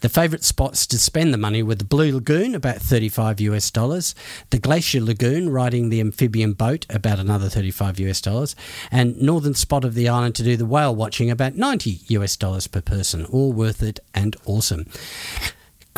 the 0.00 0.08
favourite 0.08 0.42
spots 0.42 0.86
to 0.86 0.98
spend 0.98 1.34
the 1.34 1.38
money 1.38 1.62
were 1.62 1.74
the 1.74 1.84
Blue 1.84 2.12
Lagoon, 2.12 2.54
about 2.54 2.76
35 2.76 3.40
US 3.40 3.70
dollars, 3.70 4.14
the 4.48 4.58
Glacier 4.58 5.02
Lagoon, 5.02 5.50
riding 5.50 5.90
the 5.90 6.00
amphibian 6.00 6.54
boat, 6.54 6.86
about 6.88 7.18
another 7.18 7.50
35 7.50 8.00
US 8.00 8.22
dollars, 8.22 8.56
and 8.90 9.20
northern 9.20 9.54
spot 9.54 9.84
of 9.84 9.94
the 9.94 10.08
island 10.08 10.34
to 10.36 10.42
do 10.42 10.56
the 10.56 10.64
whale 10.64 10.94
watching, 10.94 11.30
about 11.30 11.56
90 11.56 12.00
US 12.08 12.36
dollars 12.36 12.66
per 12.66 12.80
person. 12.80 13.26
All 13.26 13.52
worth 13.52 13.82
it 13.82 14.00
and 14.14 14.34
awesome. 14.46 14.86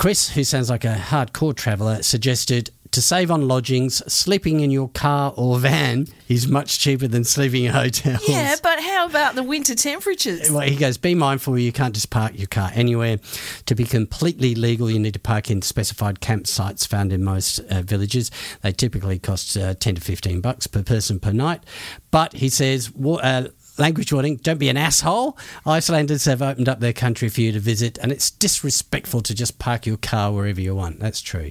Chris, 0.00 0.30
who 0.30 0.44
sounds 0.44 0.70
like 0.70 0.86
a 0.86 0.94
hardcore 0.94 1.54
traveller, 1.54 2.02
suggested 2.02 2.70
to 2.92 3.02
save 3.02 3.30
on 3.30 3.46
lodgings, 3.46 4.02
sleeping 4.10 4.60
in 4.60 4.70
your 4.70 4.88
car 4.88 5.34
or 5.36 5.58
van 5.58 6.06
is 6.26 6.48
much 6.48 6.78
cheaper 6.78 7.06
than 7.06 7.22
sleeping 7.22 7.64
in 7.64 7.72
hotels. 7.74 8.26
Yeah, 8.26 8.56
but 8.62 8.80
how 8.80 9.06
about 9.06 9.34
the 9.34 9.42
winter 9.42 9.74
temperatures? 9.74 10.50
Well, 10.50 10.66
he 10.66 10.74
goes, 10.74 10.96
be 10.96 11.14
mindful 11.14 11.58
you 11.58 11.70
can't 11.70 11.94
just 11.94 12.08
park 12.08 12.32
your 12.38 12.46
car 12.46 12.70
anywhere. 12.72 13.18
To 13.66 13.74
be 13.74 13.84
completely 13.84 14.54
legal, 14.54 14.90
you 14.90 14.98
need 14.98 15.12
to 15.12 15.20
park 15.20 15.50
in 15.50 15.60
specified 15.60 16.20
campsites 16.20 16.88
found 16.88 17.12
in 17.12 17.22
most 17.22 17.58
uh, 17.58 17.82
villages. 17.82 18.30
They 18.62 18.72
typically 18.72 19.18
cost 19.18 19.54
uh, 19.54 19.74
10 19.74 19.96
to 19.96 20.00
15 20.00 20.40
bucks 20.40 20.66
per 20.66 20.82
person 20.82 21.20
per 21.20 21.32
night. 21.32 21.62
But 22.10 22.32
he 22.32 22.48
says, 22.48 22.90
uh, 23.04 23.48
language 23.80 24.12
warning 24.12 24.36
don't 24.36 24.58
be 24.58 24.68
an 24.68 24.76
asshole. 24.76 25.36
Icelanders 25.66 26.26
have 26.26 26.42
opened 26.42 26.68
up 26.68 26.78
their 26.80 26.92
country 26.92 27.28
for 27.28 27.40
you 27.40 27.50
to 27.52 27.58
visit, 27.58 27.98
and 27.98 28.12
it's 28.12 28.30
disrespectful 28.30 29.22
to 29.22 29.34
just 29.34 29.58
park 29.58 29.86
your 29.86 29.96
car 29.96 30.30
wherever 30.32 30.60
you 30.60 30.74
want. 30.74 31.00
That's 31.00 31.20
true. 31.20 31.50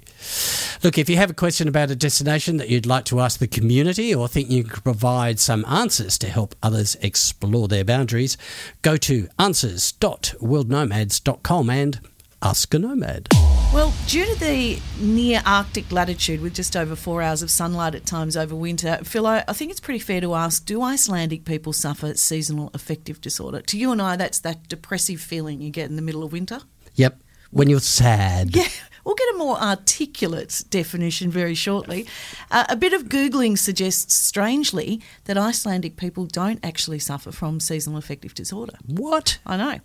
Look, 0.83 0.97
if 0.97 1.09
you 1.09 1.17
have 1.17 1.31
a 1.31 1.33
question 1.33 1.67
about 1.67 1.91
a 1.91 1.95
destination 1.95 2.55
that 2.57 2.69
you'd 2.69 2.85
like 2.85 3.05
to 3.05 3.19
ask 3.19 3.39
the 3.39 3.47
community 3.47 4.13
or 4.15 4.27
think 4.27 4.49
you 4.49 4.63
could 4.63 4.83
provide 4.83 5.39
some 5.39 5.65
answers 5.65 6.19
to 6.19 6.29
help 6.29 6.55
others 6.61 6.95
explore 7.01 7.67
their 7.67 7.83
boundaries, 7.83 8.37
go 8.81 8.95
to 8.97 9.27
answers.worldnomads.com 9.37 11.69
and 11.69 11.99
ask 12.41 12.73
a 12.73 12.79
nomad. 12.79 13.27
Well, 13.71 13.93
due 14.08 14.25
to 14.25 14.39
the 14.39 14.79
near 14.99 15.43
Arctic 15.45 15.91
latitude 15.91 16.41
with 16.41 16.55
just 16.55 16.75
over 16.75 16.95
four 16.95 17.21
hours 17.21 17.43
of 17.43 17.51
sunlight 17.51 17.93
at 17.93 18.03
times 18.03 18.36
over 18.36 18.55
winter, 18.55 18.97
Phil, 19.03 19.27
I, 19.27 19.43
I 19.47 19.53
think 19.53 19.69
it's 19.69 19.79
pretty 19.79 19.99
fair 19.99 20.19
to 20.21 20.34
ask 20.34 20.65
do 20.65 20.82
Icelandic 20.82 21.45
people 21.45 21.71
suffer 21.71 22.15
seasonal 22.15 22.71
affective 22.73 23.21
disorder? 23.21 23.62
To 23.62 23.77
you 23.77 23.91
and 23.91 24.01
I, 24.01 24.15
that's 24.15 24.39
that 24.39 24.67
depressive 24.67 25.21
feeling 25.21 25.62
you 25.62 25.69
get 25.69 25.88
in 25.88 25.97
the 25.97 26.01
middle 26.01 26.23
of 26.23 26.32
winter. 26.32 26.62
Yep. 26.95 27.21
When 27.51 27.69
you're 27.69 27.79
sad. 27.79 28.55
Yeah, 28.55 28.67
We'll 29.10 29.15
get 29.15 29.34
a 29.34 29.38
more 29.39 29.60
articulate 29.60 30.65
definition 30.69 31.32
very 31.32 31.56
shortly. 31.56 32.06
Uh, 32.52 32.65
a 32.69 32.76
bit 32.76 32.93
of 32.93 33.06
Googling 33.06 33.58
suggests, 33.58 34.13
strangely, 34.13 35.02
that 35.26 35.36
Icelandic 35.36 35.98
people 35.98 36.28
don't 36.28 36.60
actually 36.63 37.00
suffer 37.00 37.32
from 37.32 37.60
seasonal 37.60 37.98
affective 37.98 38.36
disorder. 38.36 38.78
What? 38.86 39.39
I 39.48 39.58
know. 39.58 39.80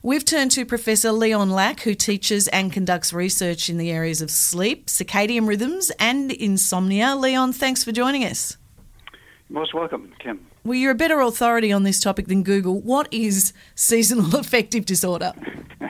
We've 0.00 0.24
turned 0.24 0.52
to 0.52 0.64
Professor 0.64 1.10
Leon 1.10 1.50
Lack, 1.50 1.80
who 1.80 1.94
teaches 1.96 2.46
and 2.46 2.72
conducts 2.72 3.12
research 3.12 3.68
in 3.68 3.78
the 3.78 3.90
areas 3.90 4.22
of 4.22 4.30
sleep, 4.30 4.86
circadian 4.86 5.48
rhythms, 5.48 5.90
and 5.98 6.30
insomnia. 6.30 7.16
Leon, 7.16 7.54
thanks 7.54 7.82
for 7.82 7.90
joining 7.90 8.24
us. 8.24 8.58
Most 9.48 9.74
welcome, 9.74 10.14
Kim. 10.20 10.46
Well, 10.62 10.78
you're 10.78 10.92
a 10.92 10.94
better 10.94 11.18
authority 11.18 11.72
on 11.72 11.82
this 11.82 11.98
topic 11.98 12.28
than 12.28 12.44
Google. 12.44 12.80
What 12.80 13.08
is 13.12 13.52
seasonal 13.74 14.36
affective 14.36 14.86
disorder? 14.86 15.32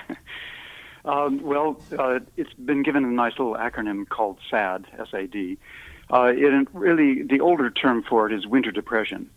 Um, 1.08 1.42
well, 1.42 1.80
uh, 1.98 2.20
it's 2.36 2.52
been 2.52 2.82
given 2.82 3.02
a 3.02 3.08
nice 3.08 3.32
little 3.38 3.54
acronym 3.54 4.06
called 4.06 4.38
SAD, 4.50 4.86
S-A-D. 4.98 5.56
Uh, 6.12 6.32
it 6.36 6.68
really, 6.74 7.22
the 7.22 7.40
older 7.40 7.70
term 7.70 8.02
for 8.02 8.26
it 8.26 8.32
is 8.34 8.46
winter 8.46 8.70
depression. 8.70 9.30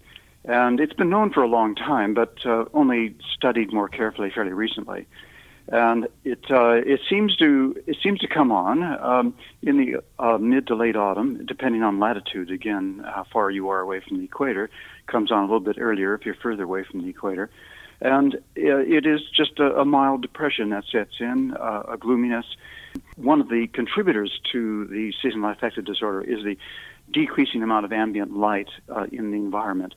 And 0.44 0.82
it's 0.82 0.92
been 0.94 1.10
known 1.10 1.32
for 1.32 1.44
a 1.44 1.48
long 1.48 1.76
time, 1.76 2.14
but 2.14 2.46
uh, 2.46 2.66
only 2.74 3.16
studied 3.34 3.72
more 3.72 3.88
carefully 3.88 4.32
fairly 4.32 4.52
recently. 4.52 5.08
And 5.70 6.08
it 6.26 6.44
uh, 6.50 6.82
it 6.86 7.00
seems 7.08 7.36
to 7.38 7.82
it 7.86 7.96
seems 8.04 8.20
to 8.20 8.28
come 8.28 8.52
on 8.52 8.84
um, 8.84 9.36
in 9.62 9.78
the 9.78 10.04
uh, 10.20 10.40
mid 10.40 10.68
to 10.68 10.76
late 10.76 10.98
autumn, 10.98 11.46
depending 11.46 11.84
on 11.84 12.00
latitude. 12.00 12.50
Again, 12.50 13.02
how 13.06 13.26
far 13.32 13.52
you 13.52 13.70
are 13.70 13.80
away 13.80 14.02
from 14.02 14.18
the 14.18 14.26
equator, 14.26 14.70
comes 15.08 15.32
on 15.32 15.40
a 15.40 15.42
little 15.44 15.60
bit 15.60 15.78
earlier 15.80 16.16
if 16.16 16.26
you're 16.26 16.36
further 16.36 16.64
away 16.64 16.84
from 16.84 17.04
the 17.04 17.10
equator. 17.10 17.50
And 18.02 18.36
uh, 18.36 18.40
it 18.58 19.06
is 19.06 19.22
just 19.32 19.60
a, 19.60 19.86
mild 19.86 20.24
depression 20.24 20.70
that 20.70 20.86
sets 20.92 21.20
in, 21.20 21.54
uh, 21.54 21.84
a 21.90 21.98
gloominess. 21.98 22.46
One 23.16 23.40
of 23.40 23.50
the 23.50 23.68
contributors 23.68 24.40
to 24.52 24.86
the 24.88 25.14
seasonal 25.22 25.52
affective 25.52 25.86
disorder 25.86 26.22
is 26.22 26.44
the 26.44 26.58
decreasing 27.14 27.62
amount 27.62 27.86
of 27.86 27.94
ambient 27.94 28.36
light 28.36 28.70
uh, 28.90 29.06
in 29.12 29.32
the 29.32 29.38
environment, 29.38 29.94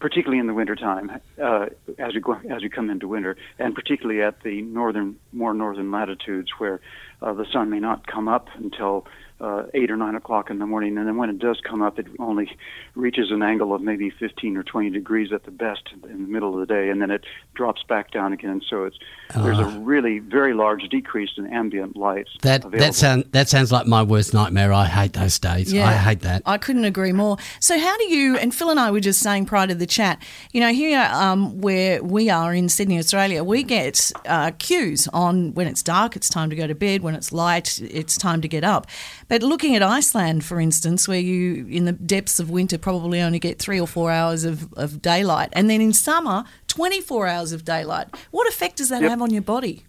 particularly 0.00 0.40
in 0.40 0.48
the 0.48 0.54
wintertime, 0.54 1.20
uh, 1.40 1.66
as 1.98 2.14
we 2.14 2.20
go, 2.20 2.36
as 2.50 2.62
we 2.62 2.68
come 2.68 2.90
into 2.90 3.06
winter, 3.06 3.36
and 3.58 3.74
particularly 3.74 4.22
at 4.22 4.42
the 4.42 4.62
northern, 4.62 5.16
more 5.32 5.54
northern 5.54 5.92
latitudes 5.92 6.50
where 6.58 6.80
uh, 7.22 7.32
the 7.32 7.46
sun 7.52 7.70
may 7.70 7.80
not 7.80 8.06
come 8.06 8.28
up 8.28 8.48
until 8.56 9.06
uh, 9.38 9.64
eight 9.74 9.90
or 9.90 9.96
nine 9.96 10.14
o'clock 10.14 10.48
in 10.48 10.58
the 10.58 10.66
morning, 10.66 10.96
and 10.96 11.06
then 11.06 11.16
when 11.18 11.28
it 11.28 11.38
does 11.38 11.60
come 11.60 11.82
up, 11.82 11.98
it 11.98 12.06
only 12.18 12.56
reaches 12.94 13.30
an 13.30 13.42
angle 13.42 13.74
of 13.74 13.82
maybe 13.82 14.08
15 14.08 14.56
or 14.56 14.62
20 14.62 14.90
degrees 14.90 15.30
at 15.30 15.44
the 15.44 15.50
best 15.50 15.82
in 15.92 16.22
the 16.22 16.28
middle 16.28 16.54
of 16.54 16.66
the 16.66 16.74
day, 16.74 16.88
and 16.88 17.02
then 17.02 17.10
it 17.10 17.24
drops 17.54 17.82
back 17.82 18.10
down 18.10 18.32
again. 18.32 18.62
So 18.66 18.84
it's 18.84 18.96
uh, 19.34 19.42
there's 19.42 19.58
a 19.58 19.64
ah. 19.64 19.78
really 19.80 20.20
very 20.20 20.54
large 20.54 20.88
decrease 20.88 21.30
in 21.36 21.46
ambient 21.48 21.96
light. 21.96 22.28
That 22.42 22.64
available. 22.64 22.78
that 22.78 22.94
sound 22.94 23.24
that 23.32 23.48
sounds 23.50 23.70
like 23.70 23.86
my 23.86 24.02
worst 24.02 24.32
nightmare. 24.32 24.72
I 24.72 24.86
hate 24.86 25.12
those 25.12 25.38
days. 25.38 25.70
Yeah, 25.70 25.86
I 25.86 25.92
hate 25.92 26.20
that. 26.20 26.40
I 26.46 26.56
couldn't 26.56 26.86
agree 26.86 27.12
more. 27.12 27.36
So 27.60 27.78
how 27.78 27.96
do 27.98 28.04
you? 28.04 28.38
And 28.38 28.54
Phil 28.54 28.70
and 28.70 28.80
I 28.80 28.90
were 28.90 29.00
just 29.00 29.20
saying 29.20 29.46
prior 29.46 29.66
to 29.66 29.74
the 29.74 29.86
chat. 29.86 30.22
You 30.52 30.60
know, 30.60 30.72
here 30.72 31.10
um, 31.12 31.60
where 31.60 32.02
we 32.02 32.30
are 32.30 32.54
in 32.54 32.70
Sydney, 32.70 32.98
Australia, 32.98 33.44
we 33.44 33.64
get 33.64 34.12
uh, 34.24 34.52
cues 34.58 35.08
on 35.08 35.52
when 35.52 35.66
it's 35.66 35.82
dark, 35.82 36.16
it's 36.16 36.30
time 36.30 36.48
to 36.48 36.56
go 36.56 36.66
to 36.66 36.74
bed. 36.74 37.02
When 37.06 37.14
it's 37.14 37.32
light, 37.32 37.80
it's 37.80 38.18
time 38.18 38.40
to 38.40 38.48
get 38.48 38.64
up. 38.64 38.88
But 39.28 39.40
looking 39.44 39.76
at 39.76 39.82
Iceland, 39.82 40.44
for 40.44 40.60
instance, 40.60 41.06
where 41.06 41.20
you, 41.20 41.64
in 41.70 41.84
the 41.84 41.92
depths 41.92 42.40
of 42.40 42.50
winter, 42.50 42.78
probably 42.78 43.20
only 43.20 43.38
get 43.38 43.60
three 43.60 43.78
or 43.78 43.86
four 43.86 44.10
hours 44.10 44.42
of, 44.42 44.72
of 44.74 45.00
daylight, 45.00 45.50
and 45.52 45.70
then 45.70 45.80
in 45.80 45.92
summer, 45.92 46.42
24 46.66 47.28
hours 47.28 47.52
of 47.52 47.64
daylight, 47.64 48.08
what 48.32 48.48
effect 48.48 48.78
does 48.78 48.88
that 48.88 49.02
yep. 49.02 49.10
have 49.10 49.22
on 49.22 49.30
your 49.30 49.42
body? 49.42 49.84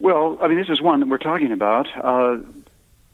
Well, 0.00 0.36
I 0.42 0.48
mean, 0.48 0.58
this 0.58 0.68
is 0.68 0.82
one 0.82 0.98
that 0.98 1.08
we're 1.08 1.18
talking 1.18 1.52
about. 1.52 1.86
Uh, 1.96 2.38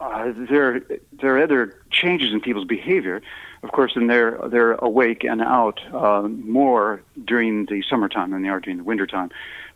uh, 0.01 0.33
there, 0.35 0.81
there 1.13 1.37
are 1.37 1.43
other 1.43 1.77
changes 1.91 2.33
in 2.33 2.41
people's 2.41 2.65
behavior, 2.65 3.21
of 3.63 3.73
course, 3.73 3.93
and 3.95 4.09
they're 4.09 4.39
they're 4.49 4.73
awake 4.73 5.23
and 5.23 5.43
out 5.43 5.81
uh, 5.93 6.23
more 6.23 7.03
during 7.25 7.67
the 7.67 7.83
summertime 7.83 8.31
than 8.31 8.43
they 8.43 8.49
are 8.49 8.61
during 8.61 8.79
the 8.79 8.85
wintertime. 8.85 9.31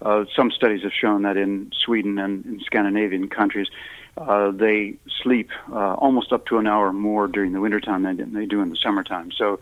Uh, 0.05 0.25
some 0.35 0.51
studies 0.51 0.83
have 0.83 0.93
shown 0.93 1.23
that 1.23 1.37
in 1.37 1.71
Sweden 1.75 2.19
and 2.19 2.45
in 2.45 2.61
Scandinavian 2.61 3.29
countries, 3.29 3.69
uh, 4.17 4.51
they 4.51 4.95
sleep 5.23 5.51
uh, 5.73 5.95
almost 5.95 6.33
up 6.33 6.47
to 6.47 6.59
an 6.59 6.67
hour 6.67 6.93
more 6.93 7.27
during 7.27 7.53
the 7.53 7.61
wintertime 7.61 8.03
than 8.03 8.33
they 8.35 8.47
do 8.47 8.61
in 8.61 8.69
the 8.69 8.77
summertime. 8.77 9.31
So 9.33 9.61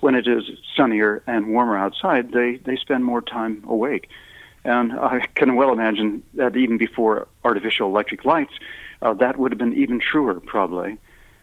when 0.00 0.14
it 0.14 0.26
is 0.26 0.44
sunnier 0.76 1.22
and 1.26 1.48
warmer 1.48 1.76
outside, 1.76 2.32
they, 2.32 2.56
they 2.56 2.76
spend 2.76 3.04
more 3.04 3.20
time 3.20 3.64
awake. 3.66 4.08
And 4.64 4.92
I 4.92 5.26
can 5.34 5.56
well 5.56 5.72
imagine 5.72 6.22
that 6.34 6.56
even 6.56 6.78
before 6.78 7.26
artificial 7.44 7.88
electric 7.88 8.24
lights, 8.24 8.52
uh, 9.02 9.14
that 9.14 9.38
would 9.38 9.52
have 9.52 9.58
been 9.58 9.74
even 9.74 9.98
truer, 9.98 10.40
probably, 10.40 10.98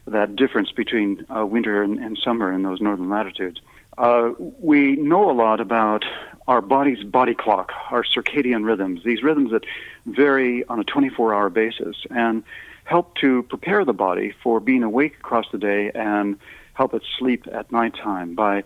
that 0.06 0.36
difference 0.36 0.72
between 0.72 1.26
uh, 1.36 1.46
winter 1.46 1.82
and, 1.82 2.00
and, 2.00 2.18
summer 2.18 2.54
in 2.54 2.64
those 2.64 2.80
northern 2.80 3.10
latitudes. 3.10 3.60
Uh, 3.98 4.32
we 4.60 4.96
know 4.96 5.30
a 5.30 5.34
lot 5.34 5.60
about 5.60 6.06
our 6.48 6.62
body's 6.62 7.04
body 7.04 7.34
clock, 7.34 7.72
our 7.92 8.04
circadian 8.04 8.66
rhythms, 8.66 9.02
these 9.04 9.24
rhythms 9.24 9.52
that 9.52 9.66
vary 10.06 10.64
on 10.66 10.80
a 10.80 10.84
24 10.84 11.34
hour 11.34 11.50
basis 11.50 11.98
and 12.10 12.44
help 12.86 13.16
to 13.16 13.44
prepare 13.44 13.84
the 13.84 13.94
body 13.94 14.34
for 14.42 14.60
being 14.60 14.84
awake 14.84 15.16
across 15.20 15.46
the 15.52 15.58
day 15.58 15.92
and 15.94 16.38
help 16.74 16.94
it 16.94 17.04
sleep 17.18 17.46
at 17.52 17.72
nighttime 17.72 18.34
by 18.34 18.64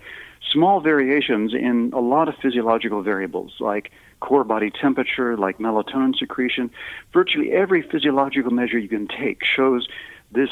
small 0.52 0.80
variations 0.80 1.54
in 1.54 1.92
a 1.94 2.00
lot 2.00 2.28
of 2.28 2.36
physiological 2.36 3.02
variables 3.02 3.54
like 3.60 3.92
core 4.20 4.44
body 4.44 4.70
temperature, 4.70 5.36
like 5.38 5.58
melatonin 5.58 6.16
secretion. 6.16 6.70
Virtually 7.14 7.52
every 7.52 7.82
physiological 7.82 8.52
measure 8.52 8.78
you 8.78 8.90
can 8.90 9.08
take 9.08 9.44
shows 9.44 9.88
this 10.32 10.50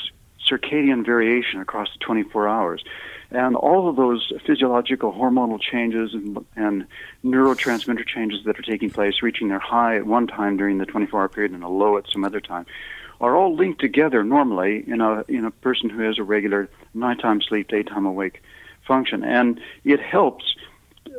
circadian 0.47 1.05
variation 1.05 1.61
across 1.61 1.89
the 1.93 1.99
24 1.99 2.47
hours. 2.47 2.83
And 3.31 3.55
all 3.55 3.87
of 3.87 3.95
those 3.95 4.31
physiological 4.45 5.13
hormonal 5.13 5.61
changes 5.61 6.13
and, 6.13 6.45
and 6.55 6.87
neurotransmitter 7.23 8.07
changes 8.07 8.43
that 8.45 8.57
are 8.57 8.63
taking 8.63 8.89
place, 8.89 9.21
reaching 9.21 9.49
their 9.49 9.59
high 9.59 9.97
at 9.97 10.05
one 10.05 10.25
time 10.25 10.57
during 10.57 10.79
the 10.79 10.85
24 10.85 11.21
hour 11.21 11.29
period 11.29 11.51
and 11.51 11.63
a 11.63 11.67
low 11.67 11.97
at 11.97 12.05
some 12.11 12.23
other 12.23 12.41
time, 12.41 12.65
are 13.21 13.35
all 13.35 13.55
linked 13.55 13.81
together 13.81 14.23
normally 14.23 14.83
in 14.87 15.01
a, 15.01 15.23
in 15.27 15.45
a 15.45 15.51
person 15.51 15.89
who 15.89 16.01
has 16.01 16.17
a 16.17 16.23
regular 16.23 16.69
nighttime 16.93 17.41
sleep, 17.41 17.67
daytime 17.67 18.05
awake 18.05 18.41
function. 18.87 19.23
And 19.23 19.59
it 19.83 19.99
helps 19.99 20.55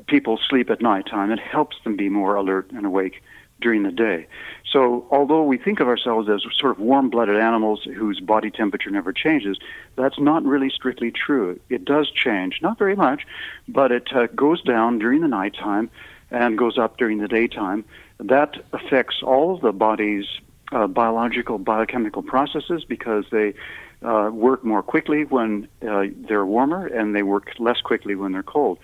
people 0.07 0.39
sleep 0.49 0.71
at 0.71 0.81
nighttime. 0.81 1.31
It 1.31 1.39
helps 1.39 1.77
them 1.85 1.97
be 1.97 2.09
more 2.09 2.35
alert 2.35 2.71
and 2.71 2.87
awake 2.87 3.23
during 3.61 3.83
the 3.83 3.93
day. 3.93 4.27
So, 4.71 5.07
although 5.11 5.43
we 5.43 5.59
think 5.59 5.81
of 5.81 5.89
ourselves 5.89 6.29
as 6.29 6.43
sort 6.57 6.73
of 6.73 6.79
warm 6.79 7.11
blooded 7.11 7.37
animals 7.37 7.83
whose 7.85 8.21
body 8.21 8.51
temperature 8.51 8.91
never 8.91 9.13
changes, 9.13 9.59
that's 9.97 10.19
not 10.19 10.45
really 10.45 10.71
strictly 10.71 11.11
true. 11.11 11.59
It 11.69 11.85
does 11.85 12.11
change, 12.11 12.61
not 12.63 12.79
very 12.79 12.95
much, 12.95 13.27
but 13.69 13.91
it 13.91 14.09
uh, 14.15 14.27
goes 14.29 14.63
down 14.63 14.99
during 14.99 15.23
the 15.23 15.29
nighttime 15.29 15.91
and 16.31 16.57
goes 16.57 16.79
up 16.79 16.97
during 16.99 17.19
the 17.19 17.29
daytime. 17.29 17.85
That 18.19 18.57
affects 18.73 19.23
all 19.23 19.55
of 19.55 19.61
the 19.61 19.73
body's 19.73 20.27
uh, 20.73 20.87
biological, 20.87 21.59
biochemical 21.59 22.23
processes 22.23 22.85
because 22.85 23.25
they 23.33 23.55
uh, 24.03 24.31
work 24.33 24.65
more 24.65 24.83
quickly 24.83 25.25
when 25.25 25.69
uh, 25.87 26.05
they're 26.29 26.47
warmer 26.47 26.87
and 26.87 27.15
they 27.15 27.23
work 27.23 27.53
less 27.59 27.81
quickly 27.81 28.15
when 28.15 28.33
they're 28.33 28.43
cold. 28.43 28.79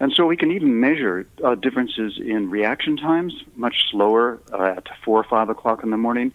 And 0.00 0.12
so 0.12 0.26
we 0.26 0.36
can 0.36 0.50
even 0.50 0.80
measure 0.80 1.26
uh, 1.42 1.54
differences 1.54 2.18
in 2.18 2.50
reaction 2.50 2.96
times, 2.96 3.34
much 3.56 3.90
slower 3.90 4.40
uh, 4.52 4.74
at 4.76 4.88
4 5.04 5.20
or 5.20 5.24
5 5.24 5.48
o'clock 5.48 5.82
in 5.82 5.90
the 5.90 5.96
morning 5.96 6.32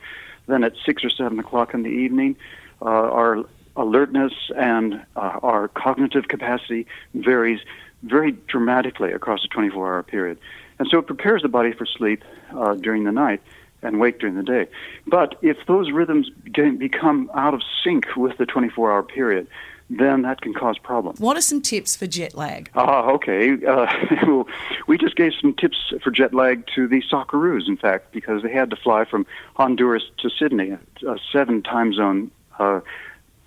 than 0.48 0.64
at 0.64 0.74
6 0.86 1.04
or 1.04 1.10
7 1.10 1.38
o'clock 1.40 1.74
in 1.74 1.84
the 1.84 1.90
evening. 1.90 2.36
Uh, 2.82 2.86
our 2.86 3.46
alertness 3.76 4.34
and 4.58 5.06
uh, 5.16 5.40
our 5.44 5.68
cognitive 5.68 6.28
capacity 6.28 6.88
varies 7.14 7.60
very 8.04 8.32
dramatically 8.48 9.12
across 9.12 9.44
a 9.44 9.48
24 9.48 9.94
hour 9.94 10.04
period. 10.04 10.38
And 10.80 10.88
so 10.90 11.00
it 11.00 11.08
prepares 11.08 11.42
the 11.42 11.50
body 11.50 11.74
for 11.74 11.86
sleep 11.86 12.24
uh, 12.52 12.76
during 12.76 13.04
the 13.04 13.12
night 13.12 13.42
and 13.82 14.00
wake 14.00 14.20
during 14.20 14.36
the 14.36 14.44
day. 14.44 14.68
But 15.08 15.38
if 15.42 15.58
those 15.68 15.92
rhythms 15.92 16.30
become 16.54 17.30
out 17.34 17.54
of 17.54 17.62
sync 17.84 18.16
with 18.16 18.38
the 18.38 18.46
24 18.46 18.92
hour 18.92 19.04
period, 19.04 19.48
then 19.90 20.22
that 20.22 20.42
can 20.42 20.54
cause 20.54 20.78
problems. 20.78 21.20
What 21.20 21.36
are 21.36 21.42
some 21.42 21.62
tips 21.62 21.96
for 21.96 22.06
jet 22.06 22.36
lag? 22.36 22.70
Ah, 22.76 23.08
uh, 23.08 23.12
okay. 23.14 23.58
Uh, 23.66 24.44
we 24.88 24.98
just 24.98 25.16
gave 25.16 25.34
some 25.40 25.54
tips 25.54 25.94
for 26.04 26.12
jet 26.12 26.34
lag 26.34 26.68
to 26.76 26.88
the 26.88 27.02
Socceroos, 27.02 27.68
in 27.68 27.76
fact, 27.76 28.12
because 28.12 28.44
they 28.44 28.52
had 28.52 28.70
to 28.70 28.76
fly 28.76 29.06
from 29.06 29.26
Honduras 29.56 30.04
to 30.20 30.30
Sydney, 30.30 30.78
a 31.08 31.18
seven 31.32 31.64
time 31.64 31.94
zone 31.94 32.30
uh, 32.60 32.82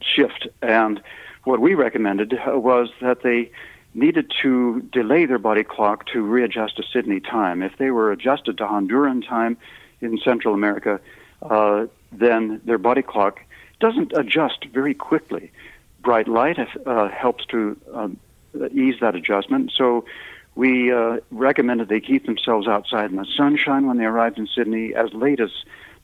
shift. 0.01 0.49
And 0.63 1.01
what 1.45 1.61
we 1.61 1.75
recommended 1.75 2.35
uh, 2.35 2.59
was 2.59 2.91
that 3.01 3.23
they 3.23 3.51
needed 3.95 4.33
to 4.43 4.81
delay 4.93 5.27
their 5.27 5.39
body 5.39 5.63
clock 5.63 6.07
to 6.07 6.23
readjust 6.23 6.77
to 6.79 6.83
Sydney 6.83 7.21
time. 7.21 7.63
If 7.63 7.77
they 7.79 7.91
were 7.91 8.11
adjusted 8.11 8.59
to 8.59 8.65
Honduran 8.65 9.27
time 9.27 9.57
in 10.01 10.19
Central 10.19 10.55
America, 10.55 10.99
uh, 11.43 11.87
then 12.11 12.61
their 12.65 12.79
body 12.79 13.03
clock 13.03 13.41
doesn't 13.81 14.13
adjust 14.17 14.65
very 14.73 14.95
quickly 14.95 15.51
bright 16.03 16.29
light 16.29 16.59
uh, 16.87 17.09
helps 17.09 17.47
to 17.47 17.77
um, 17.95 18.19
ease 18.73 18.97
that 19.01 19.15
adjustment. 19.15 19.73
So 19.77 20.05
we 20.55 20.93
uh, 20.93 21.19
recommended 21.31 21.89
they 21.89 22.01
keep 22.01 22.27
themselves 22.27 22.69
outside 22.69 23.11
in 23.11 23.17
the 23.17 23.27
sunshine 23.37 23.87
when 23.87 23.97
they 23.97 24.05
arrived 24.05 24.39
in 24.39 24.47
Sydney 24.47 24.95
as 24.95 25.13
late 25.15 25.41
as 25.41 25.51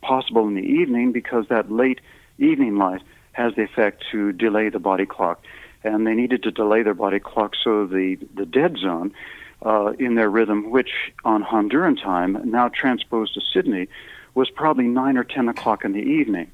possible 0.01 0.47
in 0.47 0.55
the 0.55 0.63
evening 0.63 1.13
because 1.13 1.49
that 1.49 1.71
late 1.71 2.01
evening 2.39 2.77
light 2.77 3.03
has 3.33 3.55
the 3.55 3.63
effect 3.63 4.05
to 4.11 4.33
delay 4.33 4.69
the 4.69 4.79
body 4.79 5.07
clock. 5.07 5.45
And 5.85 6.07
they 6.07 6.15
needed 6.15 6.43
to 6.45 6.51
delay 6.51 6.83
their 6.83 6.95
body 6.95 7.21
clock 7.21 7.55
so 7.63 7.87
the, 7.87 8.17
the 8.35 8.47
dead 8.47 8.79
zone 8.79 9.13
uh, 9.65 9.93
in 9.99 10.15
their 10.15 10.31
rhythm, 10.31 10.71
which 10.71 11.13
on 11.25 11.43
Honduran 11.45 12.01
time, 12.01 12.51
now 12.51 12.69
transposed 12.69 13.35
to 13.35 13.41
Sydney, 13.41 13.89
was 14.35 14.51
probably 14.51 14.87
9 14.87 15.17
or 15.17 15.25
10 15.25 15.49
o'clock 15.49 15.85
in 15.85 15.93
the 15.93 16.01
evening. 16.03 16.51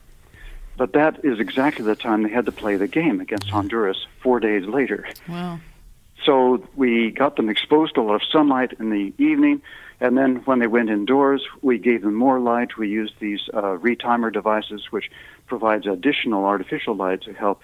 But 0.76 0.92
that 0.94 1.24
is 1.24 1.38
exactly 1.38 1.84
the 1.84 1.94
time 1.94 2.22
they 2.22 2.30
had 2.30 2.46
to 2.46 2.52
play 2.52 2.76
the 2.76 2.88
game 2.88 3.20
against 3.20 3.48
Honduras 3.48 4.06
four 4.20 4.40
days 4.40 4.66
later. 4.66 5.06
Wow. 5.28 5.60
So 6.24 6.66
we 6.74 7.10
got 7.10 7.36
them 7.36 7.48
exposed 7.48 7.94
to 7.94 8.00
a 8.00 8.02
lot 8.02 8.14
of 8.14 8.22
sunlight 8.30 8.72
in 8.78 8.90
the 8.90 9.12
evening, 9.18 9.62
and 10.00 10.16
then 10.16 10.36
when 10.46 10.58
they 10.58 10.66
went 10.66 10.90
indoors, 10.90 11.42
we 11.62 11.78
gave 11.78 12.02
them 12.02 12.14
more 12.14 12.40
light. 12.40 12.76
We 12.76 12.88
used 12.88 13.14
these 13.20 13.40
uh, 13.52 13.78
retimer 13.78 14.32
devices, 14.32 14.90
which 14.90 15.10
provides 15.46 15.86
additional 15.86 16.44
artificial 16.44 16.96
light 16.96 17.22
to 17.22 17.32
help 17.32 17.60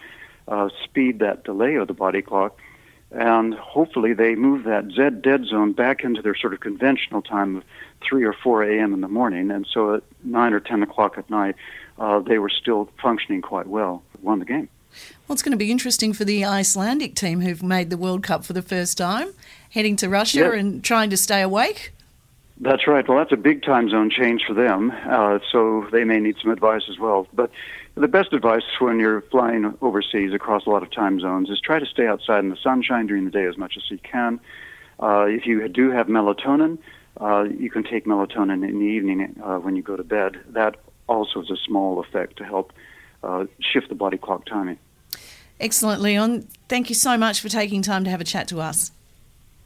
uh, 0.47 0.69
speed 0.85 1.21
that 1.21 1.45
delay 1.45 1.77
of 1.77 1.89
the 1.89 1.95
body 1.95 2.23
clock. 2.23 2.59
And 3.13 3.55
hopefully, 3.55 4.13
they 4.13 4.37
move 4.37 4.65
that 4.65 4.91
Z 4.93 5.21
dead 5.23 5.47
zone 5.47 5.73
back 5.73 6.05
into 6.05 6.23
their 6.23 6.37
sort 6.37 6.55
of 6.55 6.61
conventional 6.61 7.23
time 7.23 7.57
of 7.57 7.65
3 8.03 8.25
or 8.25 8.33
4 8.33 8.63
a.m. 8.63 8.95
in 8.95 9.01
the 9.01 9.09
morning. 9.09 9.51
And 9.51 9.67
so 9.73 9.95
at 9.95 10.05
9 10.23 10.53
or 10.53 10.61
10 10.61 10.85
o'clock 10.85 11.19
at 11.19 11.29
night, 11.29 11.57
uh, 12.01 12.19
they 12.19 12.39
were 12.39 12.49
still 12.49 12.89
functioning 13.01 13.43
quite 13.43 13.69
well, 13.69 14.03
won 14.23 14.41
the 14.41 14.45
game. 14.45 14.69
Well, 15.29 15.35
it's 15.35 15.43
going 15.43 15.53
to 15.53 15.59
be 15.59 15.71
interesting 15.71 16.13
for 16.13 16.25
the 16.25 16.45
Icelandic 16.45 17.15
team 17.15 17.43
who've 17.43 17.63
made 17.63 17.91
the 17.91 17.97
World 17.97 18.25
Cup 18.25 18.45
for 18.45 18.55
the 18.55 18.63
first 18.63 18.99
time, 18.99 19.29
heading 19.71 19.95
to 19.97 20.09
Russia 20.09 20.51
and 20.51 20.83
trying 20.83 21.11
to 21.11 21.17
stay 21.17 21.43
awake. 21.43 21.93
That's 22.59 22.87
right. 22.87 23.09
Well, 23.09 23.17
that's 23.19 23.33
a 23.33 23.37
big 23.37 23.63
time 23.63 23.89
zone 23.89 24.11
change 24.11 24.43
for 24.47 24.55
them, 24.55 24.93
uh, 25.09 25.39
so 25.51 25.87
they 25.93 26.05
may 26.05 26.19
need 26.19 26.37
some 26.43 26.51
advice 26.51 26.83
as 26.91 26.99
well. 26.99 27.27
But 27.33 27.51
the 27.95 28.09
best 28.09 28.33
advice 28.33 28.65
when 28.81 28.99
you're 28.99 29.23
flying 29.23 29.75
overseas 29.81 30.35
across 30.35 30.67
a 30.67 30.71
lot 30.71 30.83
of 30.83 30.91
time 30.91 31.21
zones 31.21 31.49
is 31.49 31.61
try 31.61 31.79
to 31.79 31.87
stay 31.87 32.07
outside 32.07 32.41
in 32.41 32.51
the 32.51 32.59
sunshine 32.63 33.07
during 33.07 33.25
the 33.25 33.31
day 33.31 33.47
as 33.47 33.57
much 33.57 33.77
as 33.77 33.91
you 33.91 33.99
can. 33.99 34.41
Uh, 34.99 35.25
if 35.27 35.47
you 35.47 35.67
do 35.69 35.91
have 35.91 36.09
melatonin, 36.09 36.79
uh, 37.19 37.45
you 37.45 37.71
can 37.71 37.83
take 37.83 38.05
melatonin 38.05 38.69
in 38.69 38.79
the 38.79 38.85
evening 38.85 39.41
uh, 39.43 39.57
when 39.57 39.75
you 39.77 39.83
go 39.83 39.97
to 39.97 40.05
bed. 40.05 40.39
That 40.49 40.77
also 41.11 41.41
has 41.41 41.51
a 41.51 41.57
small 41.57 42.01
effect 42.01 42.37
to 42.39 42.45
help 42.45 42.73
uh, 43.23 43.47
shift 43.61 43.89
the 43.89 43.95
body 43.95 44.17
clock 44.17 44.47
timing. 44.47 44.79
Excellent, 45.59 46.01
Leon. 46.01 46.49
Thank 46.69 46.89
you 46.89 46.95
so 46.95 47.19
much 47.19 47.41
for 47.41 47.49
taking 47.49 47.83
time 47.83 48.05
to 48.05 48.11
have 48.11 48.21
a 48.21 48.25
chat 48.25 48.49
to 48.49 48.61
us. 48.61 48.93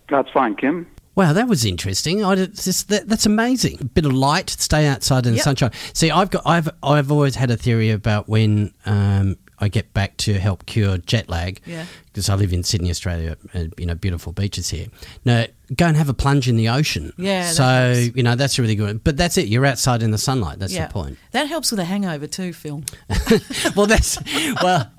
That's 0.08 0.28
fine, 0.30 0.56
Kim. 0.56 0.86
Wow, 1.14 1.32
that 1.32 1.46
was 1.46 1.64
interesting. 1.64 2.24
I 2.24 2.34
just, 2.34 2.88
that, 2.88 3.08
that's 3.08 3.26
amazing. 3.26 3.78
A 3.80 3.84
bit 3.84 4.04
of 4.04 4.12
light, 4.12 4.50
stay 4.50 4.86
outside 4.86 5.26
in 5.26 5.34
the 5.34 5.38
sunshine. 5.38 5.70
See, 5.92 6.10
I've 6.10 6.30
got, 6.30 6.42
I've, 6.44 6.68
I've 6.82 7.12
always 7.12 7.36
had 7.36 7.52
a 7.52 7.56
theory 7.56 7.90
about 7.90 8.28
when 8.28 8.74
um, 8.84 9.36
I 9.64 9.68
get 9.68 9.94
back 9.94 10.16
to 10.18 10.34
help 10.34 10.66
cure 10.66 10.98
jet 10.98 11.28
lag. 11.30 11.60
Yeah. 11.64 11.86
Because 12.12 12.28
I 12.28 12.34
live 12.34 12.52
in 12.52 12.62
Sydney, 12.62 12.90
Australia, 12.90 13.36
and 13.54 13.72
you 13.76 13.86
know, 13.86 13.94
beautiful 13.94 14.32
beaches 14.32 14.68
here. 14.68 14.86
Now, 15.24 15.46
go 15.74 15.86
and 15.86 15.96
have 15.96 16.08
a 16.08 16.14
plunge 16.14 16.48
in 16.48 16.56
the 16.56 16.68
ocean. 16.68 17.12
Yeah. 17.16 17.50
So 17.50 17.92
you 18.14 18.22
know 18.22 18.36
that's 18.36 18.58
really 18.58 18.76
good. 18.76 19.02
But 19.02 19.16
that's 19.16 19.38
it. 19.38 19.48
You're 19.48 19.66
outside 19.66 20.02
in 20.02 20.10
the 20.10 20.18
sunlight. 20.18 20.58
That's 20.58 20.72
yeah. 20.72 20.86
the 20.86 20.92
point. 20.92 21.18
That 21.32 21.48
helps 21.48 21.70
with 21.70 21.80
a 21.80 21.84
hangover 21.84 22.26
too, 22.26 22.52
Phil. 22.52 22.84
well, 23.74 23.86
that's 23.86 24.18
well, 24.62 24.92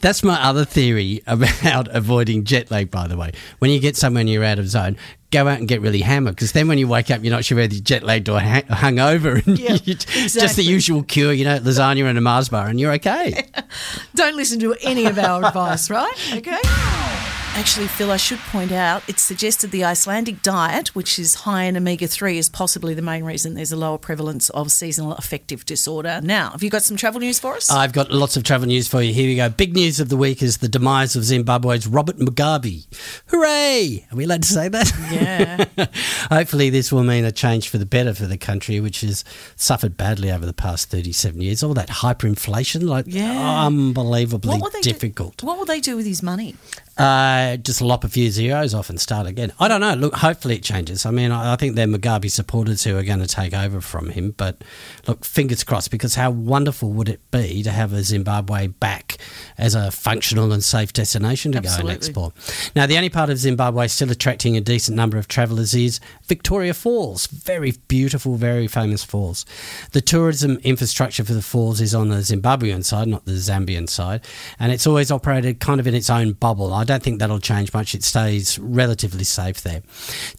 that's 0.00 0.22
my 0.22 0.40
other 0.42 0.64
theory 0.64 1.22
about 1.26 1.88
avoiding 1.88 2.44
jet 2.44 2.70
lag. 2.70 2.90
By 2.90 3.08
the 3.08 3.16
way, 3.16 3.32
when 3.58 3.70
you 3.70 3.80
get 3.80 3.96
somewhere 3.96 4.20
and 4.20 4.30
you're 4.30 4.44
out 4.44 4.58
of 4.58 4.68
zone, 4.68 4.96
go 5.30 5.46
out 5.46 5.58
and 5.58 5.68
get 5.68 5.80
really 5.80 6.00
hammered 6.00 6.34
because 6.34 6.52
then 6.52 6.68
when 6.68 6.78
you 6.78 6.88
wake 6.88 7.10
up, 7.10 7.22
you're 7.22 7.34
not 7.34 7.44
sure 7.44 7.56
whether 7.56 7.72
you're 7.74 7.82
jet 7.82 8.02
lagged 8.02 8.28
or 8.28 8.40
hung 8.40 8.62
hungover. 8.62 9.46
And 9.46 9.58
yeah, 9.58 9.74
exactly. 9.86 10.40
Just 10.40 10.56
the 10.56 10.64
usual 10.64 11.02
cure, 11.02 11.32
you 11.32 11.44
know, 11.44 11.58
lasagna 11.58 12.08
and 12.08 12.18
a 12.18 12.20
Mars 12.20 12.48
bar, 12.48 12.66
and 12.66 12.80
you're 12.80 12.92
okay. 12.92 13.44
Don't 14.14 14.36
listen 14.36 14.60
to 14.60 14.74
any 14.82 15.06
of 15.06 15.18
our 15.18 15.44
advice, 15.44 15.90
right? 15.90 16.34
Okay. 16.36 17.29
Actually, 17.52 17.88
Phil, 17.88 18.10
I 18.10 18.16
should 18.16 18.38
point 18.38 18.72
out 18.72 19.02
it's 19.06 19.22
suggested 19.22 19.70
the 19.70 19.84
Icelandic 19.84 20.40
diet, 20.40 20.94
which 20.94 21.18
is 21.18 21.34
high 21.34 21.64
in 21.64 21.76
omega 21.76 22.06
3, 22.06 22.38
is 22.38 22.48
possibly 22.48 22.94
the 22.94 23.02
main 23.02 23.22
reason 23.22 23.52
there's 23.54 23.70
a 23.72 23.76
lower 23.76 23.98
prevalence 23.98 24.48
of 24.50 24.72
seasonal 24.72 25.12
affective 25.16 25.66
disorder. 25.66 26.20
Now, 26.22 26.50
have 26.52 26.62
you 26.62 26.70
got 26.70 26.82
some 26.84 26.96
travel 26.96 27.20
news 27.20 27.38
for 27.38 27.54
us? 27.56 27.70
I've 27.70 27.92
got 27.92 28.10
lots 28.10 28.36
of 28.38 28.44
travel 28.44 28.66
news 28.66 28.88
for 28.88 29.02
you. 29.02 29.12
Here 29.12 29.26
we 29.26 29.36
go. 29.36 29.50
Big 29.50 29.74
news 29.74 30.00
of 30.00 30.08
the 30.08 30.16
week 30.16 30.42
is 30.42 30.58
the 30.58 30.68
demise 30.68 31.16
of 31.16 31.22
Zimbabwe's 31.24 31.86
Robert 31.86 32.16
Mugabe. 32.16 32.86
Hooray! 33.26 34.06
Are 34.10 34.16
we 34.16 34.24
allowed 34.24 34.42
to 34.44 34.48
say 34.48 34.68
that? 34.68 34.92
Yeah. 35.12 35.86
Hopefully, 36.34 36.70
this 36.70 36.90
will 36.90 37.04
mean 37.04 37.24
a 37.26 37.32
change 37.32 37.68
for 37.68 37.76
the 37.78 37.86
better 37.86 38.14
for 38.14 38.26
the 38.26 38.38
country, 38.38 38.80
which 38.80 39.02
has 39.02 39.22
suffered 39.56 39.96
badly 39.98 40.30
over 40.32 40.46
the 40.46 40.54
past 40.54 40.88
37 40.90 41.40
years. 41.42 41.62
All 41.62 41.74
that 41.74 41.88
hyperinflation, 41.88 42.84
like 42.88 43.04
Yeah. 43.08 43.66
unbelievably 43.66 44.58
What 44.58 44.72
they 44.72 44.80
do- 44.80 44.92
difficult. 44.92 45.42
what 45.42 45.58
will 45.58 45.66
they 45.66 45.80
do 45.80 45.94
with 45.96 46.06
his 46.06 46.22
money? 46.22 46.54
Uh, 46.96 47.39
just 47.62 47.80
lop 47.80 48.04
a 48.04 48.08
few 48.08 48.30
zeros 48.30 48.74
off 48.74 48.90
and 48.90 49.00
start 49.00 49.26
again. 49.26 49.52
I 49.58 49.68
don't 49.68 49.80
know. 49.80 49.94
Look, 49.94 50.14
hopefully 50.14 50.56
it 50.56 50.62
changes. 50.62 51.04
I 51.06 51.10
mean, 51.10 51.30
I, 51.30 51.52
I 51.52 51.56
think 51.56 51.76
they're 51.76 51.86
Mugabe 51.86 52.30
supporters 52.30 52.84
who 52.84 52.96
are 52.96 53.02
going 53.02 53.20
to 53.20 53.26
take 53.26 53.54
over 53.54 53.80
from 53.80 54.10
him. 54.10 54.32
But 54.36 54.62
look, 55.06 55.24
fingers 55.24 55.64
crossed, 55.64 55.90
because 55.90 56.14
how 56.14 56.30
wonderful 56.30 56.92
would 56.92 57.08
it 57.08 57.20
be 57.30 57.62
to 57.62 57.70
have 57.70 57.92
a 57.92 58.02
Zimbabwe 58.02 58.68
back 58.68 59.18
as 59.58 59.74
a 59.74 59.90
functional 59.90 60.52
and 60.52 60.62
safe 60.64 60.92
destination 60.92 61.52
to 61.52 61.60
go 61.60 61.74
and 61.78 61.90
explore? 61.90 62.32
Now, 62.74 62.86
the 62.86 62.96
only 62.96 63.10
part 63.10 63.30
of 63.30 63.38
Zimbabwe 63.38 63.86
still 63.88 64.10
attracting 64.10 64.56
a 64.56 64.60
decent 64.60 64.96
number 64.96 65.18
of 65.18 65.28
travellers 65.28 65.74
is 65.74 66.00
Victoria 66.24 66.74
Falls. 66.74 67.26
Very 67.26 67.72
beautiful, 67.88 68.36
very 68.36 68.66
famous 68.66 69.04
falls. 69.04 69.46
The 69.92 70.00
tourism 70.00 70.58
infrastructure 70.62 71.24
for 71.24 71.34
the 71.34 71.42
falls 71.42 71.80
is 71.80 71.94
on 71.94 72.08
the 72.08 72.16
Zimbabwean 72.16 72.84
side, 72.84 73.08
not 73.08 73.24
the 73.24 73.32
Zambian 73.32 73.88
side, 73.88 74.24
and 74.58 74.72
it's 74.72 74.86
always 74.86 75.10
operated 75.10 75.60
kind 75.60 75.80
of 75.80 75.86
in 75.86 75.94
its 75.94 76.10
own 76.10 76.32
bubble. 76.32 76.72
I 76.72 76.84
don't 76.84 77.02
think 77.02 77.18
that'll 77.30 77.40
change 77.40 77.72
much. 77.72 77.94
It 77.94 78.02
stays 78.02 78.58
relatively 78.58 79.22
safe 79.22 79.62
there. 79.62 79.82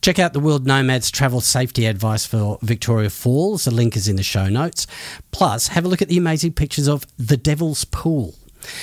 Check 0.01 0.19
out 0.19 0.33
the 0.33 0.41
World 0.41 0.67
Nomads 0.67 1.09
travel 1.09 1.39
safety 1.39 1.85
advice 1.85 2.25
for 2.25 2.59
Victoria 2.61 3.09
Falls. 3.09 3.63
The 3.63 3.71
link 3.71 3.95
is 3.95 4.09
in 4.09 4.17
the 4.17 4.23
show 4.23 4.49
notes. 4.49 4.87
Plus, 5.31 5.69
have 5.69 5.85
a 5.85 5.87
look 5.87 6.01
at 6.01 6.09
the 6.09 6.17
amazing 6.17 6.51
pictures 6.51 6.89
of 6.89 7.05
the 7.17 7.37
Devil's 7.37 7.85
Pool. 7.85 8.35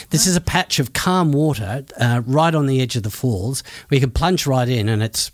This 0.08 0.26
is 0.26 0.36
a 0.36 0.40
patch 0.40 0.78
of 0.78 0.94
calm 0.94 1.32
water 1.32 1.84
uh, 2.00 2.22
right 2.26 2.54
on 2.54 2.66
the 2.66 2.80
edge 2.80 2.96
of 2.96 3.02
the 3.02 3.10
falls 3.10 3.62
where 3.88 3.96
you 3.96 4.00
can 4.00 4.10
plunge 4.10 4.46
right 4.46 4.68
in 4.68 4.88
and 4.88 5.02
it's 5.02 5.30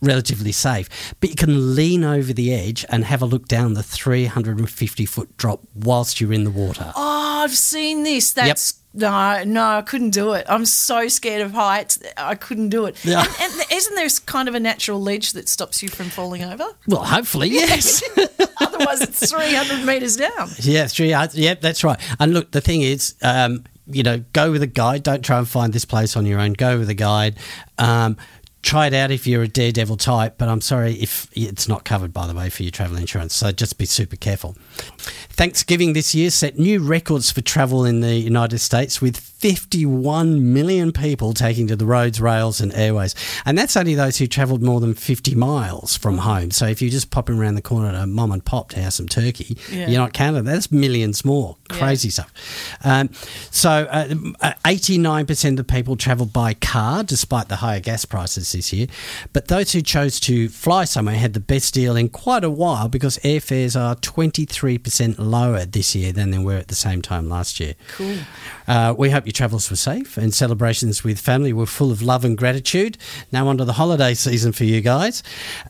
relatively 0.00 0.50
safe. 0.50 1.14
But 1.20 1.28
you 1.28 1.36
can 1.36 1.76
lean 1.76 2.04
over 2.04 2.32
the 2.32 2.54
edge 2.54 2.86
and 2.88 3.04
have 3.04 3.20
a 3.20 3.26
look 3.26 3.48
down 3.48 3.74
the 3.74 3.82
350 3.82 5.04
foot 5.04 5.36
drop 5.36 5.60
whilst 5.74 6.22
you're 6.22 6.32
in 6.32 6.44
the 6.44 6.50
water. 6.50 6.90
Oh, 6.96 7.42
I've 7.44 7.54
seen 7.54 8.02
this. 8.02 8.32
That's 8.32 8.80
no, 8.94 9.42
no, 9.44 9.78
I 9.78 9.82
couldn't 9.82 10.10
do 10.10 10.32
it. 10.34 10.46
I'm 10.48 10.64
so 10.64 11.08
scared 11.08 11.42
of 11.42 11.52
heights. 11.52 11.98
I 12.16 12.36
couldn't 12.36 12.68
do 12.68 12.86
it. 12.86 13.04
Yeah. 13.04 13.24
And, 13.40 13.52
and 13.52 13.72
isn't 13.72 13.94
there 13.96 14.08
kind 14.24 14.48
of 14.48 14.54
a 14.54 14.60
natural 14.60 15.00
ledge 15.02 15.32
that 15.32 15.48
stops 15.48 15.82
you 15.82 15.88
from 15.88 16.06
falling 16.10 16.44
over? 16.44 16.64
Well, 16.86 17.02
hopefully, 17.04 17.48
yes. 17.48 18.02
Otherwise, 18.60 19.00
it's 19.00 19.30
300 19.30 19.84
metres 19.84 20.16
down. 20.16 20.48
Yeah, 20.60 20.86
three 20.86 21.10
yards. 21.10 21.36
Yep, 21.36 21.60
that's 21.60 21.82
right. 21.82 21.98
And 22.20 22.32
look, 22.32 22.52
the 22.52 22.60
thing 22.60 22.82
is, 22.82 23.16
um, 23.22 23.64
you 23.86 24.04
know, 24.04 24.24
go 24.32 24.52
with 24.52 24.62
a 24.62 24.68
guide. 24.68 25.02
Don't 25.02 25.24
try 25.24 25.38
and 25.38 25.48
find 25.48 25.72
this 25.72 25.84
place 25.84 26.16
on 26.16 26.24
your 26.24 26.38
own. 26.38 26.52
Go 26.52 26.78
with 26.78 26.88
a 26.88 26.94
guide. 26.94 27.36
Um, 27.78 28.16
try 28.62 28.86
it 28.86 28.94
out 28.94 29.10
if 29.10 29.26
you're 29.26 29.42
a 29.42 29.48
daredevil 29.48 29.98
type, 29.98 30.36
but 30.38 30.48
I'm 30.48 30.60
sorry 30.60 30.94
if 30.94 31.28
it's 31.32 31.68
not 31.68 31.84
covered, 31.84 32.12
by 32.12 32.26
the 32.26 32.34
way, 32.34 32.48
for 32.48 32.62
your 32.62 32.72
travel 32.72 32.96
insurance. 32.96 33.34
So 33.34 33.52
just 33.52 33.76
be 33.76 33.84
super 33.84 34.16
careful. 34.16 34.56
Thanksgiving 35.36 35.92
this 35.94 36.14
year 36.14 36.30
set 36.30 36.58
new 36.58 36.78
records 36.80 37.30
for 37.32 37.40
travel 37.40 37.84
in 37.84 38.00
the 38.00 38.14
United 38.14 38.58
States 38.58 39.00
with 39.02 39.16
51 39.16 40.52
million 40.54 40.92
people 40.92 41.34
taking 41.34 41.66
to 41.66 41.76
the 41.76 41.84
roads, 41.84 42.20
rails, 42.20 42.60
and 42.60 42.72
airways. 42.72 43.14
And 43.44 43.58
that's 43.58 43.76
only 43.76 43.94
those 43.94 44.16
who 44.18 44.26
travelled 44.26 44.62
more 44.62 44.80
than 44.80 44.94
50 44.94 45.34
miles 45.34 45.96
from 45.96 46.18
home. 46.18 46.50
So 46.52 46.66
if 46.66 46.80
you're 46.80 46.90
just 46.90 47.10
popping 47.10 47.36
around 47.38 47.56
the 47.56 47.62
corner 47.62 47.92
to 47.92 48.06
mom 48.06 48.30
and 48.32 48.44
pop 48.44 48.70
to 48.70 48.80
have 48.80 48.92
some 48.94 49.08
turkey, 49.08 49.58
Yeah. 49.72 49.88
you're 49.88 49.98
not 50.00 50.12
counting. 50.12 50.44
That's 50.44 50.70
millions 50.70 51.24
more. 51.24 51.56
Crazy 51.68 52.10
stuff. 52.10 52.32
Um, 52.84 53.10
so 53.50 53.70
uh, 53.90 54.14
uh, 54.40 54.52
89% 54.64 55.58
of 55.58 55.66
people 55.66 55.96
travelled 55.96 56.32
by 56.32 56.54
car, 56.54 57.02
despite 57.02 57.48
the 57.48 57.56
higher 57.56 57.80
gas 57.80 58.04
prices 58.04 58.52
this 58.52 58.72
year. 58.72 58.86
But 59.32 59.48
those 59.48 59.72
who 59.72 59.82
chose 59.82 60.20
to 60.20 60.48
fly 60.48 60.84
somewhere 60.84 61.16
had 61.16 61.34
the 61.34 61.40
best 61.40 61.74
deal 61.74 61.96
in 61.96 62.08
quite 62.08 62.44
a 62.44 62.50
while 62.50 62.88
because 62.88 63.18
airfares 63.18 63.78
are 63.78 63.96
23% 63.96 65.18
lower 65.24 65.64
this 65.64 65.94
year 65.94 66.12
than 66.12 66.30
they 66.30 66.38
were 66.38 66.56
at 66.56 66.68
the 66.68 66.74
same 66.74 67.02
time 67.02 67.28
last 67.28 67.60
year. 67.60 67.74
Cool. 67.96 68.16
Uh, 68.66 68.94
we 68.96 69.10
hope 69.10 69.26
your 69.26 69.32
travels 69.32 69.70
were 69.70 69.76
safe 69.76 70.16
and 70.16 70.32
celebrations 70.32 71.02
with 71.04 71.18
family 71.18 71.52
were 71.52 71.66
full 71.66 71.90
of 71.90 72.02
love 72.02 72.24
and 72.24 72.36
gratitude. 72.38 72.98
Now, 73.32 73.48
on 73.48 73.58
to 73.58 73.64
the 73.64 73.74
holiday 73.74 74.14
season 74.14 74.52
for 74.52 74.64
you 74.64 74.80
guys. 74.80 75.22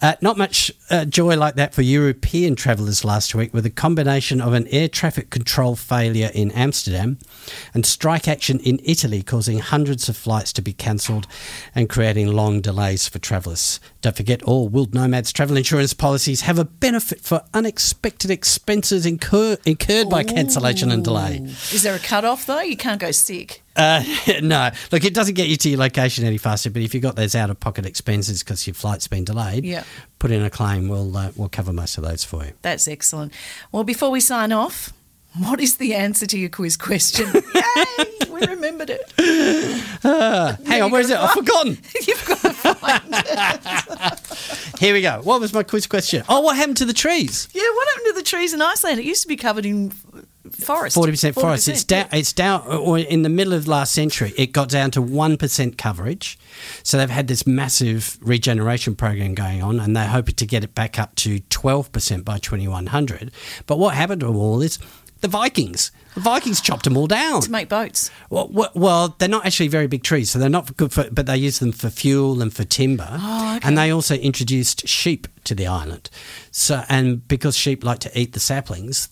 Uh, 0.03 0.15
not 0.21 0.37
much 0.37 0.73
uh, 0.91 1.05
joy 1.05 1.37
like 1.37 1.55
that 1.55 1.75
for 1.75 1.83
European 1.83 2.55
travellers 2.55 3.05
last 3.05 3.35
week 3.35 3.55
with 3.55 3.67
a 3.67 3.71
combination 3.71 4.41
of 4.41 4.53
an 4.53 4.67
air 4.69 4.89
traffic 4.89 5.31
control 5.31 5.77
failure 5.77 6.31
in 6.35 6.51
Amsterdam 6.53 7.19
and 7.73 7.87
strike 7.87 8.29
action 8.29 8.59
in 8.61 8.81
Italy, 8.85 9.23
causing 9.23 9.59
hundreds 9.59 10.09
of 10.09 10.17
flights 10.17 10.53
to 10.53 10.63
be 10.63 10.73
cancelled 10.73 11.27
and 11.75 11.89
creating 11.89 12.29
long 12.29 12.61
delays 12.61 13.09
for 13.09 13.19
travellers. 13.19 13.81
Don't 14.01 14.17
forget, 14.17 14.43
all 14.43 14.69
World 14.69 14.95
Nomads 14.95 15.33
travel 15.33 15.57
insurance 15.57 15.95
policies 15.95 16.43
have 16.43 16.59
a 16.59 16.65
benefit 16.65 17.21
for 17.21 17.45
unexpected 17.53 18.31
expenses 18.31 19.07
incur- 19.53 19.59
incurred 19.67 20.09
by 20.11 20.25
cancellation 20.25 20.91
and 20.91 21.05
delay. 21.05 21.39
Is 21.73 21.83
there 21.83 21.95
a 21.95 21.99
cut 21.99 22.25
off, 22.25 22.47
though? 22.47 22.61
You 22.61 22.77
can't 22.77 23.01
go 23.01 23.11
sick. 23.11 23.63
Uh, 23.77 24.03
no, 24.43 24.71
look, 24.93 25.05
it 25.05 25.15
doesn't 25.15 25.35
get 25.35 25.49
you 25.49 25.57
to 25.57 25.69
your 25.71 25.79
location 25.81 26.25
any 26.25 26.39
faster. 26.39 26.71
But 26.71 26.83
if 26.83 26.95
you've 26.95 27.03
got 27.03 27.17
those 27.17 27.35
out 27.35 27.51
of 27.51 27.59
pocket 27.61 27.87
expenses 27.87 28.43
because 28.43 28.67
your 28.67 28.75
flight's 28.75 29.09
been 29.09 29.25
delayed, 29.25 29.65
Yeah. 29.65 29.85
put 30.19 30.31
in 30.31 30.43
a 30.43 30.51
claim. 30.51 30.89
We'll 30.89 31.17
uh, 31.17 31.31
we'll 31.37 31.49
cover 31.49 31.73
most 31.73 31.99
of 31.99 32.05
those 32.05 32.25
for 32.25 32.45
you. 32.45 32.53
That's 32.63 32.87
excellent. 32.89 33.33
Well, 33.73 33.85
before 33.85 34.11
we 34.11 34.21
sign 34.21 34.53
off, 34.53 34.93
what 35.39 35.61
is 35.61 35.77
the 35.77 35.95
answer 35.95 36.27
to 36.27 36.39
your 36.39 36.49
quiz 36.51 36.77
question? 36.77 37.27
Yay! 37.55 38.29
We 38.31 38.41
remembered 38.47 38.91
it. 38.91 39.13
Uh, 40.05 40.57
hang 40.67 40.83
on, 40.83 40.91
where 40.91 41.01
is 41.01 41.11
it? 41.11 41.17
I've 41.17 41.31
forgotten. 41.33 41.79
You've 42.07 42.25
got 42.27 42.41
to 42.41 42.53
find 42.75 43.03
it. 43.09 44.21
Here 44.81 44.93
we 44.95 45.03
go. 45.03 45.21
What 45.23 45.41
was 45.41 45.53
my 45.53 45.63
quiz 45.63 45.87
question? 45.87 46.25
Oh, 46.29 46.41
what 46.41 46.57
happened 46.57 46.77
to 46.79 46.85
the 46.85 46.93
trees? 46.93 47.49
Yeah, 47.53 47.63
what 47.63 47.89
happened 47.89 48.07
to 48.09 48.13
the 48.15 48.23
trees 48.25 48.53
in 48.53 48.61
Iceland? 48.61 48.99
It 48.99 49.05
used 49.05 49.23
to 49.23 49.29
be 49.29 49.37
covered 49.37 49.65
in 49.65 49.91
forest. 50.51 50.95
Forty 50.95 51.13
percent 51.13 51.35
forest. 51.37 51.69
40%, 51.69 51.73
It's 51.73 51.85
down. 51.85 52.07
yeah. 52.13 52.19
It's 52.19 52.33
down. 52.33 52.67
Or 52.67 52.99
in 52.99 53.23
the 53.23 53.29
middle 53.29 53.53
of 53.53 53.67
last 53.69 53.93
century, 53.95 54.33
it 54.37 54.53
got 54.53 54.69
down 54.69 54.91
to 54.93 55.03
one 55.03 55.37
percent 55.37 55.79
coverage. 55.79 56.39
So 56.83 56.99
they've 56.99 57.09
had 57.09 57.29
this 57.29 57.47
massive 57.47 58.19
regeneration 58.21 58.95
program 58.97 59.35
going 59.35 59.63
on, 59.63 59.79
and 59.81 59.97
they're 59.97 60.09
hoping 60.09 60.35
to 60.37 60.47
get 60.47 60.65
it 60.65 60.75
back 60.75 60.99
up 60.99 61.15
to 61.17 61.39
twelve 61.51 61.93
percent 61.93 62.25
by 62.25 62.39
twenty 62.39 62.67
one 62.69 62.87
hundred. 62.87 63.31
But 63.67 63.79
what 63.79 63.95
happened 63.95 64.21
to 64.21 64.27
them 64.27 64.37
all 64.37 64.61
is 64.61 64.79
the 65.25 65.29
Vikings. 65.29 65.91
The 66.13 66.21
Vikings 66.21 66.61
chopped 66.61 66.85
them 66.85 66.99
all 66.99 67.07
down 67.07 67.41
to 67.41 67.51
make 67.51 67.71
boats. 67.71 68.11
Well, 68.29 68.47
well, 68.53 68.71
well, 68.75 69.17
they're 69.19 69.27
not 69.27 69.47
actually 69.47 69.69
very 69.69 69.87
big 69.87 70.03
trees, 70.03 70.31
so 70.31 70.39
they're 70.39 70.51
not 70.51 70.77
good 70.77 70.93
for. 70.93 71.09
But 71.11 71.25
they 71.25 71.39
use 71.39 71.61
them 71.61 71.73
for 71.73 71.89
fuel 71.89 72.43
and 72.43 72.53
for 72.53 72.63
timber. 72.65 73.09
Oh, 73.11 73.57
okay. 73.57 73.67
And 73.67 73.79
they 73.79 73.91
also 73.91 74.17
introduced 74.17 74.87
sheep 74.87 75.27
to 75.45 75.55
the 75.55 75.67
island. 75.67 76.11
So, 76.51 76.85
and 76.91 77.27
because 77.27 77.57
sheep 77.57 77.83
like 77.83 78.01
to 78.01 78.21
eat 78.21 78.35
the 78.35 78.39
saplings, 78.39 79.09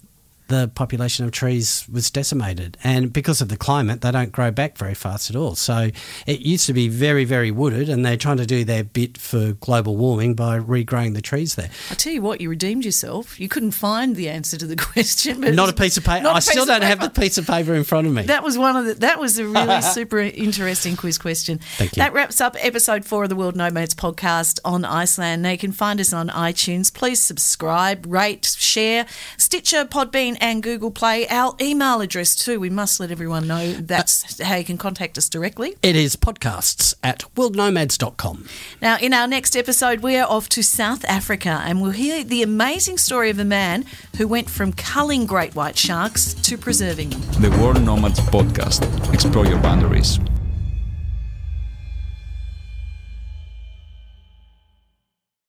the 0.53 0.68
population 0.68 1.24
of 1.24 1.32
trees 1.32 1.86
was 1.90 2.11
decimated. 2.11 2.76
And 2.84 3.12
because 3.12 3.40
of 3.40 3.48
the 3.48 3.57
climate, 3.57 4.03
they 4.03 4.11
don't 4.11 4.30
grow 4.30 4.50
back 4.50 4.76
very 4.76 4.94
fast 4.94 5.30
at 5.30 5.36
all. 5.36 5.55
So 5.55 5.90
it 6.26 6.40
used 6.40 6.66
to 6.66 6.72
be 6.72 6.88
very, 6.88 7.24
very 7.24 7.50
wooded, 7.50 7.88
and 7.88 8.05
they're 8.05 8.16
trying 8.16 8.36
to 8.36 8.46
do 8.46 8.64
their 8.64 8.84
bit 8.84 9.18
for 9.18 9.53
global 9.55 9.96
warming 9.96 10.34
by 10.34 10.59
regrowing 10.59 11.14
the 11.14 11.22
trees 11.22 11.55
there. 11.55 11.70
I 11.90 11.94
tell 11.94 12.12
you 12.12 12.22
what, 12.22 12.40
you 12.40 12.50
redeemed 12.50 12.84
yourself. 12.84 13.40
You 13.40 13.48
couldn't 13.48 13.72
find 13.72 14.14
the 14.14 14.28
answer 14.28 14.57
to 14.57 14.66
the 14.66 14.76
question, 14.92 15.40
but 15.40 15.55
Not 15.55 15.68
a 15.68 15.72
piece 15.72 15.96
of 15.96 16.05
paper. 16.05 16.28
I 16.28 16.40
still 16.40 16.66
don't 16.66 16.82
have 16.82 17.00
the 17.00 17.11
piece 17.11 17.38
of 17.38 17.46
paper 17.46 17.74
in 17.74 17.84
front 17.84 18.07
of 18.07 18.12
me. 18.12 18.22
That 18.24 18.42
was 18.42 18.59
one 18.59 18.76
of 18.76 18.84
the. 18.84 18.94
That 18.94 19.18
was 19.18 19.38
a 19.38 19.46
really 19.46 19.80
super 19.96 20.18
interesting 20.18 20.96
quiz 20.96 21.18
question. 21.18 21.59
Thank 21.76 21.96
you. 21.96 22.03
That 22.03 22.12
wraps 22.12 22.40
up 22.40 22.57
episode 22.61 23.05
four 23.05 23.24
of 23.24 23.30
the 23.30 23.36
World 23.36 23.57
Nomads 23.57 23.94
podcast 23.94 24.61
on 24.64 24.84
Iceland. 24.84 25.42
Now 25.42 25.50
you 25.50 25.59
can 25.59 25.72
find 25.72 26.00
us 26.00 26.12
on 26.12 26.28
iTunes. 26.28 26.92
Please 26.92 27.20
subscribe, 27.22 28.07
rate, 28.07 28.44
share, 28.59 29.07
Stitcher, 29.36 29.84
Podbean, 29.84 30.36
and 30.43 30.62
Google 30.62 30.90
Play. 30.90 31.26
Our 31.28 31.55
email 31.61 32.01
address 32.01 32.34
too. 32.34 32.61
We 32.61 32.68
must 32.68 33.01
let 33.01 33.11
everyone 33.11 33.47
know 33.47 33.72
that's 33.72 34.43
how 34.43 34.57
you 34.57 34.64
can 34.64 34.76
contact 34.76 35.16
us 35.16 35.28
directly. 35.28 35.76
It 35.82 35.97
is 35.97 36.16
podcasts 36.16 36.95
at 37.03 37.20
worldnomads.com. 37.36 38.47
Now, 38.82 38.99
in 38.99 39.14
our 39.14 39.28
next 39.28 39.57
episode, 39.57 40.01
we 40.01 40.16
are 40.16 40.28
off 40.28 40.49
to 40.51 40.62
South 40.62 41.05
Africa 41.05 41.62
and 41.64 41.80
we'll 41.80 41.93
hear 41.93 42.24
the 42.24 42.43
amazing 42.43 42.99
story 42.99 43.30
of 43.30 43.38
a 43.38 43.45
man 43.45 43.84
who 44.18 44.26
went 44.26 44.51
from 44.51 44.72
culling 44.72 45.24
great 45.24 45.55
white 45.55 45.78
sharks 45.78 46.34
to 46.34 46.59
preserving 46.59 47.11
them. 47.11 47.20
The 47.40 47.51
World 47.62 47.82
Nomads 47.82 48.20
Podcast. 48.20 48.82
Explore 49.14 49.47
your 49.47 49.61
boundaries. 49.61 50.18